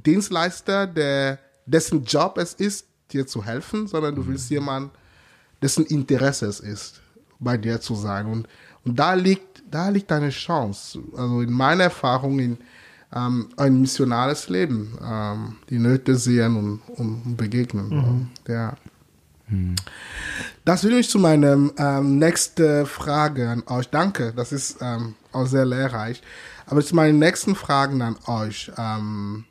Dienstleister, 0.05 0.87
der, 0.87 1.39
dessen 1.65 2.05
Job 2.05 2.39
es 2.39 2.55
ist, 2.55 2.87
dir 3.13 3.27
zu 3.27 3.45
helfen, 3.45 3.87
sondern 3.87 4.15
du 4.15 4.27
willst 4.27 4.51
jemanden, 4.51 4.91
dessen 5.63 5.87
Interesse 5.87 6.47
es 6.47 6.61
ist, 6.61 7.01
bei 7.39 7.57
dir 7.57 7.81
zu 7.81 7.95
sein. 7.95 8.27
Und, 8.27 8.49
und 8.85 8.99
da 8.99 9.15
liegt, 9.15 9.63
da 9.71 9.89
liegt 9.89 10.11
eine 10.13 10.31
Chance. 10.31 11.03
Also 11.17 11.41
in 11.41 11.53
meiner 11.53 11.85
Erfahrung 11.85 12.39
in 12.39 12.59
ähm, 13.17 13.49
ein 13.57 13.81
missionales 13.81 14.49
Leben, 14.49 14.99
ähm, 15.03 15.57
die 15.71 15.79
Nöte 15.79 16.17
sehen 16.17 16.57
und, 16.57 16.81
und 16.99 17.37
begegnen. 17.37 18.31
Ja. 18.47 18.75
Das 20.65 20.81
führt 20.81 20.95
mich 20.95 21.09
zu 21.09 21.19
meiner 21.19 21.71
ähm, 21.79 22.19
nächsten 22.19 22.85
Frage 22.85 23.49
an 23.49 23.63
euch. 23.69 23.89
Danke, 23.89 24.33
das 24.35 24.53
ist 24.53 24.79
ähm, 24.81 25.15
auch 25.33 25.47
sehr 25.47 25.65
lehrreich. 25.65 26.21
Aber 26.67 26.85
zu 26.85 26.97
meinen 26.97 27.21
nächsten 27.21 27.55
Fragen 27.55 28.03
an 28.03 28.17
euch. 28.27 28.73
Ähm, 28.77 29.45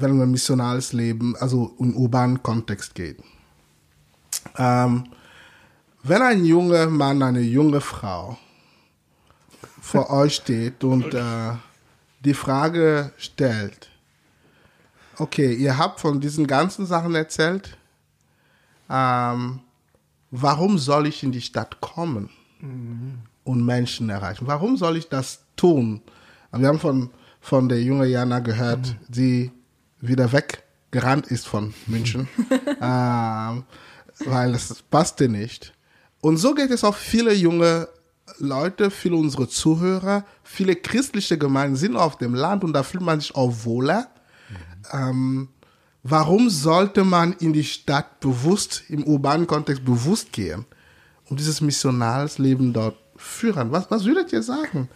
wenn 0.00 0.16
man 0.16 0.30
missionales 0.30 0.92
Leben, 0.92 1.36
also 1.36 1.74
im 1.78 1.96
urbanen 1.96 2.42
Kontext 2.42 2.94
geht. 2.94 3.18
Ähm, 4.56 5.04
wenn 6.02 6.22
ein 6.22 6.44
junger 6.44 6.86
Mann, 6.86 7.22
eine 7.22 7.40
junge 7.40 7.80
Frau 7.80 8.38
vor 9.80 10.10
euch 10.10 10.36
steht 10.36 10.84
und 10.84 11.14
äh, 11.14 11.52
die 12.20 12.34
Frage 12.34 13.12
stellt, 13.16 13.88
okay, 15.18 15.52
ihr 15.52 15.78
habt 15.78 16.00
von 16.00 16.20
diesen 16.20 16.46
ganzen 16.46 16.86
Sachen 16.86 17.14
erzählt, 17.14 17.76
ähm, 18.90 19.60
warum 20.30 20.78
soll 20.78 21.06
ich 21.06 21.22
in 21.22 21.32
die 21.32 21.40
Stadt 21.40 21.80
kommen 21.80 22.30
und 23.44 23.64
Menschen 23.64 24.10
erreichen? 24.10 24.46
Warum 24.46 24.76
soll 24.76 24.96
ich 24.96 25.08
das 25.08 25.40
tun? 25.56 26.02
Wir 26.52 26.68
haben 26.68 26.80
von, 26.80 27.10
von 27.40 27.68
der 27.68 27.82
jungen 27.82 28.08
Jana 28.08 28.40
gehört, 28.40 28.96
die 29.08 29.52
wieder 30.00 30.32
weggerannt 30.32 31.26
ist 31.28 31.46
von 31.46 31.74
München, 31.86 32.28
ähm, 32.80 33.64
weil 34.24 34.54
es 34.54 34.82
passte 34.82 35.28
nicht. 35.28 35.74
Und 36.20 36.38
so 36.38 36.54
geht 36.54 36.70
es 36.70 36.84
auch 36.84 36.96
viele 36.96 37.32
junge 37.32 37.88
Leute, 38.38 38.90
viele 38.90 39.16
unserer 39.16 39.48
Zuhörer, 39.48 40.24
viele 40.42 40.76
christliche 40.76 41.38
Gemeinden 41.38 41.76
sind 41.76 41.96
auf 41.96 42.18
dem 42.18 42.34
Land 42.34 42.64
und 42.64 42.72
da 42.72 42.82
fühlt 42.82 43.02
man 43.02 43.20
sich 43.20 43.34
auch 43.34 43.52
wohler. 43.64 44.08
Ähm, 44.92 45.48
warum 46.02 46.48
sollte 46.50 47.04
man 47.04 47.32
in 47.34 47.52
die 47.52 47.64
Stadt 47.64 48.20
bewusst, 48.20 48.84
im 48.88 49.04
urbanen 49.04 49.46
Kontext 49.46 49.84
bewusst 49.84 50.32
gehen 50.32 50.64
und 51.28 51.40
dieses 51.40 51.60
missionales 51.60 52.38
Leben 52.38 52.72
dort 52.72 52.96
führen? 53.16 53.72
Was, 53.72 53.90
was 53.90 54.04
würdet 54.04 54.32
ihr 54.32 54.42
sagen? 54.42 54.88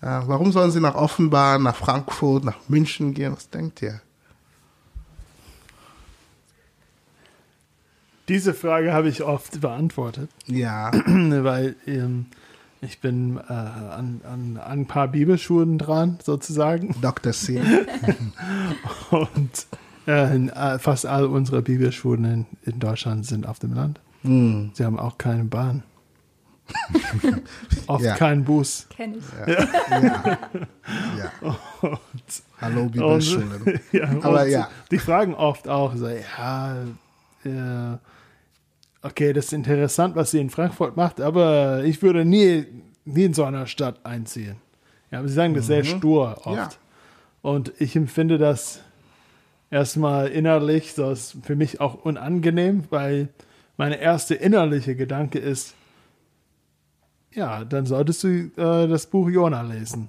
Äh, 0.00 0.20
warum 0.26 0.52
sollen 0.52 0.70
sie 0.70 0.80
nach 0.80 0.94
Offenbach, 0.94 1.58
nach 1.58 1.76
Frankfurt, 1.76 2.44
nach 2.44 2.58
München 2.68 3.14
gehen? 3.14 3.34
Was 3.34 3.50
denkt 3.50 3.82
ihr? 3.82 4.00
Diese 8.28 8.52
Frage 8.52 8.92
habe 8.92 9.08
ich 9.08 9.22
oft 9.22 9.60
beantwortet, 9.60 10.30
Ja. 10.46 10.92
weil 11.06 11.76
ähm, 11.86 12.26
ich 12.80 13.00
bin 13.00 13.38
äh, 13.38 13.52
an, 13.52 14.20
an, 14.24 14.56
an 14.56 14.60
ein 14.80 14.86
paar 14.86 15.08
Bibelschulen 15.08 15.78
dran, 15.78 16.18
sozusagen. 16.22 16.94
Dr. 17.02 17.32
C. 17.32 17.60
Und 19.10 19.66
äh, 20.06 20.34
in, 20.34 20.48
äh, 20.50 20.78
fast 20.78 21.06
all 21.06 21.26
unsere 21.26 21.62
Bibelschulen 21.62 22.24
in, 22.24 22.46
in 22.62 22.78
Deutschland 22.78 23.26
sind 23.26 23.46
auf 23.46 23.58
dem 23.58 23.74
Land. 23.74 24.00
Hm. 24.22 24.70
Sie 24.74 24.84
haben 24.84 24.98
auch 24.98 25.18
keine 25.18 25.44
Bahn. 25.44 25.82
Oft 27.86 28.04
Ja. 28.04 28.14
keinen 28.14 28.44
Bus. 28.44 28.86
Kenne 28.90 29.16
ich. 29.16 29.24
Ja. 29.46 30.38
ja. 31.18 31.98
Hallo 32.60 32.86
Bibelschulen. 32.86 33.80
ja, 33.92 34.08
Aber 34.22 34.42
und 34.42 34.50
ja. 34.50 34.68
Die 34.90 34.98
fragen 34.98 35.34
oft 35.34 35.66
auch 35.66 35.94
so, 35.96 36.08
ja, 36.08 36.76
äh, 37.44 37.96
okay, 39.02 39.32
das 39.32 39.46
ist 39.46 39.52
interessant, 39.52 40.16
was 40.16 40.30
sie 40.30 40.40
in 40.40 40.50
Frankfurt 40.50 40.96
macht, 40.96 41.20
aber 41.20 41.84
ich 41.84 42.02
würde 42.02 42.24
nie, 42.24 42.66
nie 43.04 43.24
in 43.24 43.34
so 43.34 43.44
einer 43.44 43.66
Stadt 43.66 44.04
einziehen. 44.04 44.56
Ja, 45.10 45.20
aber 45.20 45.28
sie 45.28 45.34
sagen 45.34 45.54
das 45.54 45.66
sehr 45.66 45.84
stur 45.84 46.36
oft. 46.44 46.46
Mhm. 46.46 46.54
Ja. 46.54 46.68
Und 47.42 47.72
ich 47.78 47.96
empfinde 47.96 48.38
das 48.38 48.80
erstmal 49.70 50.28
innerlich, 50.28 50.92
so 50.94 51.10
ist 51.10 51.36
für 51.42 51.56
mich 51.56 51.80
auch 51.80 52.04
unangenehm, 52.04 52.84
weil 52.90 53.28
meine 53.76 54.00
erste 54.00 54.34
innerliche 54.34 54.96
Gedanke 54.96 55.38
ist, 55.38 55.74
ja, 57.32 57.64
dann 57.64 57.86
solltest 57.86 58.24
du 58.24 58.28
äh, 58.28 58.88
das 58.88 59.06
Buch 59.06 59.28
Jona 59.30 59.62
lesen. 59.62 60.08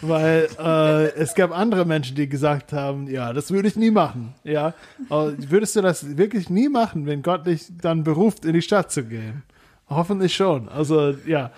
Weil 0.00 0.48
äh, 0.58 1.12
es 1.14 1.34
gab 1.34 1.56
andere 1.56 1.84
Menschen, 1.84 2.14
die 2.14 2.28
gesagt 2.28 2.72
haben, 2.72 3.08
ja, 3.08 3.32
das 3.32 3.50
würde 3.50 3.68
ich 3.68 3.76
nie 3.76 3.90
machen. 3.90 4.34
Ja, 4.44 4.74
aber 5.08 5.34
würdest 5.50 5.74
du 5.76 5.82
das 5.82 6.16
wirklich 6.16 6.50
nie 6.50 6.68
machen, 6.68 7.06
wenn 7.06 7.22
Gott 7.22 7.46
dich 7.46 7.66
dann 7.80 8.04
beruft, 8.04 8.44
in 8.44 8.52
die 8.52 8.62
Stadt 8.62 8.92
zu 8.92 9.04
gehen? 9.04 9.42
Hoffentlich 9.88 10.34
schon. 10.36 10.68
Also 10.68 11.14
ja. 11.26 11.50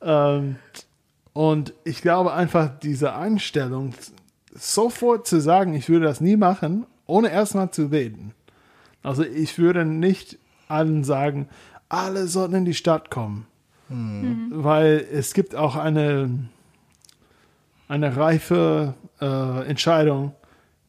Ähm, 0.00 0.56
und 1.34 1.74
ich 1.84 2.02
glaube 2.02 2.32
einfach, 2.32 2.70
diese 2.82 3.14
Einstellung, 3.14 3.94
sofort 4.54 5.26
zu 5.26 5.40
sagen, 5.40 5.74
ich 5.74 5.88
würde 5.88 6.06
das 6.06 6.20
nie 6.20 6.36
machen, 6.36 6.86
ohne 7.06 7.30
erstmal 7.30 7.70
zu 7.70 7.90
beten. 7.90 8.32
Also 9.02 9.22
ich 9.22 9.58
würde 9.58 9.84
nicht 9.84 10.38
allen 10.68 11.04
sagen, 11.04 11.48
alle 11.88 12.26
sollten 12.26 12.54
in 12.54 12.64
die 12.64 12.74
Stadt 12.74 13.10
kommen. 13.10 13.46
Weil 14.50 15.06
es 15.12 15.34
gibt 15.34 15.54
auch 15.54 15.76
eine, 15.76 16.30
eine 17.92 18.16
reife 18.16 18.94
äh, 19.20 19.68
Entscheidung, 19.68 20.32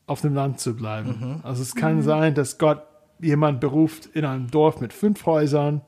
auf 0.05 0.21
dem 0.21 0.33
Land 0.33 0.61
zu 0.61 0.73
bleiben. 0.73 1.41
Also 1.43 1.61
es 1.61 1.75
kann 1.75 2.01
sein, 2.01 2.33
dass 2.33 2.57
Gott 2.57 2.81
jemand 3.19 3.59
beruft, 3.59 4.05
in 4.13 4.23
einem 4.23 4.49
Dorf 4.49 4.79
mit 4.79 4.93
fünf 4.93 5.25
Häusern 5.25 5.81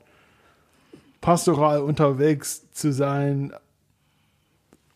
pastoral 1.22 1.80
unterwegs 1.80 2.70
zu 2.72 2.92
sein, 2.92 3.52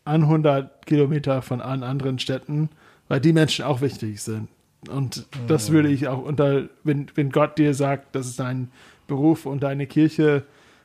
an 0.05 0.23
100 0.23 0.85
Kilometer 0.85 1.41
von 1.41 1.59
allen 1.59 1.83
anderen 1.83 2.19
Städten, 2.19 2.69
weil 3.07 3.19
die 3.19 3.33
Menschen 3.33 3.65
auch 3.65 3.81
wichtig 3.81 4.21
sind. 4.21 4.47
Und 4.89 5.25
das 5.47 5.71
würde 5.71 5.89
ich 5.89 6.07
auch 6.07 6.23
unter, 6.23 6.69
wenn, 6.83 7.07
wenn 7.15 7.31
Gott 7.31 7.57
dir 7.57 7.73
sagt, 7.73 8.15
das 8.15 8.27
ist 8.27 8.39
dein 8.39 8.71
Beruf 9.07 9.47
und 9.47 9.63
deine 9.63 9.87
Kirche 9.87 10.43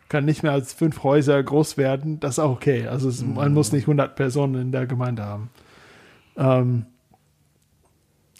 kann 0.08 0.24
nicht 0.24 0.42
mehr 0.42 0.52
als 0.52 0.72
fünf 0.72 1.02
Häuser 1.02 1.42
groß 1.42 1.76
werden, 1.76 2.20
das 2.20 2.32
ist 2.32 2.38
auch 2.38 2.52
okay. 2.52 2.86
Also 2.86 3.08
es, 3.08 3.24
man 3.24 3.52
muss 3.52 3.72
nicht 3.72 3.84
100 3.84 4.14
Personen 4.14 4.60
in 4.60 4.72
der 4.72 4.86
Gemeinde 4.86 5.24
haben. 5.24 5.50
Ähm, 6.36 6.86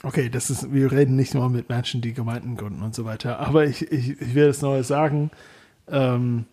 okay, 0.02 0.28
das 0.28 0.50
ist, 0.50 0.72
wir 0.72 0.92
reden 0.92 1.16
nicht 1.16 1.34
nur 1.34 1.48
mit 1.50 1.68
Menschen, 1.68 2.00
die 2.00 2.12
Gemeinden 2.12 2.56
gründen 2.56 2.82
und 2.82 2.94
so 2.94 3.04
weiter, 3.04 3.40
aber 3.40 3.64
ich, 3.64 3.90
ich, 3.90 4.20
ich 4.20 4.34
will 4.34 4.46
es 4.46 4.62
neu 4.62 4.82
sagen. 4.82 5.30
Ähm, 5.88 6.46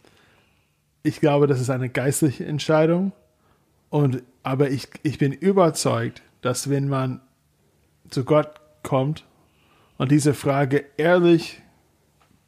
ich 1.03 1.19
glaube, 1.19 1.47
das 1.47 1.59
ist 1.59 1.69
eine 1.69 1.89
geistliche 1.89 2.45
Entscheidung. 2.45 3.11
Und, 3.89 4.23
aber 4.41 4.71
ich, 4.71 4.87
ich 5.03 5.19
bin 5.19 5.33
überzeugt, 5.33 6.23
dass 6.41 6.69
wenn 6.69 6.87
man 6.87 7.21
zu 8.09 8.23
Gott 8.23 8.49
kommt 8.81 9.25
und 9.97 10.11
diese 10.11 10.33
Frage 10.33 10.85
ehrlich 10.97 11.61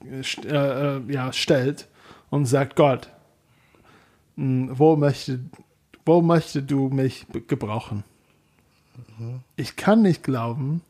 äh, 0.03 0.21
äh, 0.47 0.97
äh, 0.97 1.13
ja, 1.13 1.31
stellt 1.33 1.87
und 2.35 2.45
sagt, 2.45 2.75
Gott, 2.75 3.09
mh, 4.35 4.77
wo 4.77 4.97
möchte, 4.97 5.39
wo 6.05 6.21
möchte 6.21 6.61
du 6.61 6.89
mich 6.89 7.25
gebrauchen? 7.47 8.03
Ich 9.55 9.77
kann 9.77 10.01
nicht 10.01 10.21
glauben, 10.23 10.81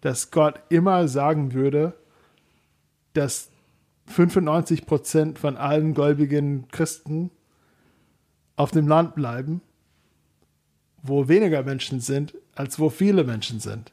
dass 0.00 0.30
Gott 0.30 0.60
immer 0.68 1.08
sagen 1.08 1.52
würde, 1.52 1.94
dass 3.12 3.50
95 4.06 4.86
Prozent 4.86 5.38
von 5.40 5.56
allen 5.56 5.94
gläubigen 5.94 6.68
Christen 6.68 7.30
auf 8.54 8.70
dem 8.70 8.86
Land 8.86 9.16
bleiben, 9.16 9.60
wo 11.02 11.26
weniger 11.26 11.64
Menschen 11.64 11.98
sind, 11.98 12.34
als 12.54 12.78
wo 12.78 12.88
viele 12.88 13.24
Menschen 13.24 13.58
sind. 13.58 13.92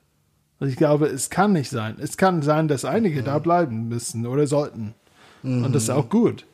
Und 0.59 0.69
ich 0.69 0.75
glaube, 0.75 1.07
es 1.07 1.31
kann 1.31 1.53
nicht 1.53 1.71
sein. 1.71 1.97
Es 1.99 2.15
kann 2.15 2.43
sein, 2.43 2.67
dass 2.67 2.86
einige 2.86 3.23
da 3.23 3.39
bleiben 3.39 3.88
müssen 3.88 4.27
oder 4.27 4.45
sollten. 4.45 4.93
Und 5.43 5.73
das 5.73 5.83
ist 5.83 5.89
auch 5.89 6.09
gut. 6.09 6.45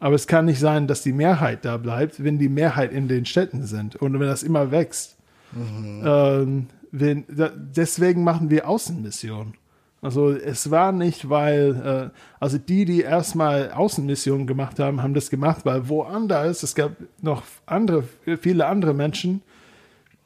Aber 0.00 0.14
es 0.14 0.26
kann 0.26 0.44
nicht 0.44 0.60
sein, 0.60 0.86
dass 0.86 1.02
die 1.02 1.12
Mehrheit 1.12 1.64
da 1.64 1.76
bleibt, 1.76 2.22
wenn 2.22 2.38
die 2.38 2.48
Mehrheit 2.48 2.92
in 2.92 3.08
den 3.08 3.24
Städten 3.24 3.64
sind 3.64 3.96
und 3.96 4.12
wenn 4.14 4.28
das 4.28 4.42
immer 4.42 4.70
wächst. 4.70 5.16
Ähm, 5.56 6.66
wenn, 6.92 7.24
da, 7.28 7.50
deswegen 7.54 8.22
machen 8.22 8.50
wir 8.50 8.68
Außenmission. 8.68 9.54
Also 10.00 10.30
es 10.30 10.70
war 10.70 10.92
nicht, 10.92 11.28
weil, 11.28 12.10
äh, 12.14 12.18
also 12.38 12.58
die, 12.58 12.84
die 12.84 13.00
erstmal 13.00 13.72
Außenmissionen 13.72 14.46
gemacht 14.46 14.78
haben, 14.78 15.02
haben 15.02 15.14
das 15.14 15.30
gemacht, 15.30 15.64
weil 15.64 15.88
woanders, 15.88 16.62
es 16.62 16.76
gab 16.76 16.92
noch 17.20 17.42
andere, 17.66 18.04
viele 18.40 18.66
andere 18.66 18.94
Menschen, 18.94 19.42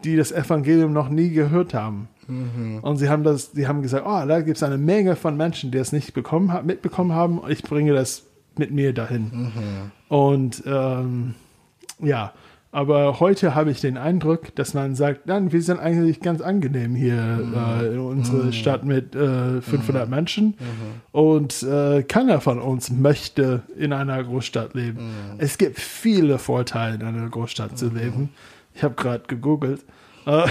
die 0.05 0.17
das 0.17 0.33
Evangelium 0.33 0.93
noch 0.93 1.09
nie 1.09 1.31
gehört 1.31 1.73
haben. 1.73 2.09
Und 2.83 2.97
sie 2.99 3.09
haben 3.09 3.25
das, 3.25 3.53
die 3.53 3.67
haben 3.67 3.83
gesagt, 3.83 4.05
oh, 4.07 4.27
da 4.27 4.41
gibt 4.41 4.57
es 4.57 4.63
eine 4.63 4.79
Menge 4.79 5.17
von 5.17 5.37
Menschen, 5.37 5.71
die 5.71 5.79
es 5.79 5.93
nicht 5.93 6.13
bekommen, 6.13 6.53
mitbekommen 6.67 7.13
haben. 7.13 7.41
Ich 7.49 7.63
bringe 7.63 7.93
das 7.95 8.25
mit 8.59 8.71
mir 8.71 8.93
dahin. 8.93 9.53
Und 10.09 10.63
ähm, 10.67 11.35
ja, 12.01 12.33
aber 12.75 13.21
heute 13.21 13.55
habe 13.55 13.71
ich 13.71 13.83
den 13.83 13.99
Eindruck, 13.99 14.55
dass 14.55 14.73
man 14.73 14.95
sagt, 14.95 15.27
nein, 15.27 15.53
wir 15.53 15.61
sind 15.61 15.79
eigentlich 15.79 16.21
ganz 16.21 16.41
angenehm 16.41 16.95
hier 16.95 17.41
äh, 17.83 17.87
in 17.93 17.99
unserer 17.99 18.51
Stadt 18.53 18.85
mit 18.85 19.15
äh, 19.15 19.61
500 19.61 20.09
Menschen 20.09 20.55
und 21.13 21.63
äh, 21.63 22.03
keiner 22.03 22.41
von 22.41 22.59
uns 22.59 22.91
möchte 22.91 23.63
in 23.77 23.93
einer 23.93 24.25
Großstadt 24.25 24.73
leben. 24.73 25.11
Es 25.37 25.59
gibt 25.59 25.79
viele 25.79 26.39
Vorteile, 26.39 26.95
in 26.95 27.03
einer 27.03 27.29
Großstadt 27.29 27.77
zu 27.77 27.91
leben. 27.91 28.31
Ich 28.75 28.83
habe 28.83 28.95
gerade 28.95 29.25
gegoogelt. 29.27 29.85
Äh, 30.25 30.47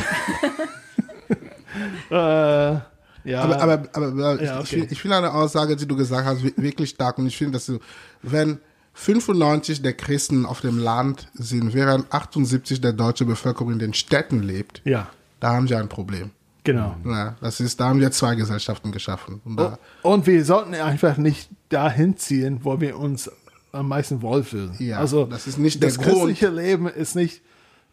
äh, 2.76 2.80
ja, 3.24 3.42
Aber, 3.42 3.62
aber, 3.62 3.84
aber, 3.94 4.42
Ja, 4.44 4.56
ich 4.56 4.60
okay. 4.60 4.66
finde 4.80 4.88
ich 4.94 5.02
finde 5.02 5.18
eine 5.18 5.34
Aussage, 5.34 5.76
die 5.76 5.86
du 5.88 5.96
gesagt 5.96 6.26
hast, 6.26 6.44
wi- 6.44 6.54
wirklich 6.58 6.90
stark. 6.92 7.18
Und 7.18 7.28
ich 7.28 7.38
finde, 7.38 7.54
dass 7.54 7.66
du, 7.68 7.80
wenn 8.22 8.60
95 8.94 9.82
der 9.82 9.94
Christen 9.94 10.46
auf 10.46 10.62
dem 10.62 10.78
Land 10.78 11.28
sind, 11.34 11.74
während 11.74 12.12
78 12.14 12.82
der 12.82 12.94
deutsche 12.94 13.26
Bevölkerung 13.26 13.74
in 13.74 13.80
den 13.80 13.94
Städten 13.94 14.42
lebt, 14.44 14.82
ja, 14.86 15.08
da 15.40 15.54
haben 15.54 15.68
sie 15.68 15.76
ein 15.76 15.90
Problem. 15.90 16.32
genau. 16.64 16.96
Ja, 17.06 17.36
das 17.42 17.60
ist, 17.60 17.80
da 17.80 17.86
haben 17.90 18.00
wir 18.00 18.12
zwei 18.12 18.36
Gesellschaften 18.36 18.92
geschaffen. 18.92 19.42
Und 19.46 19.58
da, 19.60 19.80
Und 20.04 20.28
wir 20.28 20.44
sollten 20.46 20.74
einfach 20.76 21.18
nicht 21.18 21.50
dahin 21.70 22.18
ziehen, 22.18 22.60
wo 22.64 22.80
wir 22.80 22.98
uns 23.00 23.32
am 23.72 23.88
meisten 23.88 24.22
wohlfühlen. 24.22 24.76
Ja, 24.80 24.98
also 25.00 25.26
das 25.26 25.48
ist 25.48 25.58
nicht 25.58 25.82
das 25.84 25.96
der 25.98 26.04
Grund. 26.06 26.18
christliche 26.18 26.50
Leben 26.50 26.88
ist 26.88 27.16
nicht, 27.16 27.42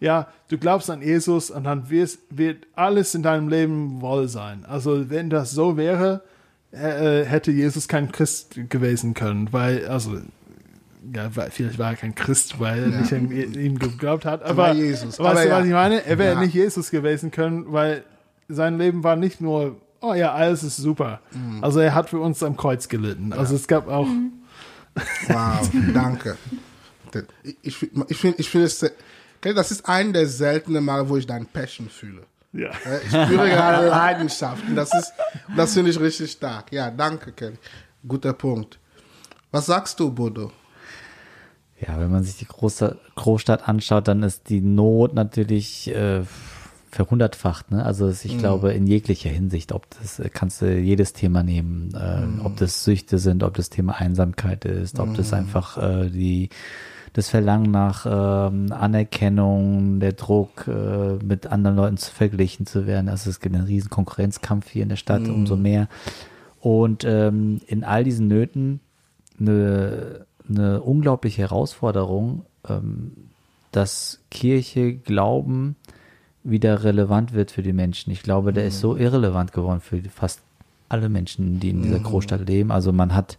ja, 0.00 0.28
du 0.48 0.58
glaubst 0.58 0.90
an 0.90 1.02
Jesus 1.02 1.50
und 1.50 1.64
dann 1.64 1.90
wirst, 1.90 2.20
wird 2.30 2.66
alles 2.74 3.14
in 3.14 3.22
deinem 3.22 3.48
Leben 3.48 4.00
wohl 4.00 4.28
sein. 4.28 4.64
Also 4.66 5.10
wenn 5.10 5.28
das 5.30 5.50
so 5.50 5.76
wäre, 5.76 6.22
äh, 6.72 7.24
hätte 7.24 7.50
Jesus 7.50 7.88
kein 7.88 8.12
Christ 8.12 8.58
gewesen 8.68 9.14
können, 9.14 9.52
weil, 9.52 9.86
also 9.88 10.18
ja, 11.14 11.30
vielleicht 11.50 11.78
war 11.78 11.90
er 11.92 11.96
kein 11.96 12.14
Christ, 12.14 12.60
weil 12.60 12.82
er 12.84 12.88
Ja. 12.90 13.00
nicht 13.00 13.12
an 13.14 13.30
ihm 13.30 13.78
geglaubt 13.78 14.24
hat. 14.26 14.42
Er 14.42 14.48
Aber 14.50 14.56
war 14.64 14.74
Jesus. 14.74 15.18
weißt 15.18 15.20
Aber 15.20 15.42
du, 15.42 15.48
ja. 15.48 15.58
was 15.58 15.66
ich 15.66 15.72
meine? 15.72 16.04
Er 16.04 16.18
wäre 16.18 16.34
Ja. 16.34 16.40
nicht 16.40 16.54
Jesus 16.54 16.90
gewesen 16.90 17.30
können, 17.30 17.72
weil 17.72 18.04
sein 18.48 18.76
Leben 18.78 19.02
war 19.04 19.16
nicht 19.16 19.40
nur, 19.40 19.76
oh 20.00 20.14
ja, 20.14 20.32
alles 20.34 20.62
ist 20.62 20.76
super. 20.76 21.20
Mhm. 21.32 21.64
Also 21.64 21.80
er 21.80 21.94
hat 21.94 22.10
für 22.10 22.18
uns 22.20 22.42
am 22.42 22.56
Kreuz 22.56 22.88
gelitten. 22.88 23.32
Also 23.32 23.54
es 23.56 23.66
gab 23.66 23.88
auch, 23.88 24.06
wow, 25.28 25.70
danke. 25.94 26.36
Ich, 27.42 27.56
ich, 27.62 27.76
find- 27.78 28.10
ich 28.10 28.18
finde, 28.18 28.38
ich 28.38 28.50
finde 28.50 28.66
es, 28.66 28.84
das 29.42 29.70
ist 29.70 29.88
ein 29.88 30.12
der 30.12 30.26
seltenen 30.26 30.84
Male, 30.84 31.08
wo 31.08 31.16
ich 31.16 31.26
dein 31.26 31.46
Passion 31.46 31.88
fühle. 31.88 32.22
ja. 32.52 32.70
Ich 33.04 33.08
spüre 33.10 33.48
gerade 33.48 33.86
Leidenschaft. 33.90 34.64
Und 34.68 34.76
das 34.76 34.92
ist, 34.94 35.12
das 35.56 35.74
finde 35.74 35.90
ich 35.90 36.00
richtig 36.00 36.32
stark. 36.32 36.72
Ja, 36.72 36.90
danke, 36.90 37.32
Kelly. 37.32 37.58
Guter 38.06 38.32
Punkt. 38.32 38.78
Was 39.50 39.66
sagst 39.66 39.98
du, 40.00 40.10
Bodo? 40.12 40.52
Ja, 41.80 41.98
wenn 42.00 42.10
man 42.10 42.24
sich 42.24 42.36
die 42.36 42.44
Großstadt, 42.46 42.98
Großstadt 43.14 43.68
anschaut, 43.68 44.08
dann 44.08 44.22
ist 44.22 44.48
die 44.48 44.60
Not 44.60 45.14
natürlich 45.14 45.88
äh, 45.94 46.22
verhundertfacht. 46.90 47.70
Ne? 47.70 47.84
Also 47.84 48.08
ich 48.10 48.34
Mhm. 48.34 48.38
glaube 48.38 48.72
in 48.72 48.86
jeglicher 48.86 49.30
Hinsicht, 49.30 49.72
ob 49.72 49.86
das 50.00 50.18
äh, 50.18 50.28
kannst 50.28 50.60
du 50.62 50.74
jedes 50.76 51.12
Thema 51.12 51.42
nehmen, 51.42 51.94
äh, 51.94 52.20
Mhm. 52.26 52.44
ob 52.44 52.56
das 52.56 52.82
Süchte 52.84 53.18
sind, 53.18 53.42
ob 53.44 53.54
das 53.54 53.68
Thema 53.70 53.96
Einsamkeit 54.00 54.64
ist, 54.64 54.98
ob 54.98 55.14
das 55.14 55.32
einfach 55.32 55.76
äh, 55.78 56.10
die 56.10 56.48
das 57.12 57.28
Verlangen 57.28 57.70
nach 57.70 58.06
ähm, 58.06 58.72
Anerkennung, 58.72 60.00
der 60.00 60.12
Druck, 60.12 60.66
äh, 60.68 61.24
mit 61.24 61.46
anderen 61.46 61.76
Leuten 61.76 61.96
zu 61.96 62.12
verglichen 62.12 62.66
zu 62.66 62.86
werden. 62.86 63.08
Also 63.08 63.30
es 63.30 63.40
gibt 63.40 63.54
einen 63.54 63.64
riesen 63.64 63.90
Konkurrenzkampf 63.90 64.68
hier 64.70 64.82
in 64.82 64.88
der 64.88 64.96
Stadt, 64.96 65.26
umso 65.28 65.56
mehr. 65.56 65.88
Und 66.60 67.04
ähm, 67.04 67.60
in 67.66 67.84
all 67.84 68.04
diesen 68.04 68.28
Nöten 68.28 68.80
eine, 69.40 70.26
eine 70.48 70.82
unglaubliche 70.82 71.42
Herausforderung, 71.42 72.44
ähm, 72.68 73.12
dass 73.72 74.20
Kirche, 74.30 74.94
Glauben 74.94 75.76
wieder 76.42 76.84
relevant 76.84 77.34
wird 77.34 77.50
für 77.50 77.62
die 77.62 77.72
Menschen. 77.72 78.10
Ich 78.10 78.22
glaube, 78.22 78.52
der 78.52 78.66
ist 78.66 78.80
so 78.80 78.96
irrelevant 78.96 79.52
geworden 79.52 79.80
für 79.80 80.00
fast 80.02 80.40
alle 80.88 81.08
Menschen, 81.08 81.60
die 81.60 81.70
in 81.70 81.82
dieser 81.82 81.98
Großstadt 81.98 82.48
leben. 82.48 82.70
Also 82.70 82.92
man 82.92 83.14
hat 83.14 83.36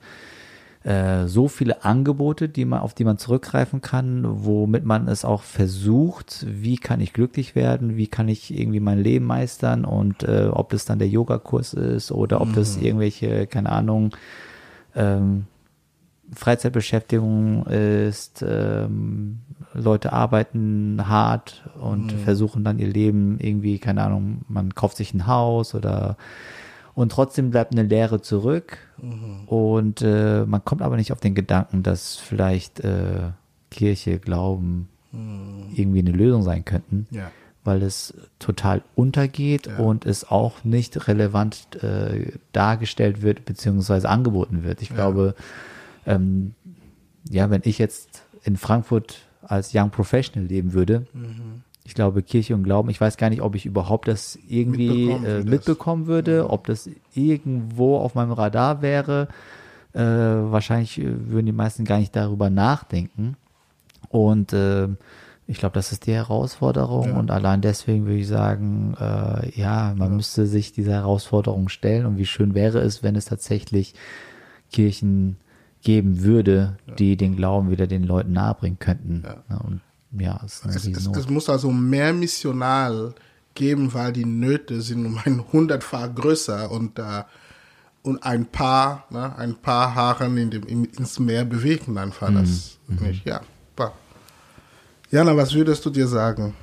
äh, 0.84 1.28
so 1.28 1.48
viele 1.48 1.84
Angebote, 1.84 2.48
die 2.48 2.66
man, 2.66 2.80
auf 2.80 2.94
die 2.94 3.04
man 3.04 3.18
zurückgreifen 3.18 3.82
kann, 3.82 4.24
womit 4.46 4.86
man 4.86 5.08
es 5.08 5.26
auch 5.26 5.44
versucht, 5.44 6.46
wie 6.48 6.78
kann 6.78 7.02
ich 7.02 7.12
glücklich 7.12 7.54
werden, 7.54 7.98
wie 7.98 8.08
kann 8.08 8.30
ich 8.30 8.58
irgendwie 8.58 8.80
mein 8.80 9.00
Leben 9.00 9.26
meistern 9.26 9.84
und 9.84 10.24
äh, 10.24 10.50
ob 10.52 10.70
das 10.70 10.86
dann 10.86 11.00
der 11.00 11.10
Yogakurs 11.10 11.74
ist 11.74 12.12
oder 12.12 12.40
ob 12.40 12.54
das 12.54 12.78
irgendwelche, 12.78 13.46
keine 13.48 13.72
Ahnung, 13.72 14.16
ähm, 14.96 15.48
Freizeitbeschäftigung 16.34 17.66
ist, 17.66 18.46
ähm, 18.48 19.40
Leute 19.74 20.14
arbeiten 20.14 21.08
hart 21.08 21.64
und 21.80 22.12
versuchen 22.12 22.64
dann 22.64 22.80
ihr 22.80 22.88
Leben 22.88 23.38
irgendwie, 23.40 23.80
keine 23.80 24.04
Ahnung, 24.04 24.42
man 24.48 24.76
kauft 24.76 24.98
sich 24.98 25.14
ein 25.14 25.28
Haus 25.28 25.76
oder 25.76 26.18
und 26.96 27.12
trotzdem 27.12 27.50
bleibt 27.52 27.72
eine 27.72 27.84
Lehre 27.84 28.22
zurück. 28.22 28.78
Und 29.46 30.02
äh, 30.02 30.46
man 30.46 30.64
kommt 30.66 30.82
aber 30.82 30.96
nicht 30.98 31.12
auf 31.12 31.20
den 31.20 31.36
Gedanken, 31.36 31.84
dass 31.84 32.16
vielleicht 32.18 32.80
äh, 32.82 33.32
Kirche, 33.72 34.20
Glauben 34.20 34.90
irgendwie 35.12 36.00
eine 36.00 36.12
Lösung 36.12 36.44
sein 36.44 36.66
könnten, 36.66 37.08
Ja. 37.10 37.32
weil 37.64 37.82
es 37.82 38.14
total 38.38 38.84
untergeht 38.94 39.68
und 39.80 40.06
es 40.06 40.30
auch 40.30 40.64
nicht 40.64 41.08
relevant 41.08 41.82
äh, 41.82 42.34
dargestellt 42.52 43.24
wird 43.24 43.44
beziehungsweise 43.46 44.08
angeboten 44.08 44.64
wird. 44.64 44.84
Ich 44.84 44.90
glaube, 44.90 45.34
ähm, 46.06 46.54
ja, 47.28 47.50
wenn 47.50 47.62
ich 47.66 47.80
jetzt 47.80 48.24
in 48.44 48.56
Frankfurt 48.56 49.22
als 49.42 49.72
Young 49.74 49.90
Professional 49.90 50.48
leben 50.48 50.74
würde, 50.74 51.08
ich 51.90 51.96
glaube, 51.96 52.22
Kirche 52.22 52.54
und 52.54 52.62
Glauben, 52.62 52.92
ich 52.92 53.02
weiß 53.02 53.18
gar 53.18 53.32
nicht, 53.32 53.42
ob 53.42 53.56
ich 53.56 53.66
überhaupt 53.66 54.08
das 54.08 54.38
irgendwie 54.48 55.08
Mitbekommen 55.08 55.26
äh, 55.26 55.44
mitbekommen 55.44 56.06
würde, 56.06 56.50
ob 56.52 56.68
das 56.68 56.88
irgendwo 57.16 57.98
auf 57.98 58.14
meinem 58.14 58.32
Radar 58.32 58.84
wäre. 58.84 59.28
Äh, 59.94 60.02
wahrscheinlich 60.02 61.00
äh, 61.00 61.32
würden 61.32 61.48
die 61.48 61.52
meisten 61.52 61.86
gar 61.86 61.98
nicht 61.98 62.16
darüber 62.16 62.52
nachdenken. 62.52 63.38
Und 64.10 64.54
äh, 64.54 64.88
ich 65.48 65.58
glaube, 65.58 65.74
das 65.74 65.92
ist 65.92 66.06
die 66.06 66.14
Herausforderung. 66.14 67.14
Und 67.18 67.32
allein 67.32 67.62
deswegen 67.62 68.06
würde 68.06 68.20
ich 68.20 68.28
sagen, 68.28 68.96
äh, 69.00 69.50
ja, 69.60 69.96
man 69.98 70.16
müsste 70.16 70.46
sich 70.46 70.72
dieser 70.72 70.94
Herausforderung 70.94 71.70
stellen. 71.70 72.06
Und 72.06 72.20
wie 72.20 72.28
schön 72.28 72.54
wäre 72.54 72.82
es, 72.82 73.02
wenn 73.02 73.16
es 73.16 73.26
tatsächlich 73.26 73.96
Kirchen 74.72 75.38
geben 75.82 76.22
würde, 76.22 76.78
die 77.00 77.18
den 77.18 77.36
Glauben 77.36 77.72
wieder 77.72 77.88
den 77.88 78.04
Leuten 78.04 78.32
nahebringen 78.32 78.78
könnten. 78.78 79.24
Ja. 79.26 79.58
Und 79.58 79.82
ja, 80.12 80.40
es 80.46 80.56
ist 80.56 80.66
eine 80.66 80.76
Es, 80.76 80.86
es, 80.86 81.18
es 81.18 81.30
muss 81.30 81.50
also 81.50 81.72
mehr 81.72 82.14
Missional 82.14 83.14
geben, 83.56 83.94
weil 83.94 84.14
die 84.14 84.26
Nöte 84.26 84.82
sind 84.82 85.06
um 85.06 85.20
ein 85.24 85.44
hundertfach 85.52 86.14
größer 86.14 86.72
und, 86.72 86.98
äh, 87.00 87.24
und 88.04 88.24
ein 88.24 88.46
paar, 88.46 89.06
ne, 89.10 89.36
ein 89.38 89.56
paar 89.56 89.94
Haaren 89.94 90.38
in 90.38 90.52
dem, 90.52 90.64
in, 90.64 90.86
ins 90.86 91.20
Meer 91.20 91.46
bewegen 91.46 91.98
einfach 91.98 92.32
das 92.34 92.78
nicht. 92.88 93.26
Ja. 93.26 93.42
Jana, 95.12 95.36
was 95.36 95.54
würdest 95.54 95.84
du 95.86 95.90
dir 95.90 96.08
sagen? 96.08 96.54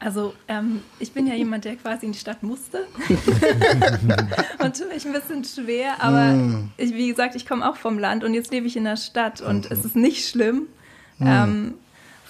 Also 0.00 0.34
ähm, 0.48 0.80
ich 0.98 1.12
bin 1.12 1.28
ja 1.28 1.34
jemand, 1.34 1.64
der 1.64 1.76
quasi 1.76 2.06
in 2.06 2.12
die 2.12 2.18
Stadt 2.18 2.42
musste. 2.42 2.88
und 4.58 4.76
tue 4.76 4.88
mich 4.88 5.06
ein 5.06 5.12
bisschen 5.12 5.44
schwer, 5.44 6.02
aber 6.02 6.36
ich, 6.76 6.92
wie 6.92 7.08
gesagt, 7.08 7.36
ich 7.36 7.46
komme 7.46 7.68
auch 7.68 7.76
vom 7.76 8.00
Land 8.00 8.24
und 8.24 8.34
jetzt 8.34 8.50
lebe 8.50 8.66
ich 8.66 8.76
in 8.76 8.82
der 8.82 8.96
Stadt 8.96 9.40
und 9.40 9.70
es 9.70 9.84
ist 9.84 9.94
nicht 9.94 10.28
schlimm. 10.28 10.66
Ähm, 11.20 11.74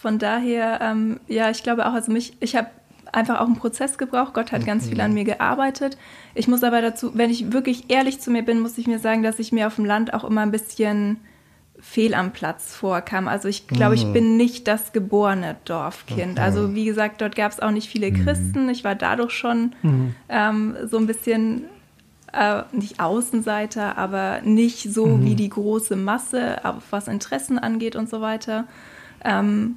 von 0.02 0.18
daher, 0.18 0.80
ähm, 0.82 1.20
ja, 1.28 1.48
ich 1.50 1.62
glaube 1.62 1.86
auch, 1.86 1.92
also 1.92 2.10
mich, 2.10 2.32
ich 2.40 2.56
habe 2.56 2.66
einfach 3.12 3.40
auch 3.40 3.46
einen 3.46 3.56
Prozess 3.56 3.98
gebraucht. 3.98 4.34
Gott 4.34 4.50
hat 4.50 4.66
ganz 4.66 4.88
viel 4.88 5.00
an 5.00 5.14
mir 5.14 5.22
gearbeitet. 5.22 5.96
Ich 6.34 6.48
muss 6.48 6.64
aber 6.64 6.82
dazu, 6.82 7.12
wenn 7.14 7.30
ich 7.30 7.52
wirklich 7.52 7.84
ehrlich 7.88 8.18
zu 8.18 8.32
mir 8.32 8.42
bin, 8.42 8.58
muss 8.58 8.78
ich 8.78 8.88
mir 8.88 8.98
sagen, 8.98 9.22
dass 9.22 9.38
ich 9.38 9.52
mir 9.52 9.68
auf 9.68 9.76
dem 9.76 9.84
Land 9.84 10.12
auch 10.12 10.24
immer 10.24 10.40
ein 10.40 10.50
bisschen 10.50 11.18
fehl 11.78 12.14
am 12.14 12.32
Platz 12.32 12.74
vorkam. 12.74 13.28
Also 13.28 13.46
ich 13.46 13.68
glaube, 13.68 13.94
ich 13.94 14.12
bin 14.12 14.36
nicht 14.36 14.66
das 14.66 14.92
geborene 14.92 15.54
Dorfkind. 15.66 16.40
Also 16.40 16.74
wie 16.74 16.84
gesagt, 16.84 17.20
dort 17.20 17.36
gab 17.36 17.52
es 17.52 17.60
auch 17.60 17.70
nicht 17.70 17.88
viele 17.88 18.12
Christen. 18.12 18.68
Ich 18.70 18.82
war 18.82 18.96
dadurch 18.96 19.30
schon 19.32 19.72
ähm, 20.28 20.74
so 20.90 20.96
ein 20.96 21.06
bisschen 21.06 21.66
äh, 22.32 22.62
nicht 22.72 22.98
Außenseiter, 22.98 23.98
aber 23.98 24.40
nicht 24.42 24.92
so 24.92 25.22
wie 25.22 25.36
die 25.36 25.48
große 25.48 25.94
Masse, 25.94 26.60
was 26.90 27.06
Interessen 27.06 27.58
angeht 27.58 27.94
und 27.94 28.08
so 28.08 28.20
weiter. 28.20 28.64
Ähm, 29.24 29.76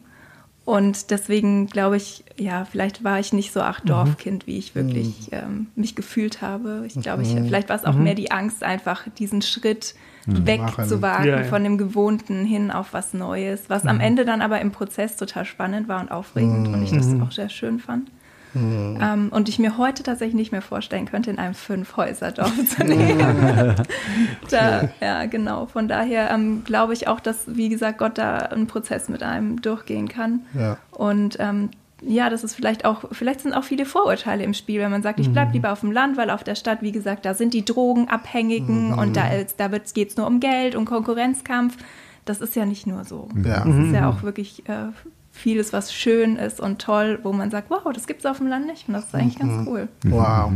und 0.66 1.11
deswegen 1.11 1.68
glaube 1.68 1.97
ich, 1.97 2.26
ja, 2.38 2.66
vielleicht 2.66 3.03
war 3.03 3.20
ich 3.20 3.34
nicht 3.34 3.53
so 3.53 3.61
ach 3.61 3.82
Dorfkind, 3.82 4.47
wie 4.47 4.57
ich 4.57 4.74
wirklich 4.74 5.30
ähm, 5.32 5.68
mich 5.76 5.95
gefühlt 5.95 6.41
habe. 6.41 6.84
Ich 6.88 6.99
glaube, 6.99 7.22
ich, 7.22 7.30
vielleicht 7.30 7.70
war 7.70 7.76
es 7.76 7.86
auch 7.86 7.93
mehr 7.95 8.16
die 8.16 8.32
Angst, 8.32 8.63
einfach 8.63 9.07
diesen 9.18 9.43
Schritt 9.43 9.93
wegzuwagen 10.26 11.28
Ja, 11.28 11.41
ja. 11.41 11.43
von 11.43 11.63
dem 11.63 11.78
Gewohnten 11.78 12.45
hin 12.45 12.72
auf 12.72 12.93
was 12.93 13.13
Neues, 13.13 13.66
was 13.70 13.86
am 13.86 13.99
Ende 13.99 14.26
dann 14.26 14.41
aber 14.41 14.59
im 14.59 14.72
Prozess 14.72 15.18
total 15.18 15.45
spannend 15.45 15.88
war 15.88 16.01
und 16.01 16.09
aufregend 16.09 16.68
und 16.68 16.82
ich 16.82 16.91
das 16.91 17.13
auch 17.22 17.32
sehr 17.32 17.49
schön 17.49 17.80
fand. 17.80 18.09
Ähm, 18.56 19.30
und 19.32 19.49
ich 19.49 19.60
mir 19.60 19.78
heute 19.78 20.03
tatsächlich 20.03 20.36
nicht 20.36 20.51
mehr 20.51 20.62
vorstellen 20.62 21.06
könnte, 21.06 21.30
in 21.30 21.38
einem 21.39 21.53
Fünf-Häuser-Dorf 21.53 22.53
zu 22.70 22.84
leben. 22.84 23.20
da, 24.49 24.89
ja, 25.01 25.26
genau. 25.26 25.66
Von 25.66 25.88
daher 25.88 26.32
ähm, 26.32 26.64
glaube 26.66 26.93
ich 26.93 27.08
auch, 27.08 27.20
dass, 27.20 27.43
wie 27.47 27.70
gesagt, 27.70 27.97
Gott 27.97 28.18
da 28.18 28.38
einen 28.38 28.68
Prozess 28.68 29.10
mit 29.10 29.24
einem 29.24 29.62
durchgehen 29.62 30.08
kann. 30.08 30.41
Ja. 30.53 30.78
Und 30.91 31.38
ähm, 31.39 31.70
ja, 32.01 32.30
das 32.30 32.43
ist 32.43 32.56
vielleicht 32.56 32.86
auch, 32.86 33.06
vielleicht 33.12 33.41
sind 33.41 33.53
auch 33.53 33.64
viele 33.64 33.86
Vorurteile 33.86 34.43
im 34.43 34.53
Spiel, 34.53 34.80
wenn 34.82 34.91
man 34.91 35.01
sagt, 35.01 35.20
ich 35.20 35.32
bleibe 35.32 35.53
lieber 35.53 35.72
auf 35.72 35.80
dem 35.80 35.91
Land, 35.91 36.18
weil 36.18 36.30
auf 36.30 36.43
der 36.43 36.56
Stadt, 36.56 36.82
wie 36.82 36.91
gesagt, 36.91 37.26
da 37.26 37.34
sind 37.34 37.53
die 37.53 37.64
Drogenabhängigen 37.66 38.93
und 38.93 39.16
da, 39.16 39.30
ist- 39.30 39.60
da 39.60 39.70
geht 39.70 40.10
es 40.12 40.18
nur 40.18 40.28
um 40.28 40.39
Geld 40.39 40.76
und 40.76 40.86
Konkurrenzkampf. 40.86 41.78
Das 42.26 42.41
ist 42.41 42.56
ja 42.56 42.66
nicht 42.66 42.86
nur 42.88 43.06
so. 43.06 43.30
Ja. 43.43 43.64
Das 43.66 43.76
ist 43.76 43.93
ja 43.93 44.10
auch 44.10 44.24
wirklich 44.24 44.68
äh, 44.68 44.88
vieles, 45.36 45.74
was 45.74 45.94
schön 45.94 46.38
ist 46.38 46.60
und 46.60 46.82
toll, 46.82 47.20
wo 47.24 47.34
man 47.34 47.52
sagt, 47.52 47.70
wow, 47.70 47.92
das 47.94 48.08
gibt 48.08 48.22
es 48.22 48.26
auf 48.26 48.38
dem 48.38 48.48
Land 48.48 48.66
nicht. 48.66 48.88
Und 48.88 48.94
das 48.94 49.06
ist 49.06 49.16
eigentlich 49.16 49.38
ganz 49.38 49.68
cool. 49.68 49.90
Wow. 50.06 50.52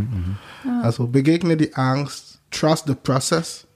Also 0.81 1.07
begegne 1.07 1.57
die 1.57 1.75
Angst, 1.75 2.39
trust 2.49 2.87
the 2.87 2.95
process, 2.95 3.67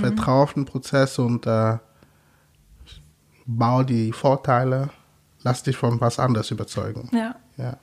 vertraue 0.00 0.44
auf 0.44 0.54
den 0.54 0.64
Prozess 0.64 1.18
und 1.18 1.46
äh, 1.46 1.78
bau 3.44 3.82
die 3.82 4.12
Vorteile, 4.12 4.90
lass 5.42 5.62
dich 5.62 5.76
von 5.76 6.00
was 6.00 6.18
anderes 6.18 6.50
überzeugen. 6.50 7.10
Ja. 7.12 7.34
Ja. 7.56 7.76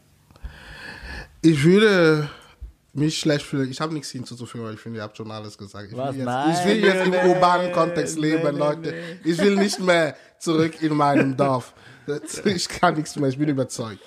Ich 1.42 1.64
würde 1.64 2.30
mich 2.94 3.20
schlecht 3.20 3.46
fühlen. 3.46 3.70
Ich 3.70 3.82
habe 3.82 3.94
nichts 3.94 4.10
hinzuzufügen, 4.10 4.66
weil 4.66 4.74
ich 4.74 4.80
finde, 4.80 5.00
ihr 5.00 5.04
habt 5.04 5.18
schon 5.18 5.30
alles 5.30 5.58
gesagt. 5.58 5.92
Ich 5.92 5.98
Was? 5.98 6.12
will 6.12 6.20
jetzt, 6.20 6.26
Nein, 6.26 6.56
ich 6.58 6.66
will 6.66 6.84
jetzt 6.84 7.06
im 7.06 7.12
nee, 7.12 7.28
urbanen 7.28 7.72
Kontext 7.72 8.16
nee, 8.16 8.32
leben, 8.32 8.54
nee, 8.54 8.60
Leute. 8.60 8.94
Ich 9.24 9.38
will 9.38 9.56
nicht 9.56 9.80
mehr 9.80 10.16
zurück 10.40 10.82
in 10.82 10.96
meinem 10.96 11.36
Dorf. 11.38 11.74
Ich 12.46 12.68
kann 12.68 12.96
nichts 12.96 13.16
mehr, 13.16 13.30
ich 13.30 13.38
bin 13.38 13.50
überzeugt. 13.50 14.00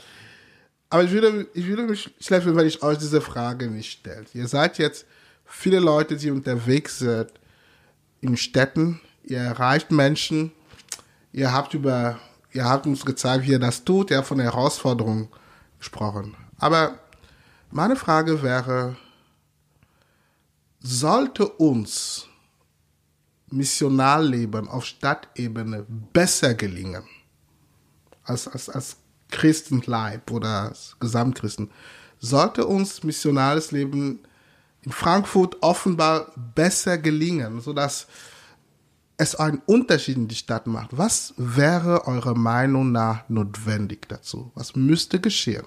Aber 0.91 1.05
ich 1.05 1.13
würde, 1.13 1.47
ich 1.55 1.67
würde 1.67 1.85
mich 1.85 2.11
schlecht 2.21 2.43
fühlen, 2.43 2.57
wenn 2.57 2.67
ich 2.67 2.83
euch 2.83 2.99
diese 2.99 3.21
Frage 3.21 3.69
nicht 3.69 4.01
stelle. 4.01 4.27
Ihr 4.35 4.49
seid 4.49 4.79
jetzt 4.79 5.07
viele 5.45 5.79
Leute, 5.79 6.17
die 6.17 6.31
unterwegs 6.31 6.99
sind 6.99 7.33
in 8.21 8.37
Städten. 8.37 9.01
Ihr 9.23 9.39
erreicht 9.39 9.91
Menschen. 9.91 10.53
Ihr 11.33 11.53
habt 11.53 11.75
über, 11.75 12.19
ihr 12.53 12.65
habt 12.65 12.87
uns 12.87 13.05
gezeigt, 13.05 13.47
wie 13.47 13.53
ihr 13.53 13.59
das 13.59 13.85
tut. 13.85 14.11
Ihr 14.11 14.19
habt 14.19 14.27
von 14.27 14.39
der 14.39 14.47
Herausforderung 14.47 15.29
gesprochen. 15.79 16.35
Aber 16.59 16.99
meine 17.73 17.97
Frage 17.97 18.43
wäre, 18.43 18.97
sollte 20.81 21.49
uns 21.49 22.27
Missionarleben 23.51 24.69
auf 24.69 24.85
Stadtebene 24.85 25.87
besser 26.13 26.55
gelingen 26.55 27.05
als, 28.25 28.49
als, 28.49 28.69
als 28.69 28.97
Christenleib 29.31 30.31
oder 30.31 30.69
als 30.69 30.97
Gesamtchristen, 31.01 31.71
sollte 32.19 32.67
uns 32.67 33.03
missionales 33.03 33.73
Leben 33.73 34.21
in 34.83 34.93
Frankfurt 34.93 35.57
offenbar 35.63 36.33
besser 36.55 36.99
gelingen, 36.99 37.61
sodass 37.61 38.07
es 39.17 39.35
einen 39.35 39.63
Unterschied 39.67 40.17
in 40.17 40.29
die 40.29 40.35
Stadt 40.35 40.67
macht. 40.67 40.97
Was 40.97 41.35
wäre 41.37 42.07
eurer 42.07 42.35
Meinung 42.35 42.93
nach 42.93 43.29
notwendig 43.29 44.09
dazu? 44.09 44.51
Was 44.55 44.75
müsste 44.75 45.21
geschehen? 45.21 45.67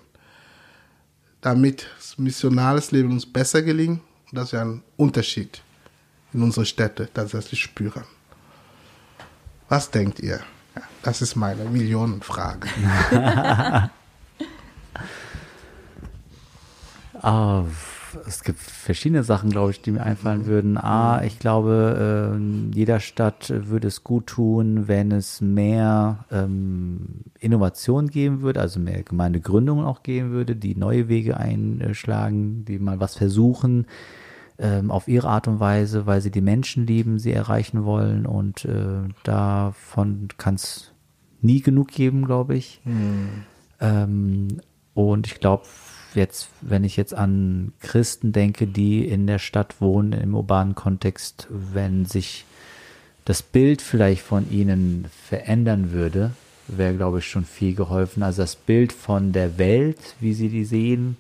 Damit 1.46 1.86
das 1.98 2.18
missionales 2.18 2.89
Leben 2.89 3.12
uns 3.12 3.24
besser 3.24 3.62
gelingt 3.62 4.02
und 4.32 4.36
dass 4.36 4.52
wir 4.52 4.62
einen 4.62 4.82
Unterschied 4.98 5.62
in 6.34 6.41
unsere 6.41 6.66
Städte 6.66 7.08
tatsächlich 7.14 7.62
spüren. 7.62 8.04
Was 9.70 9.91
denkt 9.91 10.20
ihr? 10.20 10.39
Das 11.04 11.22
ist 11.22 11.36
meine 11.36 11.66
Millionenfrage. 11.66 12.68
Ah, 17.22 17.64
es 18.28 18.43
gibt 18.43 18.59
verschiedene 18.59 19.24
Sachen, 19.24 19.49
glaube 19.49 19.72
ich, 19.72 19.82
die 19.82 19.91
mir 19.91 20.03
einfallen 20.03 20.45
würden. 20.45 20.78
A, 20.78 21.24
ich 21.24 21.39
glaube, 21.39 22.36
äh, 22.36 22.76
jeder 22.76 22.99
Stadt 22.99 23.49
würde 23.49 23.88
es 23.88 24.03
gut 24.03 24.28
tun, 24.28 24.88
wenn 24.88 25.11
es 25.11 25.41
mehr 25.41 26.26
ähm, 26.32 27.22
Innovation 27.39 28.07
geben 28.07 28.41
würde, 28.41 28.61
also 28.61 28.80
mehr 28.80 29.03
Gemeindegründungen 29.03 29.86
auch 29.86 30.03
geben 30.03 30.32
würde, 30.32 30.55
die 30.55 30.76
neue 30.76 31.07
Wege 31.07 31.38
einschlagen, 31.38 32.66
die 32.66 32.80
mal 32.80 32.99
was 32.99 33.16
versuchen 33.16 33.86
ähm, 34.57 34.91
auf 34.91 35.07
ihre 35.07 35.28
Art 35.28 35.47
und 35.47 35.59
Weise, 35.59 36.05
weil 36.05 36.22
sie 36.22 36.32
die 36.32 36.41
Menschen 36.41 36.88
lieben, 36.88 37.20
sie 37.20 37.34
erreichen 37.34 37.84
wollen 37.86 38.26
und 38.26 38.66
äh, 38.66 39.09
davon 39.24 40.30
kann 40.38 40.55
es 40.55 40.91
nie 41.41 41.61
genug 41.61 41.89
geben, 41.89 42.26
glaube 42.26 42.55
ich. 42.55 42.82
Ähm, 43.80 44.47
und 44.93 45.28
ich 45.28 45.39
glaube, 45.39 45.63
jetzt, 46.16 46.49
wenn 46.61 46.84
ich 46.84 46.97
jetzt 46.97 47.13
an 47.13 47.74
Christen 47.82 48.32
denke, 48.32 48.68
die 48.68 49.07
in 49.07 49.28
der 49.28 49.39
Stadt 49.39 49.76
wohnen, 49.80 50.13
im 50.13 50.36
urbanen 50.36 50.76
Kontext, 50.76 51.47
wenn 51.49 52.05
sich 52.05 52.45
das 53.26 53.41
Bild 53.41 53.82
vielleicht 53.82 54.22
von 54.22 54.49
ihnen 54.51 55.05
verändern 55.28 55.91
würde, 55.91 56.32
wäre, 56.68 56.95
glaube 56.95 57.20
ich, 57.20 57.28
schon 57.28 57.45
viel 57.45 57.76
geholfen. 57.76 58.24
Also 58.24 58.41
das 58.41 58.55
Bild 58.55 58.93
von 58.93 59.32
der 59.32 59.57
Welt, 59.57 60.16
wie 60.20 60.34
sie 60.34 60.49
die 60.49 60.66
sehen. 60.66 61.18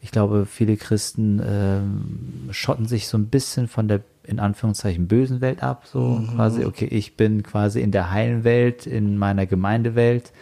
Ich 0.00 0.10
glaube, 0.10 0.46
viele 0.46 0.76
Christen 0.76 1.42
ähm, 1.44 2.50
schotten 2.50 2.86
sich 2.86 3.08
so 3.08 3.18
ein 3.18 3.26
bisschen 3.26 3.68
von 3.68 3.88
der 3.88 4.00
in 4.28 4.40
Anführungszeichen 4.40 5.08
bösen 5.08 5.40
Welt 5.40 5.62
ab, 5.62 5.86
so 5.90 6.22
quasi, 6.34 6.66
okay, 6.66 6.84
ich 6.84 7.16
bin 7.16 7.42
quasi 7.42 7.80
in 7.80 7.92
der 7.92 8.10
heilen 8.10 8.44
Welt, 8.44 8.86
in 8.86 9.16
meiner 9.16 9.46
Gemeindewelt 9.46 10.32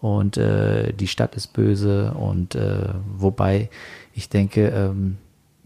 und 0.00 0.36
äh, 0.36 0.92
die 0.92 1.08
Stadt 1.08 1.34
ist 1.34 1.52
böse 1.52 2.12
und 2.12 2.54
äh, 2.54 2.94
wobei 3.16 3.68
ich 4.14 4.28
denke, 4.28 4.68
ähm, 4.68 5.18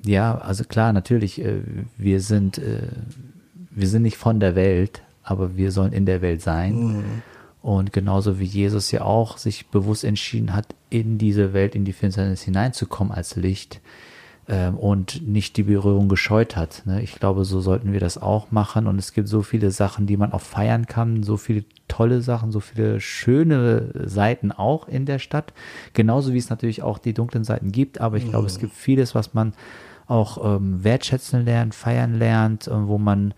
ja, 0.04 0.36
also 0.38 0.64
klar, 0.64 0.92
natürlich, 0.92 1.40
äh, 1.40 1.60
wir 1.96 2.20
sind, 2.20 2.58
äh, 2.58 2.88
wir 3.70 3.88
sind 3.88 4.02
nicht 4.02 4.16
von 4.16 4.40
der 4.40 4.54
Welt, 4.54 5.02
aber 5.22 5.56
wir 5.56 5.70
sollen 5.70 5.92
in 5.92 6.06
der 6.06 6.22
Welt 6.22 6.42
sein. 6.42 7.22
Und 7.62 7.92
genauso 7.92 8.40
wie 8.40 8.44
Jesus 8.44 8.90
ja 8.90 9.02
auch 9.02 9.38
sich 9.38 9.68
bewusst 9.68 10.02
entschieden 10.02 10.52
hat, 10.52 10.66
in 10.90 11.16
diese 11.16 11.52
Welt, 11.52 11.76
in 11.76 11.84
die 11.84 11.92
Finsternis 11.92 12.42
hineinzukommen 12.42 13.12
als 13.12 13.36
Licht 13.36 13.80
ähm, 14.52 14.76
und 14.76 15.26
nicht 15.26 15.56
die 15.56 15.62
Berührung 15.62 16.10
gescheut 16.10 16.56
hat. 16.56 16.82
Ne? 16.84 17.00
Ich 17.00 17.14
glaube, 17.14 17.46
so 17.46 17.62
sollten 17.62 17.94
wir 17.94 18.00
das 18.00 18.18
auch 18.18 18.50
machen. 18.50 18.86
Und 18.86 18.98
es 18.98 19.14
gibt 19.14 19.26
so 19.26 19.40
viele 19.40 19.70
Sachen, 19.70 20.06
die 20.06 20.18
man 20.18 20.34
auch 20.34 20.42
feiern 20.42 20.84
kann, 20.84 21.22
so 21.22 21.38
viele 21.38 21.64
tolle 21.88 22.20
Sachen, 22.20 22.52
so 22.52 22.60
viele 22.60 23.00
schöne 23.00 23.90
Seiten 24.04 24.52
auch 24.52 24.88
in 24.88 25.06
der 25.06 25.18
Stadt. 25.18 25.54
Genauso 25.94 26.34
wie 26.34 26.38
es 26.38 26.50
natürlich 26.50 26.82
auch 26.82 26.98
die 26.98 27.14
dunklen 27.14 27.44
Seiten 27.44 27.72
gibt. 27.72 28.02
Aber 28.02 28.18
ich 28.18 28.28
glaube, 28.28 28.46
es 28.46 28.58
gibt 28.58 28.74
vieles, 28.74 29.14
was 29.14 29.32
man 29.32 29.54
auch 30.06 30.56
ähm, 30.56 30.84
wertschätzen 30.84 31.46
lernt, 31.46 31.74
feiern 31.74 32.18
lernt, 32.18 32.68
äh, 32.68 32.86
wo 32.86 32.98
man 32.98 33.32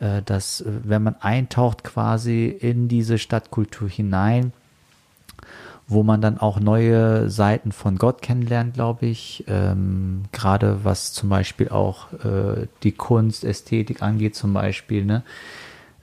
äh, 0.00 0.22
das, 0.24 0.62
äh, 0.62 0.70
wenn 0.82 1.02
man 1.02 1.16
eintaucht 1.16 1.84
quasi 1.84 2.46
in 2.46 2.88
diese 2.88 3.18
Stadtkultur 3.18 3.90
hinein, 3.90 4.54
wo 5.86 6.02
man 6.02 6.20
dann 6.20 6.38
auch 6.38 6.60
neue 6.60 7.28
Seiten 7.28 7.72
von 7.72 7.96
Gott 7.96 8.22
kennenlernt, 8.22 8.74
glaube 8.74 9.06
ich. 9.06 9.44
Ähm, 9.48 10.22
Gerade 10.32 10.84
was 10.84 11.12
zum 11.12 11.28
Beispiel 11.28 11.68
auch 11.68 12.12
äh, 12.24 12.66
die 12.82 12.92
Kunst, 12.92 13.44
Ästhetik 13.44 14.02
angeht, 14.02 14.34
zum 14.34 14.54
Beispiel. 14.54 15.04
Ne? 15.04 15.22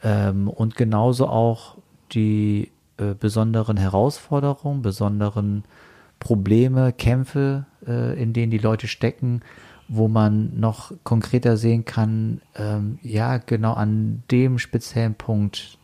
Ähm, 0.03 0.47
und 0.47 0.75
genauso 0.75 1.27
auch 1.27 1.77
die 2.11 2.71
äh, 2.97 3.15
besonderen 3.19 3.77
Herausforderungen, 3.77 4.82
besonderen 4.84 5.63
Probleme, 6.19 6.93
Kämpfe, 6.93 7.65
äh, 7.88 8.21
in 8.21 8.34
denen 8.34 8.51
die 8.51 8.59
Leute 8.59 8.88
stecken, 8.88 9.41
wo 9.88 10.07
man 10.07 10.59
noch 10.59 10.93
konkreter 11.03 11.57
sehen 11.57 11.86
kann, 11.86 12.41
ähm, 12.55 12.99
ja, 13.01 13.38
genau 13.38 13.73
an 13.73 14.23
dem 14.29 14.59
speziellen 14.59 15.15
Punkt, 15.15 15.79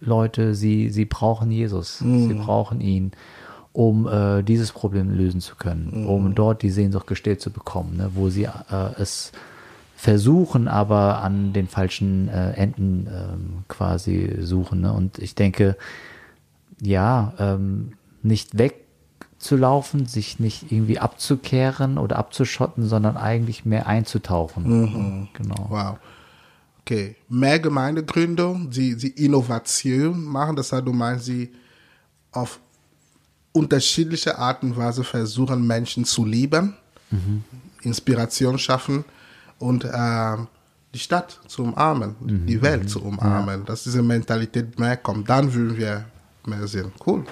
Leute, 0.00 0.54
sie, 0.54 0.90
sie 0.90 1.04
brauchen 1.04 1.50
Jesus, 1.50 1.98
sie 1.98 2.34
brauchen 2.34 2.80
ihn, 2.80 3.12
um 3.72 4.06
äh, 4.08 4.42
dieses 4.42 4.72
Problem 4.72 5.10
lösen 5.10 5.40
zu 5.40 5.54
können, 5.56 6.06
um 6.06 6.34
dort 6.34 6.62
die 6.62 6.70
Sehnsucht 6.70 7.06
gestillt 7.06 7.40
zu 7.40 7.50
bekommen, 7.50 7.96
ne, 7.96 8.10
wo 8.14 8.28
sie 8.28 8.44
äh, 8.44 8.50
es 8.98 9.32
versuchen, 10.00 10.66
aber 10.66 11.22
an 11.22 11.52
den 11.52 11.68
falschen 11.68 12.28
äh, 12.28 12.52
Enden 12.52 13.06
ähm, 13.06 13.64
quasi 13.68 14.38
suchen. 14.40 14.80
Ne? 14.80 14.92
Und 14.94 15.18
ich 15.18 15.34
denke, 15.34 15.76
ja, 16.80 17.34
ähm, 17.38 17.92
nicht 18.22 18.56
wegzulaufen, 18.56 20.06
sich 20.06 20.40
nicht 20.40 20.72
irgendwie 20.72 20.98
abzukehren 20.98 21.98
oder 21.98 22.16
abzuschotten, 22.16 22.86
sondern 22.86 23.18
eigentlich 23.18 23.66
mehr 23.66 23.86
einzutauchen. 23.86 25.28
Genau. 25.34 25.66
Wow. 25.68 25.98
Okay, 26.90 27.14
mehr 27.28 27.60
Gemeindegründung, 27.60 28.72
sie, 28.72 28.94
sie 28.94 29.10
Innovation 29.10 30.24
machen, 30.24 30.56
das 30.56 30.72
heißt, 30.72 30.84
du 30.84 30.92
meinst, 30.92 31.26
sie 31.26 31.52
auf 32.32 32.58
unterschiedliche 33.52 34.36
Art 34.36 34.64
und 34.64 34.76
Weise 34.76 35.04
versuchen, 35.04 35.64
Menschen 35.64 36.04
zu 36.04 36.24
lieben, 36.24 36.74
Inspiration 37.82 38.58
schaffen 38.58 39.04
und 39.60 39.84
ähm, 39.84 40.48
die 40.92 40.98
Stadt 40.98 41.38
zu 41.46 41.62
umarmen, 41.62 42.16
die 42.20 42.60
Welt 42.60 42.90
zu 42.90 43.00
umarmen, 43.04 43.64
dass 43.66 43.84
diese 43.84 44.02
Mentalität 44.02 44.76
mehr 44.76 44.96
kommt, 44.96 45.30
dann 45.30 45.54
würden 45.54 45.76
wir 45.76 46.06
mehr 46.44 46.66
sehen. 46.66 46.90
Cool. 47.06 47.24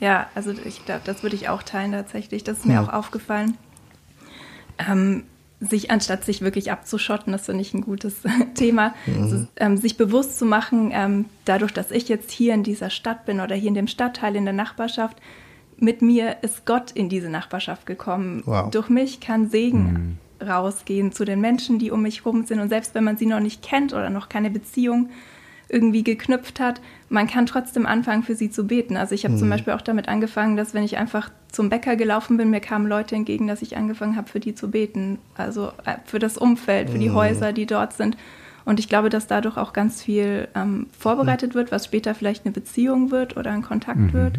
Ja, 0.00 0.26
also 0.34 0.52
ich 0.52 0.86
glaube, 0.86 1.02
das 1.04 1.22
würde 1.22 1.36
ich 1.36 1.50
auch 1.50 1.62
teilen 1.62 1.92
tatsächlich. 1.92 2.44
Das 2.44 2.60
ist 2.60 2.64
mir 2.64 2.80
auch 2.80 2.88
aufgefallen. 2.88 3.58
Ähm, 4.78 5.24
sich, 5.60 5.90
anstatt 5.90 6.24
sich 6.24 6.40
wirklich 6.40 6.72
abzuschotten, 6.72 7.32
das 7.32 7.46
finde 7.46 7.60
ich 7.62 7.74
ein 7.74 7.82
gutes 7.82 8.22
Thema, 8.54 8.94
also, 9.06 9.46
ähm, 9.56 9.76
sich 9.76 9.96
bewusst 9.96 10.38
zu 10.38 10.46
machen, 10.46 10.90
ähm, 10.92 11.26
dadurch, 11.44 11.72
dass 11.72 11.90
ich 11.90 12.08
jetzt 12.08 12.30
hier 12.30 12.54
in 12.54 12.62
dieser 12.62 12.90
Stadt 12.90 13.26
bin 13.26 13.40
oder 13.40 13.54
hier 13.54 13.68
in 13.68 13.74
dem 13.74 13.86
Stadtteil, 13.86 14.36
in 14.36 14.44
der 14.44 14.54
Nachbarschaft, 14.54 15.18
mit 15.76 16.02
mir 16.02 16.38
ist 16.42 16.66
Gott 16.66 16.90
in 16.92 17.08
diese 17.08 17.30
Nachbarschaft 17.30 17.86
gekommen. 17.86 18.42
Wow. 18.44 18.70
Durch 18.70 18.88
mich 18.88 19.20
kann 19.20 19.48
Segen 19.48 20.18
rausgehen 20.46 21.12
zu 21.12 21.24
den 21.24 21.40
Menschen, 21.40 21.78
die 21.78 21.90
um 21.90 22.02
mich 22.02 22.24
rum 22.24 22.44
sind. 22.44 22.60
Und 22.60 22.68
selbst 22.68 22.94
wenn 22.94 23.04
man 23.04 23.16
sie 23.16 23.26
noch 23.26 23.40
nicht 23.40 23.62
kennt 23.62 23.92
oder 23.92 24.10
noch 24.10 24.28
keine 24.28 24.50
Beziehung 24.50 25.10
irgendwie 25.70 26.04
geknüpft 26.04 26.60
hat, 26.60 26.80
man 27.08 27.26
kann 27.26 27.46
trotzdem 27.46 27.86
anfangen, 27.86 28.22
für 28.22 28.34
sie 28.34 28.50
zu 28.50 28.66
beten. 28.66 28.96
Also 28.96 29.14
ich 29.14 29.24
habe 29.24 29.36
zum 29.36 29.48
Beispiel 29.48 29.72
auch 29.72 29.80
damit 29.80 30.08
angefangen, 30.08 30.56
dass 30.56 30.74
wenn 30.74 30.84
ich 30.84 30.98
einfach 30.98 31.30
zum 31.50 31.70
Bäcker 31.70 31.96
gelaufen 31.96 32.36
bin, 32.36 32.50
mir 32.50 32.60
kamen 32.60 32.86
Leute 32.86 33.16
entgegen, 33.16 33.46
dass 33.46 33.62
ich 33.62 33.76
angefangen 33.76 34.16
habe, 34.16 34.28
für 34.28 34.40
die 34.40 34.54
zu 34.54 34.70
beten. 34.70 35.18
Also 35.36 35.68
äh, 35.84 35.96
für 36.04 36.18
das 36.18 36.36
Umfeld, 36.36 36.90
für 36.90 36.98
die 36.98 37.10
Häuser, 37.10 37.52
die 37.52 37.66
dort 37.66 37.92
sind. 37.94 38.16
Und 38.64 38.78
ich 38.78 38.88
glaube, 38.88 39.08
dass 39.08 39.26
dadurch 39.26 39.56
auch 39.56 39.72
ganz 39.72 40.02
viel 40.02 40.48
ähm, 40.54 40.86
vorbereitet 40.96 41.54
wird, 41.54 41.72
was 41.72 41.86
später 41.86 42.14
vielleicht 42.14 42.44
eine 42.44 42.52
Beziehung 42.52 43.10
wird 43.10 43.36
oder 43.36 43.50
ein 43.50 43.62
Kontakt 43.62 44.12
wird. 44.12 44.38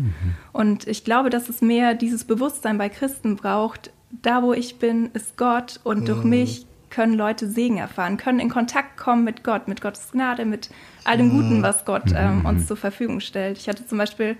Und 0.53 0.87
ich 0.87 1.03
glaube, 1.03 1.29
dass 1.29 1.49
es 1.49 1.61
mehr 1.61 1.95
dieses 1.95 2.23
Bewusstsein 2.23 2.77
bei 2.77 2.87
Christen 2.87 3.35
braucht. 3.35 3.91
Da, 4.21 4.43
wo 4.43 4.53
ich 4.53 4.77
bin, 4.77 5.09
ist 5.13 5.37
Gott 5.37 5.79
und 5.83 6.07
durch 6.07 6.23
mich 6.23 6.65
können 6.91 7.13
Leute 7.13 7.47
Segen 7.47 7.77
erfahren, 7.77 8.17
können 8.17 8.39
in 8.39 8.49
Kontakt 8.49 8.97
kommen 8.97 9.23
mit 9.23 9.43
Gott, 9.43 9.67
mit 9.67 9.81
Gottes 9.81 10.11
Gnade, 10.11 10.45
mit 10.45 10.69
allem 11.03 11.31
Guten, 11.31 11.63
was 11.63 11.85
Gott 11.85 12.13
ähm, 12.15 12.45
uns 12.45 12.67
zur 12.67 12.77
Verfügung 12.77 13.19
stellt. 13.19 13.57
Ich 13.57 13.67
hatte 13.67 13.85
zum 13.87 13.97
Beispiel 13.97 14.37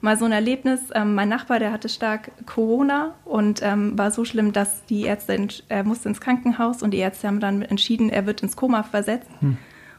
mal 0.00 0.16
so 0.16 0.24
ein 0.24 0.32
Erlebnis, 0.32 0.80
ähm, 0.94 1.14
mein 1.14 1.28
Nachbar, 1.28 1.58
der 1.58 1.72
hatte 1.72 1.88
stark 1.88 2.32
Corona 2.46 3.14
und 3.24 3.60
ähm, 3.62 3.96
war 3.98 4.10
so 4.10 4.24
schlimm, 4.24 4.52
dass 4.52 4.84
die 4.86 5.02
Ärzte, 5.02 5.46
er 5.68 5.84
musste 5.84 6.08
ins 6.08 6.20
Krankenhaus 6.20 6.82
und 6.82 6.92
die 6.92 6.98
Ärzte 6.98 7.28
haben 7.28 7.40
dann 7.40 7.62
entschieden, 7.62 8.08
er 8.08 8.26
wird 8.26 8.42
ins 8.42 8.56
Koma 8.56 8.82
versetzt. 8.82 9.28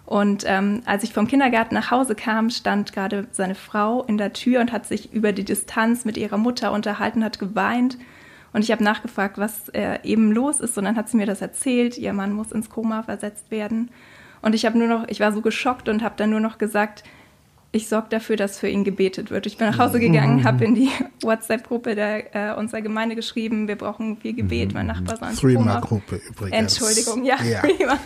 Und 0.06 0.43
ähm, 0.45 0.82
als 0.86 1.04
ich 1.04 1.14
vom 1.14 1.26
Kindergarten 1.28 1.74
nach 1.74 1.89
Hause 1.89 2.16
kam, 2.16 2.49
stand 2.49 2.91
gerade 2.91 3.28
seine 3.32 3.56
Frau 3.56 4.04
in 4.04 4.18
der 4.18 4.34
Tür 4.34 4.60
und 4.60 4.74
hat 4.74 4.86
sich 4.86 5.14
über 5.14 5.32
die 5.32 5.45
Distanz 5.45 6.04
mit 6.04 6.18
ihrer 6.18 6.38
Mutter 6.38 6.74
unterhalten, 6.74 7.24
hat 7.24 7.39
geweint. 7.39 7.97
Und 8.54 8.64
ich 8.64 8.72
habe 8.72 8.84
nachgefragt, 8.84 9.38
was 9.38 9.70
äh, 9.70 9.99
eben 10.04 10.32
los 10.32 10.60
ist. 10.60 10.78
Und 10.78 10.86
dann 10.86 10.95
hat 10.95 11.10
sie 11.10 11.18
mir 11.18 11.26
das 11.26 11.41
erzählt. 11.41 11.97
Ihr 11.97 12.14
Mann 12.14 12.34
muss 12.34 12.52
ins 12.52 12.70
Koma 12.70 13.04
versetzt 13.04 13.49
werden. 13.49 13.89
Und 14.41 14.56
ich 14.56 14.66
habe 14.66 14.78
nur 14.78 14.88
noch, 14.88 15.08
ich 15.08 15.20
war 15.20 15.32
so 15.32 15.41
geschockt 15.41 15.88
und 15.88 16.04
habe 16.04 16.16
dann 16.18 16.32
nur 16.32 16.39
noch 16.39 16.58
gesagt, 16.58 17.04
ich 17.72 17.88
sorge 17.88 18.08
dafür, 18.10 18.36
dass 18.36 18.60
für 18.60 18.68
ihn 18.68 18.84
gebetet 18.84 19.32
wird. 19.32 19.45
Ich 19.45 19.58
bin 19.58 19.70
nach 19.70 19.80
Hause 19.80 19.99
gegangen, 19.99 20.43
habe 20.43 20.66
in 20.66 20.76
die 20.76 20.89
WhatsApp-Gruppe 21.22 21.95
der, 21.95 22.36
äh, 22.36 22.56
unserer 22.56 22.82
Gemeinde 22.82 23.16
geschrieben, 23.16 23.68
wir 23.68 23.78
brauchen 23.78 24.18
viel 24.18 24.34
Gebet. 24.34 24.74
Mein 24.74 24.88
Nachbar 24.88 25.18
soll 25.18 25.30
ins 25.30 25.39
Koma. 25.39 25.54
Threema-Gruppe 25.54 26.22
übrigens. 26.28 26.58
Entschuldigung, 26.80 27.24
ja. 27.24 27.38
Ja. 27.41 27.62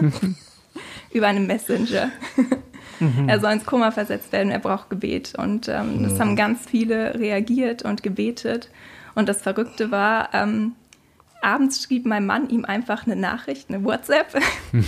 Über 1.12 1.28
einen 1.28 1.48
Messenger. 1.48 2.12
Er 3.28 3.40
soll 3.40 3.54
ins 3.54 3.66
Koma 3.66 3.92
versetzt 3.92 4.32
werden, 4.32 4.52
er 4.52 4.60
braucht 4.60 4.90
Gebet. 4.90 5.34
Und 5.38 5.68
ähm, 5.68 6.04
das 6.04 6.20
haben 6.20 6.36
ganz 6.36 6.66
viele 6.66 7.16
reagiert 7.16 7.84
und 7.84 8.04
gebetet. 8.04 8.70
Und 9.16 9.30
das 9.30 9.42
Verrückte 9.42 9.92
war, 9.92 10.30
ähm, 10.34 10.76
abends 11.42 11.84
schrieb 11.84 12.06
mein 12.06 12.26
Mann 12.26 12.50
ihm 12.50 12.66
einfach 12.66 13.06
eine 13.06 13.16
Nachricht, 13.16 13.70
eine 13.70 13.84
WhatsApp. 13.84 14.28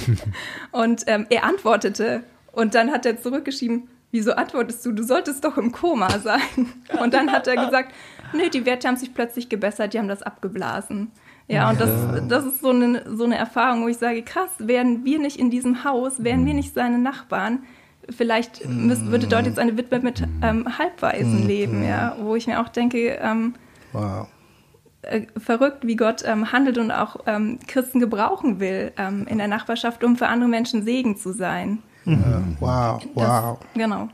und 0.71 1.03
ähm, 1.07 1.25
er 1.29 1.43
antwortete. 1.43 2.23
Und 2.51 2.75
dann 2.75 2.91
hat 2.91 3.05
er 3.05 3.21
zurückgeschrieben, 3.21 3.87
wieso 4.11 4.33
antwortest 4.33 4.85
du? 4.85 4.91
Du 4.91 5.03
solltest 5.03 5.43
doch 5.43 5.57
im 5.57 5.71
Koma 5.71 6.09
sein. 6.19 6.73
Und 6.99 7.13
dann 7.13 7.31
hat 7.31 7.47
er 7.47 7.55
gesagt, 7.55 7.93
nee, 8.33 8.49
die 8.49 8.65
Werte 8.65 8.87
haben 8.87 8.97
sich 8.97 9.13
plötzlich 9.13 9.49
gebessert, 9.49 9.93
die 9.93 9.99
haben 9.99 10.07
das 10.07 10.23
abgeblasen. 10.23 11.11
Ja, 11.49 11.69
und 11.69 11.79
das, 11.79 11.89
das 12.27 12.45
ist 12.45 12.59
so 12.59 12.71
eine, 12.71 13.03
so 13.07 13.23
eine 13.23 13.37
Erfahrung, 13.37 13.83
wo 13.83 13.87
ich 13.87 13.97
sage, 13.97 14.21
krass, 14.21 14.49
wären 14.57 15.05
wir 15.05 15.17
nicht 15.17 15.37
in 15.39 15.49
diesem 15.49 15.85
Haus, 15.85 16.21
wären 16.21 16.45
wir 16.45 16.53
nicht 16.53 16.73
seine 16.73 16.97
Nachbarn, 16.97 17.59
vielleicht 18.09 18.67
müsste, 18.67 19.11
würde 19.11 19.27
dort 19.27 19.45
jetzt 19.45 19.57
eine 19.57 19.77
Witwe 19.77 19.99
mit 19.99 20.23
ähm, 20.41 20.77
Halbwaisen 20.77 21.47
leben, 21.47 21.85
ja, 21.85 22.17
wo 22.19 22.35
ich 22.35 22.47
mir 22.47 22.59
auch 22.59 22.67
denke, 22.67 23.17
ähm, 23.21 23.53
Wow. 23.93 24.27
äh, 25.03 25.21
verrückt, 25.37 25.85
wie 25.87 25.95
Gott 25.95 26.23
ähm, 26.25 26.51
handelt 26.51 26.77
und 26.77 26.91
auch 26.91 27.17
ähm, 27.25 27.59
Christen 27.67 27.99
gebrauchen 27.99 28.59
will 28.59 28.91
ähm, 28.97 29.25
in 29.27 29.37
der 29.37 29.47
Nachbarschaft, 29.47 30.03
um 30.03 30.15
für 30.17 30.27
andere 30.27 30.49
Menschen 30.49 30.83
Segen 30.83 31.15
zu 31.17 31.33
sein. 31.33 31.79
Ja, 32.05 32.41
wow, 32.59 33.01
Das, 33.15 33.43
wow. 33.43 33.59
Genau. 33.73 34.09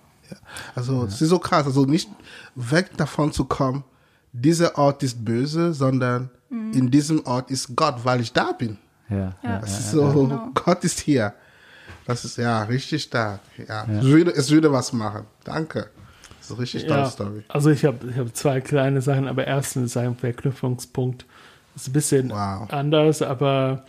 Also 0.76 1.04
es 1.06 1.22
ist 1.22 1.30
so 1.30 1.38
krass, 1.38 1.66
also 1.66 1.86
nicht 1.86 2.10
weg 2.56 2.90
davon 2.98 3.32
zu 3.32 3.46
kommen, 3.46 3.84
dieser 4.32 4.78
Ort 4.80 5.04
ist 5.04 5.24
böse, 5.24 5.74
sondern 5.74 6.30
in 6.50 6.90
diesem 6.92 7.24
Ort 7.26 7.50
ist 7.52 7.76
Gott, 7.76 7.98
weil 8.04 8.22
ich 8.22 8.32
da 8.34 8.52
bin. 8.52 8.78
Ja. 9.10 9.34
Ja. 9.44 9.60
Das 9.60 9.80
ist 9.80 9.92
so, 9.92 10.08
Genau. 10.12 10.50
Gott 10.54 10.84
ist 10.84 11.00
hier. 11.02 11.34
Das 12.06 12.26
ist 12.26 12.38
ja 12.38 12.64
richtig 12.64 13.04
stark. 13.04 13.40
Ja, 13.68 13.86
Es, 13.86 14.04
würde, 14.06 14.32
es 14.32 14.50
würde 14.52 14.72
was 14.72 14.92
machen. 14.94 15.26
Danke. 15.44 15.90
Eine 16.50 16.60
richtig 16.60 16.84
Ja, 16.84 17.06
Story. 17.06 17.44
also 17.48 17.70
ich 17.70 17.86
habe 17.86 18.10
ich 18.10 18.18
hab 18.18 18.36
zwei 18.36 18.62
kleine 18.62 19.02
Sachen, 19.02 19.28
aber 19.28 19.46
erstens 19.48 19.92
ist 19.92 19.98
ein 19.98 20.16
Verknüpfungspunkt. 20.16 21.26
ist 21.76 21.88
ein 21.88 21.94
bisschen 21.94 22.30
Wow. 22.30 22.68
anders, 22.72 23.22
aber 23.22 23.84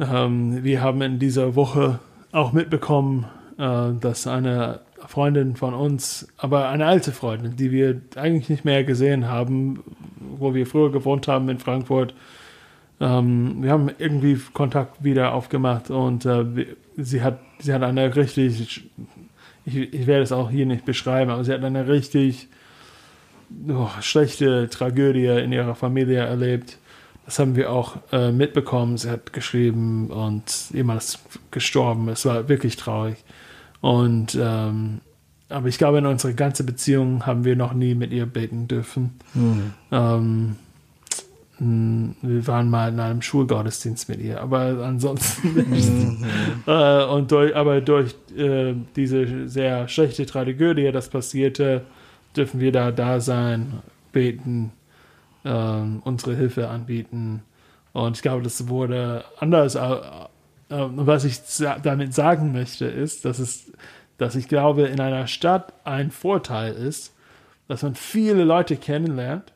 ähm, 0.00 0.62
wir 0.64 0.80
haben 0.82 1.02
in 1.02 1.18
dieser 1.18 1.54
Woche 1.54 1.98
auch 2.32 2.52
mitbekommen, 2.52 3.26
äh, 3.58 3.92
dass 4.00 4.26
eine 4.26 4.80
Freundin 5.06 5.56
von 5.56 5.74
uns, 5.74 6.28
aber 6.38 6.68
eine 6.68 6.86
alte 6.86 7.12
Freundin, 7.12 7.56
die 7.56 7.70
wir 7.72 8.00
eigentlich 8.16 8.48
nicht 8.48 8.64
mehr 8.64 8.84
gesehen 8.84 9.28
haben, 9.28 9.82
wo 10.38 10.54
wir 10.54 10.66
früher 10.66 10.92
gewohnt 10.92 11.28
haben 11.28 11.48
in 11.48 11.58
Frankfurt, 11.58 12.14
ähm, 13.00 13.62
wir 13.62 13.70
haben 13.72 13.90
irgendwie 13.98 14.38
Kontakt 14.52 15.02
wieder 15.02 15.32
aufgemacht 15.34 15.90
und 15.90 16.24
äh, 16.24 16.44
sie 16.96 17.22
hat 17.22 17.40
sie 17.58 17.72
hat 17.74 17.82
eine 17.82 18.14
richtig 18.14 18.88
ich, 19.64 19.76
ich 19.76 20.06
werde 20.06 20.22
es 20.22 20.32
auch 20.32 20.50
hier 20.50 20.66
nicht 20.66 20.84
beschreiben, 20.84 21.30
aber 21.30 21.44
sie 21.44 21.52
hat 21.52 21.64
eine 21.64 21.88
richtig 21.88 22.48
oh, 23.68 23.88
schlechte 24.00 24.68
Tragödie 24.68 25.26
in 25.26 25.52
ihrer 25.52 25.74
Familie 25.74 26.20
erlebt. 26.20 26.78
Das 27.24 27.38
haben 27.38 27.54
wir 27.54 27.70
auch 27.70 27.96
äh, 28.10 28.32
mitbekommen. 28.32 28.98
Sie 28.98 29.08
hat 29.08 29.32
geschrieben 29.32 30.10
und 30.10 30.70
jemand 30.72 31.02
ist 31.02 31.20
gestorben. 31.50 32.08
Es 32.08 32.24
war 32.26 32.48
wirklich 32.48 32.76
traurig. 32.76 33.16
Und 33.80 34.36
ähm, 34.40 35.00
aber 35.48 35.68
ich 35.68 35.78
glaube, 35.78 35.98
in 35.98 36.06
unserer 36.06 36.32
ganzen 36.32 36.66
Beziehung 36.66 37.26
haben 37.26 37.44
wir 37.44 37.56
noch 37.56 37.74
nie 37.74 37.94
mit 37.94 38.10
ihr 38.10 38.26
beten 38.26 38.68
dürfen. 38.68 39.12
Ähm, 39.92 40.46
mh, 40.46 40.56
wir 41.64 42.46
waren 42.48 42.70
mal 42.70 42.88
in 42.88 42.98
einem 42.98 43.22
Schulgottesdienst 43.22 44.08
mit 44.08 44.20
ihr, 44.20 44.40
aber 44.40 44.84
ansonsten 44.84 45.54
nicht. 45.70 45.90
Äh, 46.66 47.04
und 47.06 47.32
durch, 47.32 47.56
aber 47.56 47.80
durch 47.80 48.14
äh, 48.36 48.74
diese 48.94 49.48
sehr 49.48 49.88
schlechte 49.88 50.26
Tragödie, 50.26 50.92
das 50.92 51.08
passierte, 51.08 51.82
dürfen 52.36 52.60
wir 52.60 52.70
da 52.70 52.92
da 52.92 53.18
sein, 53.18 53.82
beten, 54.12 54.72
ähm, 55.44 56.02
unsere 56.04 56.36
Hilfe 56.36 56.68
anbieten. 56.68 57.42
Und 57.92 58.16
ich 58.16 58.22
glaube, 58.22 58.42
das 58.42 58.68
wurde 58.68 59.24
anders. 59.40 59.74
Äh, 59.74 59.80
äh, 59.80 59.96
was 60.68 61.24
ich 61.24 61.40
damit 61.82 62.14
sagen 62.14 62.52
möchte, 62.52 62.86
ist, 62.86 63.24
dass 63.24 63.38
es, 63.38 63.72
dass 64.18 64.36
ich 64.36 64.48
glaube, 64.48 64.82
in 64.82 65.00
einer 65.00 65.26
Stadt 65.26 65.72
ein 65.84 66.10
Vorteil 66.10 66.74
ist, 66.74 67.14
dass 67.68 67.82
man 67.82 67.94
viele 67.94 68.44
Leute 68.44 68.76
kennenlernt. 68.76 69.52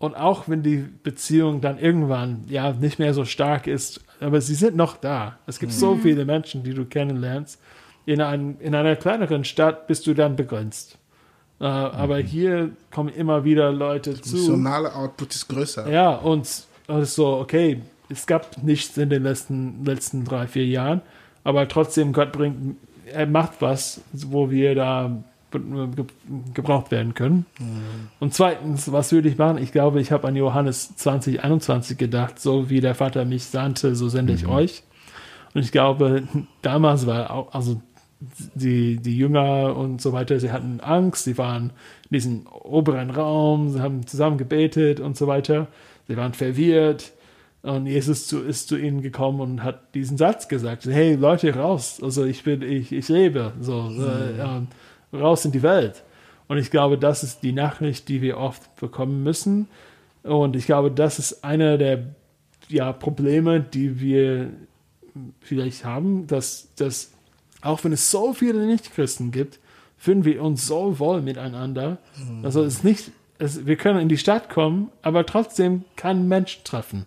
Und 0.00 0.14
auch 0.16 0.48
wenn 0.48 0.62
die 0.62 0.78
Beziehung 1.02 1.60
dann 1.60 1.78
irgendwann 1.78 2.44
ja 2.48 2.72
nicht 2.72 2.98
mehr 2.98 3.12
so 3.12 3.26
stark 3.26 3.66
ist, 3.66 4.00
aber 4.18 4.40
sie 4.40 4.54
sind 4.54 4.74
noch 4.74 4.96
da. 4.96 5.38
Es 5.46 5.58
gibt 5.58 5.72
so 5.72 5.94
viele 5.94 6.24
Menschen, 6.24 6.62
die 6.64 6.72
du 6.72 6.86
kennenlernst. 6.86 7.60
In, 8.06 8.22
ein, 8.22 8.56
in 8.60 8.74
einer 8.74 8.96
kleineren 8.96 9.44
Stadt 9.44 9.86
bist 9.86 10.06
du 10.06 10.14
dann 10.14 10.36
begrenzt. 10.36 10.96
Äh, 11.60 11.64
Aber 11.64 12.16
hier 12.16 12.70
kommen 12.90 13.10
immer 13.10 13.44
wieder 13.44 13.70
Leute 13.72 14.18
zu. 14.18 14.36
Missionale 14.36 14.94
Output 14.94 15.34
ist 15.34 15.48
größer. 15.48 15.90
Ja, 15.90 16.14
und 16.14 16.46
es 16.46 16.66
ist 16.88 17.14
so, 17.14 17.36
okay, 17.36 17.82
es 18.08 18.26
gab 18.26 18.62
nichts 18.62 18.96
in 18.96 19.10
den 19.10 19.22
letzten, 19.22 19.84
letzten 19.84 20.24
drei, 20.24 20.46
vier 20.46 20.66
Jahren, 20.66 21.02
aber 21.44 21.68
trotzdem, 21.68 22.14
Gott 22.14 22.32
bringt, 22.32 22.76
er 23.06 23.26
macht 23.26 23.60
was, 23.60 24.00
wo 24.12 24.50
wir 24.50 24.74
da 24.74 25.22
gebraucht 25.50 26.90
werden 26.90 27.14
können. 27.14 27.46
Und 28.20 28.34
zweitens, 28.34 28.90
was 28.92 29.12
würde 29.12 29.28
ich 29.28 29.38
machen? 29.38 29.58
Ich 29.58 29.72
glaube, 29.72 30.00
ich 30.00 30.12
habe 30.12 30.28
an 30.28 30.36
Johannes 30.36 30.96
2021 30.96 31.98
gedacht, 31.98 32.38
so 32.38 32.70
wie 32.70 32.80
der 32.80 32.94
Vater 32.94 33.24
mich 33.24 33.44
sandte, 33.44 33.94
so 33.94 34.08
sende 34.08 34.32
ich 34.32 34.46
euch. 34.46 34.82
Und 35.54 35.62
ich 35.62 35.72
glaube, 35.72 36.24
damals 36.62 37.06
war 37.06 37.30
auch, 37.30 37.52
also 37.52 37.80
die, 38.54 38.96
die 38.96 39.16
Jünger 39.16 39.76
und 39.76 40.00
so 40.00 40.12
weiter, 40.12 40.38
sie 40.38 40.52
hatten 40.52 40.80
Angst, 40.80 41.24
sie 41.24 41.38
waren 41.38 41.72
in 42.10 42.14
diesem 42.14 42.46
oberen 42.46 43.10
Raum, 43.10 43.70
sie 43.70 43.80
haben 43.80 44.06
zusammen 44.06 44.36
gebetet 44.36 45.00
und 45.00 45.16
so 45.16 45.26
weiter. 45.26 45.68
Sie 46.06 46.16
waren 46.16 46.34
verwirrt. 46.34 47.12
Und 47.62 47.86
Jesus 47.86 48.26
zu, 48.26 48.40
ist 48.40 48.68
zu 48.68 48.76
ihnen 48.76 49.02
gekommen 49.02 49.40
und 49.40 49.62
hat 49.62 49.94
diesen 49.94 50.16
Satz 50.16 50.48
gesagt: 50.48 50.86
Hey 50.86 51.14
Leute, 51.14 51.54
raus! 51.54 52.00
Also 52.02 52.24
ich 52.24 52.42
bin, 52.42 52.62
ich, 52.62 52.90
ich 52.90 53.08
lebe, 53.08 53.52
so 53.60 53.90
äh, 53.98 54.40
ähm, 54.40 54.68
raus 55.12 55.44
in 55.44 55.52
die 55.52 55.62
Welt. 55.62 56.02
Und 56.48 56.58
ich 56.58 56.70
glaube, 56.70 56.98
das 56.98 57.22
ist 57.22 57.42
die 57.42 57.52
Nachricht, 57.52 58.08
die 58.08 58.22
wir 58.22 58.38
oft 58.38 58.74
bekommen 58.76 59.22
müssen. 59.22 59.68
Und 60.22 60.56
ich 60.56 60.66
glaube, 60.66 60.90
das 60.90 61.18
ist 61.18 61.44
einer 61.44 61.78
der 61.78 62.14
ja, 62.68 62.92
Probleme, 62.92 63.60
die 63.60 64.00
wir 64.00 64.50
vielleicht 65.40 65.84
haben, 65.84 66.26
dass, 66.26 66.68
dass 66.76 67.12
auch 67.62 67.84
wenn 67.84 67.92
es 67.92 68.10
so 68.10 68.32
viele 68.32 68.66
Nichtchristen 68.66 69.30
gibt, 69.30 69.58
fühlen 69.96 70.24
wir 70.24 70.42
uns 70.42 70.66
so 70.66 70.98
wohl 70.98 71.20
miteinander. 71.20 71.98
Also 72.42 72.62
es 72.62 72.76
ist 72.76 72.84
nicht, 72.84 73.10
es, 73.38 73.66
wir 73.66 73.76
können 73.76 74.00
in 74.00 74.08
die 74.08 74.18
Stadt 74.18 74.48
kommen, 74.48 74.90
aber 75.02 75.26
trotzdem 75.26 75.84
keinen 75.96 76.26
Mensch 76.26 76.62
treffen, 76.64 77.04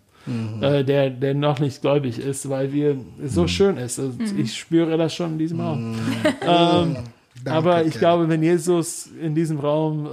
äh, 0.61 0.83
der, 0.83 1.09
der 1.09 1.33
noch 1.33 1.59
nicht 1.59 1.81
gläubig 1.81 2.19
ist, 2.19 2.49
weil 2.49 2.71
wir 2.71 2.97
es 3.23 3.33
so 3.33 3.47
schön 3.47 3.77
ist. 3.77 3.99
Also 3.99 4.13
Ich 4.37 4.57
spüre 4.57 4.97
das 4.97 5.13
schon 5.15 5.33
in 5.33 5.37
diesem 5.39 5.59
Raum. 5.59 5.95
Ähm, 6.45 6.97
Danke, 7.43 7.57
aber 7.57 7.85
ich 7.85 7.95
glaube, 7.95 8.29
wenn 8.29 8.41
Jesus 8.41 9.09
in 9.19 9.35
diesem 9.35 9.59
Raum 9.59 10.05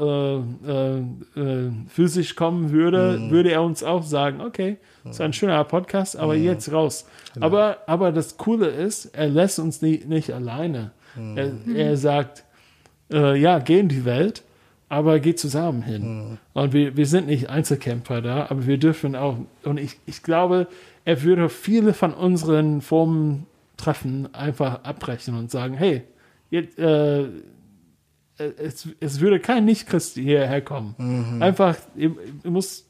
äh, 0.67 0.71
äh, 0.71 0.99
äh, 1.37 1.71
physisch 1.89 2.35
kommen 2.35 2.73
würde, 2.73 3.31
würde 3.31 3.53
er 3.53 3.63
uns 3.63 3.85
auch 3.85 4.03
sagen, 4.03 4.41
okay, 4.41 4.79
das 5.05 5.17
ist 5.17 5.21
ein 5.21 5.33
schöner 5.33 5.63
Podcast, 5.65 6.17
aber 6.17 6.35
jetzt 6.35 6.73
raus. 6.73 7.07
Aber, 7.39 7.79
aber 7.87 8.11
das 8.11 8.37
Coole 8.37 8.67
ist, 8.67 9.07
er 9.07 9.29
lässt 9.29 9.61
uns 9.61 9.81
nie, 9.81 10.03
nicht 10.07 10.33
alleine. 10.33 10.91
Er, 11.37 11.53
er 11.75 11.97
sagt, 11.97 12.45
äh, 13.13 13.39
ja, 13.39 13.61
geh 13.61 13.79
in 13.79 13.89
die 13.89 14.05
Welt, 14.05 14.43
aber 14.89 15.21
geh 15.21 15.35
zusammen 15.35 15.83
hin. 15.83 16.39
Und 16.53 16.73
wir, 16.73 16.97
wir 16.97 17.07
sind 17.07 17.29
nicht 17.29 17.49
Einzelkämpfer 17.49 18.23
da, 18.23 18.47
aber 18.51 18.67
wir 18.67 18.79
dürfen 18.79 19.15
auch, 19.15 19.37
und 19.65 19.79
ich, 19.79 19.99
ich 20.07 20.23
glaube, 20.23 20.67
er 21.05 21.23
würde 21.23 21.49
viele 21.49 21.95
von 21.95 22.13
unseren 22.13 22.81
Formen 22.81 23.47
treffen, 23.77 24.35
einfach 24.35 24.83
abbrechen 24.85 25.37
und 25.37 25.51
sagen, 25.51 25.75
hey, 25.75 26.03
jetzt, 26.51 26.79
äh, 26.79 27.29
es, 28.37 28.89
es 29.01 29.21
würde 29.21 29.41
kein 29.41 29.65
Nicht-Christ 29.65 30.15
hierher 30.15 30.63
kommen. 30.63 31.43
Einfach, 31.43 31.77
ihr, 31.95 32.15
ihr 32.43 32.51
müsst 32.51 32.87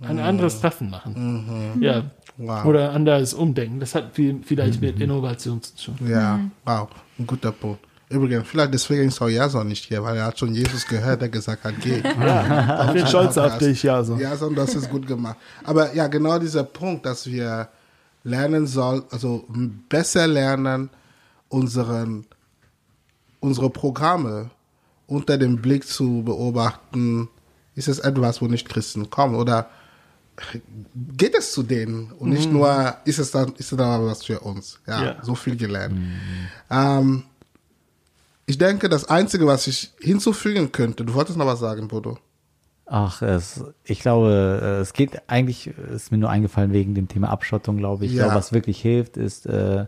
ein 0.00 0.18
anderes 0.18 0.60
Treffen 0.60 0.90
machen. 0.90 1.80
Ja. 1.80 2.10
Wow. 2.38 2.64
Oder 2.64 2.92
anders 2.92 3.34
umdenken. 3.34 3.78
Das 3.78 3.94
hat 3.94 4.14
viel, 4.14 4.40
vielleicht 4.42 4.80
mit 4.80 5.00
Innovation 5.00 5.62
zu 5.62 5.92
tun. 5.92 6.10
Ja, 6.10 6.40
wow, 6.64 6.88
ein 7.18 7.26
guter 7.26 7.52
Punkt. 7.52 7.84
Übrigens, 8.08 8.46
vielleicht 8.46 8.74
deswegen 8.74 9.08
ist 9.08 9.22
auch 9.22 9.28
Jason 9.28 9.68
nicht 9.68 9.86
hier, 9.86 10.02
weil 10.02 10.16
er 10.16 10.26
hat 10.26 10.38
schon 10.38 10.52
Jesus 10.52 10.86
gehört, 10.86 11.22
der 11.22 11.28
gesagt 11.30 11.64
hat, 11.64 11.74
geh. 11.80 12.02
Ich 12.86 12.92
bin 12.92 13.06
stolz 13.06 13.38
auf 13.38 13.58
dich, 13.58 13.82
ja. 13.82 14.02
So. 14.02 14.16
Ja, 14.16 14.36
sondern 14.36 14.66
das 14.66 14.74
ist 14.74 14.90
gut 14.90 15.06
gemacht. 15.06 15.36
Aber 15.64 15.94
ja, 15.94 16.06
genau 16.08 16.38
dieser 16.38 16.64
Punkt, 16.64 17.06
dass 17.06 17.26
wir 17.26 17.68
lernen 18.24 18.66
sollen, 18.66 19.02
also 19.10 19.44
besser 19.88 20.26
lernen, 20.26 20.90
unseren, 21.48 22.26
unsere 23.42 23.68
Programme 23.70 24.50
unter 25.06 25.36
dem 25.36 25.60
Blick 25.60 25.86
zu 25.86 26.22
beobachten, 26.24 27.28
ist 27.74 27.88
es 27.88 27.98
etwas, 27.98 28.40
wo 28.40 28.46
nicht 28.46 28.68
Christen 28.68 29.10
kommen 29.10 29.34
oder 29.34 29.68
geht 31.18 31.34
es 31.36 31.52
zu 31.52 31.62
denen 31.62 32.10
und 32.12 32.30
nicht 32.30 32.50
nur, 32.50 32.96
ist 33.04 33.18
es 33.18 33.30
dann, 33.32 33.52
ist 33.56 33.70
es 33.72 33.76
dann 33.78 34.06
was 34.06 34.24
für 34.24 34.40
uns? 34.40 34.80
Ja, 34.86 35.04
Ja. 35.04 35.16
so 35.22 35.34
viel 35.34 35.56
gelernt. 35.56 35.94
Ähm, 36.70 37.24
ich 38.46 38.56
denke, 38.58 38.88
das 38.88 39.04
Einzige, 39.08 39.46
was 39.46 39.66
ich 39.66 39.92
hinzufügen 40.00 40.72
könnte, 40.72 41.04
du 41.04 41.12
wolltest 41.14 41.36
noch 41.36 41.46
was 41.46 41.60
sagen, 41.60 41.88
Bodo. 41.88 42.18
Ach, 42.86 43.22
es, 43.22 43.62
ich 43.84 44.00
glaube, 44.00 44.78
es 44.82 44.92
geht 44.92 45.22
eigentlich, 45.28 45.66
ist 45.66 46.10
mir 46.12 46.18
nur 46.18 46.30
eingefallen 46.30 46.72
wegen 46.72 46.94
dem 46.94 47.08
Thema 47.08 47.28
Abschottung, 47.30 47.76
glaube 47.76 48.04
ich. 48.06 48.12
Ja. 48.12 48.16
Ich 48.16 48.22
glaube, 48.24 48.34
was 48.36 48.52
wirklich 48.52 48.80
hilft, 48.80 49.16
ist, 49.16 49.46
äh, 49.46 49.86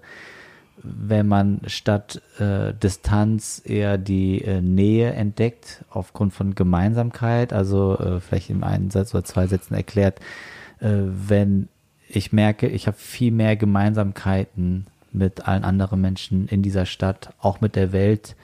wenn 0.83 1.27
man 1.27 1.61
statt 1.67 2.21
äh, 2.39 2.75
Distanz 2.75 3.63
eher 3.65 3.99
die 3.99 4.43
äh, 4.43 4.61
Nähe 4.61 5.13
entdeckt, 5.13 5.85
aufgrund 5.91 6.33
von 6.35 6.55
Gemeinsamkeit, 6.55 7.53
also 7.53 7.99
äh, 7.99 8.21
vielleicht 8.21 8.51
in 8.51 8.63
einem 8.63 8.91
Satz 8.91 9.15
oder 9.15 9.25
zwei 9.25 9.47
Sätzen 9.47 9.75
erklärt, 9.75 10.21
äh, 10.81 10.89
wenn 10.89 11.69
ich 12.09 12.33
merke, 12.33 12.69
ich 12.69 12.87
habe 12.87 12.97
viel 12.97 13.33
mehr 13.33 13.57
Gemeinsamkeiten 13.57 14.87
mit 15.13 15.49
allen 15.49 15.65
anderen 15.65 16.01
Menschen 16.01 16.49
in 16.49 16.63
dieser 16.63 16.87
Stadt, 16.87 17.33
auch 17.39 17.61
mit 17.61 17.77
der 17.77 17.93
Welt, 17.93 18.37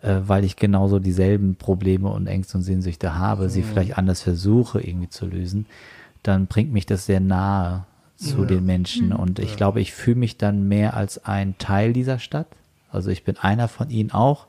äh, 0.00 0.20
weil 0.26 0.44
ich 0.44 0.56
genauso 0.56 0.98
dieselben 0.98 1.56
Probleme 1.56 2.08
und 2.08 2.26
Ängste 2.26 2.58
und 2.58 2.62
Sehnsüchte 2.62 3.18
habe, 3.18 3.50
sie 3.50 3.62
vielleicht 3.62 3.98
anders 3.98 4.22
versuche 4.22 4.80
irgendwie 4.80 5.08
zu 5.10 5.26
lösen, 5.26 5.66
dann 6.22 6.46
bringt 6.46 6.72
mich 6.72 6.86
das 6.86 7.06
sehr 7.06 7.20
nahe 7.20 7.84
zu 8.24 8.44
den 8.44 8.64
Menschen. 8.64 9.12
Und 9.12 9.38
ich 9.38 9.56
glaube, 9.56 9.80
ich 9.80 9.92
fühle 9.92 10.16
mich 10.16 10.36
dann 10.36 10.68
mehr 10.68 10.94
als 10.94 11.24
ein 11.24 11.56
Teil 11.58 11.92
dieser 11.92 12.18
Stadt. 12.18 12.46
Also 12.90 13.10
ich 13.10 13.24
bin 13.24 13.36
einer 13.38 13.68
von 13.68 13.90
ihnen 13.90 14.10
auch 14.12 14.46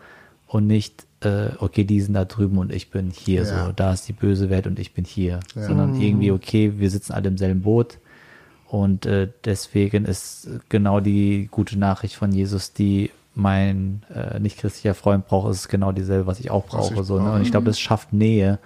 und 0.48 0.68
nicht, 0.68 1.06
äh, 1.22 1.50
okay, 1.60 1.84
die 1.84 2.02
sind 2.02 2.14
da 2.14 2.26
drüben 2.26 2.58
und 2.58 2.72
ich 2.72 2.92
bin 2.92 3.12
hier. 3.12 3.44
Ja. 3.44 3.66
so, 3.66 3.72
da 3.72 3.94
ist 3.94 4.08
die 4.08 4.14
böse 4.14 4.50
Welt 4.50 4.68
und 4.68 4.80
ich 4.80 4.94
bin 4.94 5.06
hier, 5.06 5.40
sondern 5.54 6.00
irgendwie, 6.00 6.32
okay, 6.32 6.74
wir 6.78 6.90
sitzen 6.90 7.14
alle 7.14 7.28
im 7.28 7.38
selben 7.38 7.62
Boot. 7.62 8.00
Und 8.68 9.06
äh, 9.06 9.30
deswegen 9.44 10.06
ist 10.06 10.50
genau 10.70 11.00
die 11.00 11.48
gute 11.52 11.78
Nachricht 11.78 12.16
von 12.16 12.32
Jesus, 12.32 12.74
die 12.74 13.12
mein 13.36 14.04
äh, 14.14 14.40
nicht 14.40 14.58
christlicher 14.58 14.94
Freund 14.96 15.28
braucht, 15.28 15.52
ist 15.52 15.68
genau 15.68 15.92
dieselbe, 15.92 16.26
was 16.26 16.40
ich 16.40 16.52
auch 16.52 16.66
Was 16.72 16.88
ich 16.88 16.94
brauche. 16.94 17.04
So, 17.04 17.18
ne? 17.18 17.24
brauche. 17.26 17.36
Und 17.36 17.42
ich 17.42 17.52
glaube, 17.52 17.68
das 17.68 17.80
schafft 17.80 18.14
Nähe 18.14 18.60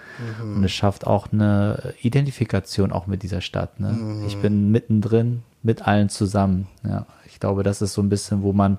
und 0.44 0.64
es 0.64 0.72
schafft 0.72 1.08
auch 1.08 1.32
eine 1.32 1.94
Identifikation 2.02 2.92
auch 2.92 3.08
mit 3.08 3.24
dieser 3.24 3.42
Stadt. 3.42 3.80
Ne? 3.80 4.24
Ich 4.28 4.38
bin 4.38 4.72
mittendrin 4.72 5.42
mit 5.64 5.88
allen 5.88 6.10
zusammen. 6.10 6.68
Ja, 6.88 7.06
ich 7.26 7.40
glaube, 7.40 7.64
das 7.64 7.82
ist 7.82 7.94
so 7.94 8.02
ein 8.02 8.10
bisschen, 8.10 8.44
wo 8.44 8.54
man 8.54 8.78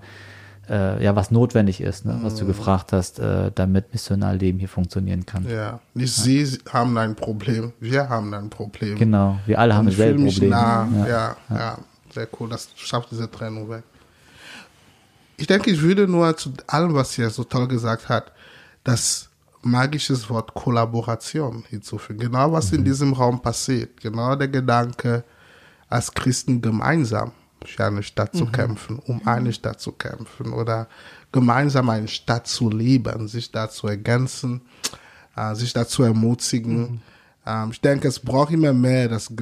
äh, 0.69 1.03
ja 1.03 1.17
was 1.17 1.31
notwendig 1.31 1.81
ist, 1.81 2.07
ne? 2.07 2.19
was 2.23 2.37
du 2.37 2.47
gefragt 2.47 2.93
hast, 2.93 3.19
äh, 3.19 3.51
damit 3.55 3.93
Missionarleben 3.93 4.61
hier 4.61 4.69
funktionieren 4.69 5.27
kann. 5.27 5.49
Ja, 5.49 5.81
nicht 5.95 6.15
sie 6.15 6.47
haben 6.69 6.97
ein 6.97 7.17
Problem, 7.17 7.73
wir 7.81 8.09
haben 8.09 8.33
ein 8.33 8.49
Problem. 8.49 8.97
Genau, 8.97 9.39
wir 9.47 9.59
alle 9.59 9.75
haben 9.75 9.87
Und 9.87 9.95
dasselbe 9.95 10.25
Problem. 10.25 10.51
nah. 10.51 10.89
Ja. 10.99 11.07
Ja, 11.09 11.37
ja, 11.51 11.79
sehr 12.15 12.29
cool. 12.39 12.49
Das 12.49 12.69
schafft 12.77 13.11
diese 13.11 13.31
Trennung 13.31 13.69
weg. 13.69 13.83
Ich 15.41 15.47
denke, 15.47 15.71
ich 15.71 15.81
würde 15.81 16.07
nur 16.07 16.37
zu 16.37 16.53
allem, 16.67 16.93
was 16.93 17.17
ihr 17.17 17.31
so 17.31 17.45
toll 17.45 17.67
gesagt 17.67 18.11
hat, 18.11 18.31
das 18.85 19.31
magisches 19.63 20.29
Wort 20.29 20.53
Kollaboration 20.53 21.65
hinzufügen. 21.67 22.21
Genau 22.21 22.53
was 22.53 22.73
in 22.73 22.85
diesem 22.85 23.15
Raum 23.15 23.41
passiert. 23.41 24.03
Genau 24.03 24.37
der 24.37 24.49
Gedanke, 24.49 25.25
als 25.89 26.13
Christen 26.13 26.61
gemeinsam 26.61 27.33
für 27.65 27.87
eine 27.87 28.03
Stadt 28.03 28.37
zu 28.37 28.45
kämpfen, 28.53 28.99
um 28.99 29.27
eine 29.27 29.55
Stadt 29.55 29.81
zu 29.81 29.93
kämpfen 29.93 30.53
oder 30.53 30.89
gemeinsam 31.33 31.89
eine 31.89 32.09
Stadt 32.09 32.47
zu 32.47 32.69
lieben, 32.69 33.27
sich 33.27 33.51
da 33.51 33.71
zu 33.71 33.87
ergänzen, 33.87 34.61
äh, 35.37 35.55
sich 35.55 35.73
dazu 35.73 36.03
ermutigen. 36.03 37.01
Ähm, 37.47 37.71
ich 37.71 37.81
denke, 37.81 38.09
es 38.09 38.19
braucht 38.19 38.53
immer 38.53 38.75
mehr 38.75 39.09
das, 39.09 39.33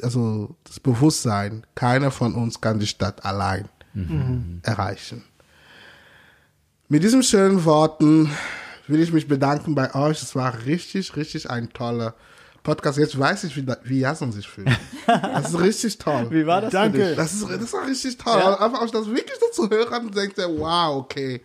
also 0.00 0.54
das 0.62 0.78
Bewusstsein, 0.78 1.66
keiner 1.74 2.12
von 2.12 2.36
uns 2.36 2.60
kann 2.60 2.78
die 2.78 2.86
Stadt 2.86 3.24
allein 3.24 3.68
erreichen. 4.62 5.24
Mit 6.88 7.02
diesen 7.02 7.22
schönen 7.22 7.64
Worten 7.64 8.30
will 8.86 9.00
ich 9.00 9.12
mich 9.12 9.28
bedanken 9.28 9.74
bei 9.74 9.94
euch. 9.94 10.22
Es 10.22 10.34
war 10.34 10.64
richtig, 10.64 11.16
richtig 11.16 11.50
ein 11.50 11.72
toller 11.72 12.14
Podcast. 12.62 12.98
Jetzt 12.98 13.18
weiß 13.18 13.44
ich, 13.44 13.56
wie, 13.56 13.66
wie 13.84 14.00
Jason 14.00 14.32
sich 14.32 14.48
fühlt. 14.48 14.68
Das 15.06 15.50
ist 15.50 15.60
richtig 15.60 15.98
toll. 15.98 16.26
Wie 16.30 16.46
war 16.46 16.60
das? 16.60 16.70
für 16.70 16.76
Danke. 16.76 17.08
dich? 17.08 17.16
Das 17.16 17.32
ist, 17.32 17.48
das 17.48 17.72
war 17.72 17.86
richtig 17.86 18.16
toll. 18.18 18.40
Einfach 18.40 18.82
auch 18.82 18.90
das 18.90 19.06
wirklich 19.06 19.38
so 19.40 19.64
zu 19.64 19.70
hören 19.70 20.06
und 20.06 20.16
denkt, 20.16 20.36
wow, 20.38 20.96
okay. 20.96 21.42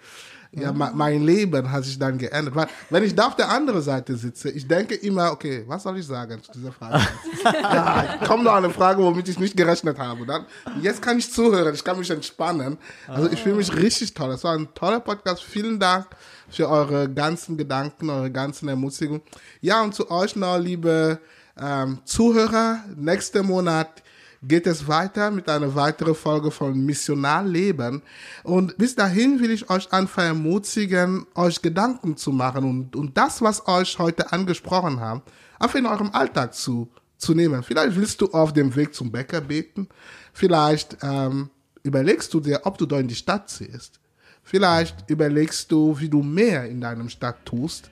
Ja, 0.56 0.72
me- 0.72 0.92
mein 0.94 1.24
Leben 1.24 1.72
hat 1.72 1.84
sich 1.84 1.98
dann 1.98 2.18
geändert. 2.18 2.56
Weil, 2.56 2.68
wenn 2.92 3.04
ich 3.04 3.16
da 3.16 3.28
auf 3.28 3.36
der 3.36 3.50
anderen 3.50 3.82
Seite 3.82 4.16
sitze, 4.16 4.50
ich 4.52 4.68
denke 4.68 4.94
immer, 4.96 5.32
okay, 5.32 5.64
was 5.66 5.82
soll 5.84 5.98
ich 5.98 6.06
sagen 6.06 6.42
zu 6.44 6.52
dieser 6.52 6.72
Frage? 6.72 7.02
ja, 7.44 8.20
kommt 8.28 8.44
noch 8.44 8.54
eine 8.54 8.70
Frage, 8.70 9.02
womit 9.02 9.28
ich 9.30 9.40
nicht 9.40 9.58
gerechnet 9.58 9.98
habe. 9.98 10.26
Dann, 10.28 10.46
jetzt 10.82 11.02
kann 11.02 11.18
ich 11.18 11.32
zuhören, 11.32 11.74
ich 11.74 11.84
kann 11.84 11.98
mich 11.98 12.12
entspannen. 12.12 12.78
Also 13.08 13.32
ich 13.32 13.42
fühle 13.42 13.56
mich 13.56 13.76
richtig 13.76 14.14
toll. 14.14 14.30
Das 14.30 14.44
war 14.44 14.54
ein 14.54 14.68
toller 14.76 15.00
Podcast. 15.00 15.44
Vielen 15.44 15.80
Dank 15.80 16.06
für 16.50 16.70
eure 16.70 17.10
ganzen 17.10 17.58
Gedanken, 17.58 18.12
eure 18.12 18.30
ganzen 18.30 18.70
Ermutigungen. 18.70 19.24
Ja, 19.62 19.82
und 19.82 19.96
zu 19.96 20.12
euch 20.12 20.36
noch, 20.36 20.60
liebe 20.60 21.18
ähm, 21.60 21.98
Zuhörer, 22.06 22.84
nächsten 22.96 23.46
Monat 23.48 24.03
geht 24.48 24.68
es 24.68 24.88
weiter 24.88 25.32
mit 25.32 25.50
einer 25.50 25.74
weiteren 25.76 26.16
Folge 26.16 26.52
von 26.52 26.78
Missionarleben. 26.86 28.02
Und 28.44 28.78
bis 28.78 28.96
dahin 28.96 29.40
will 29.40 29.52
ich 29.52 29.70
euch 29.70 29.92
einfach 29.92 30.24
ermutigen, 30.24 31.26
euch 31.36 31.62
Gedanken 31.62 32.18
zu 32.18 32.32
machen 32.32 32.64
und, 32.64 32.96
und 32.96 33.18
das, 33.18 33.42
was 33.42 33.68
euch 33.68 33.98
heute 34.00 34.32
angesprochen 34.32 35.00
haben, 35.00 35.22
einfach 35.60 35.80
in 35.80 35.86
eurem 35.86 36.12
Alltag 36.12 36.54
zu, 36.54 36.90
zu 37.18 37.34
nehmen. 37.34 37.64
Vielleicht 37.64 37.96
willst 37.96 38.22
du 38.22 38.32
auf 38.32 38.54
dem 38.54 38.76
Weg 38.76 38.94
zum 38.94 39.12
Bäcker 39.12 39.42
beten. 39.42 39.88
Vielleicht 40.34 40.98
ähm, 41.02 41.50
überlegst 41.84 42.34
du 42.34 42.40
dir, 42.40 42.62
ob 42.64 42.78
du 42.78 42.86
da 42.86 43.00
in 43.00 43.08
die 43.08 43.16
Stadt 43.16 43.50
ziehst. 43.50 44.00
Vielleicht 44.44 45.10
überlegst 45.10 45.72
du, 45.72 45.98
wie 46.00 46.10
du 46.10 46.22
mehr 46.22 46.66
in 46.66 46.82
deinem 46.82 47.08
Stadt 47.08 47.46
tust. 47.46 47.90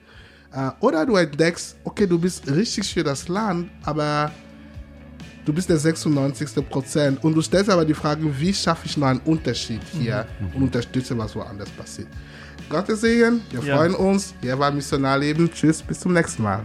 Äh, 0.52 0.70
oder 0.80 1.06
du 1.06 1.16
entdeckst, 1.16 1.76
okay, 1.84 2.06
du 2.06 2.18
bist 2.18 2.50
richtig 2.50 2.92
für 2.92 3.04
das 3.04 3.28
Land, 3.28 3.70
aber 3.84 4.30
du 5.44 5.52
bist 5.52 5.68
der 5.68 5.78
96. 5.78 6.68
Prozent 6.68 7.22
und 7.24 7.34
du 7.34 7.42
stellst 7.42 7.70
aber 7.70 7.84
die 7.84 7.94
Frage, 7.94 8.22
wie 8.38 8.52
schaffe 8.54 8.86
ich 8.86 8.96
noch 8.96 9.08
einen 9.08 9.20
Unterschied 9.20 9.80
hier 9.98 10.26
und 10.54 10.62
unterstütze, 10.64 11.16
was 11.18 11.34
woanders 11.34 11.70
passiert. 11.70 12.08
Gottes 12.68 13.00
Segen, 13.02 13.40
wir 13.50 13.62
Ja. 13.62 13.76
freuen 13.76 13.94
uns. 13.94 14.34
Hier 14.40 14.58
war 14.58 14.70
Missionarleben. 14.70 15.50
Tschüss, 15.52 15.82
bis 15.82 16.00
zum 16.00 16.12
nächsten 16.14 16.42
Mal. 16.42 16.62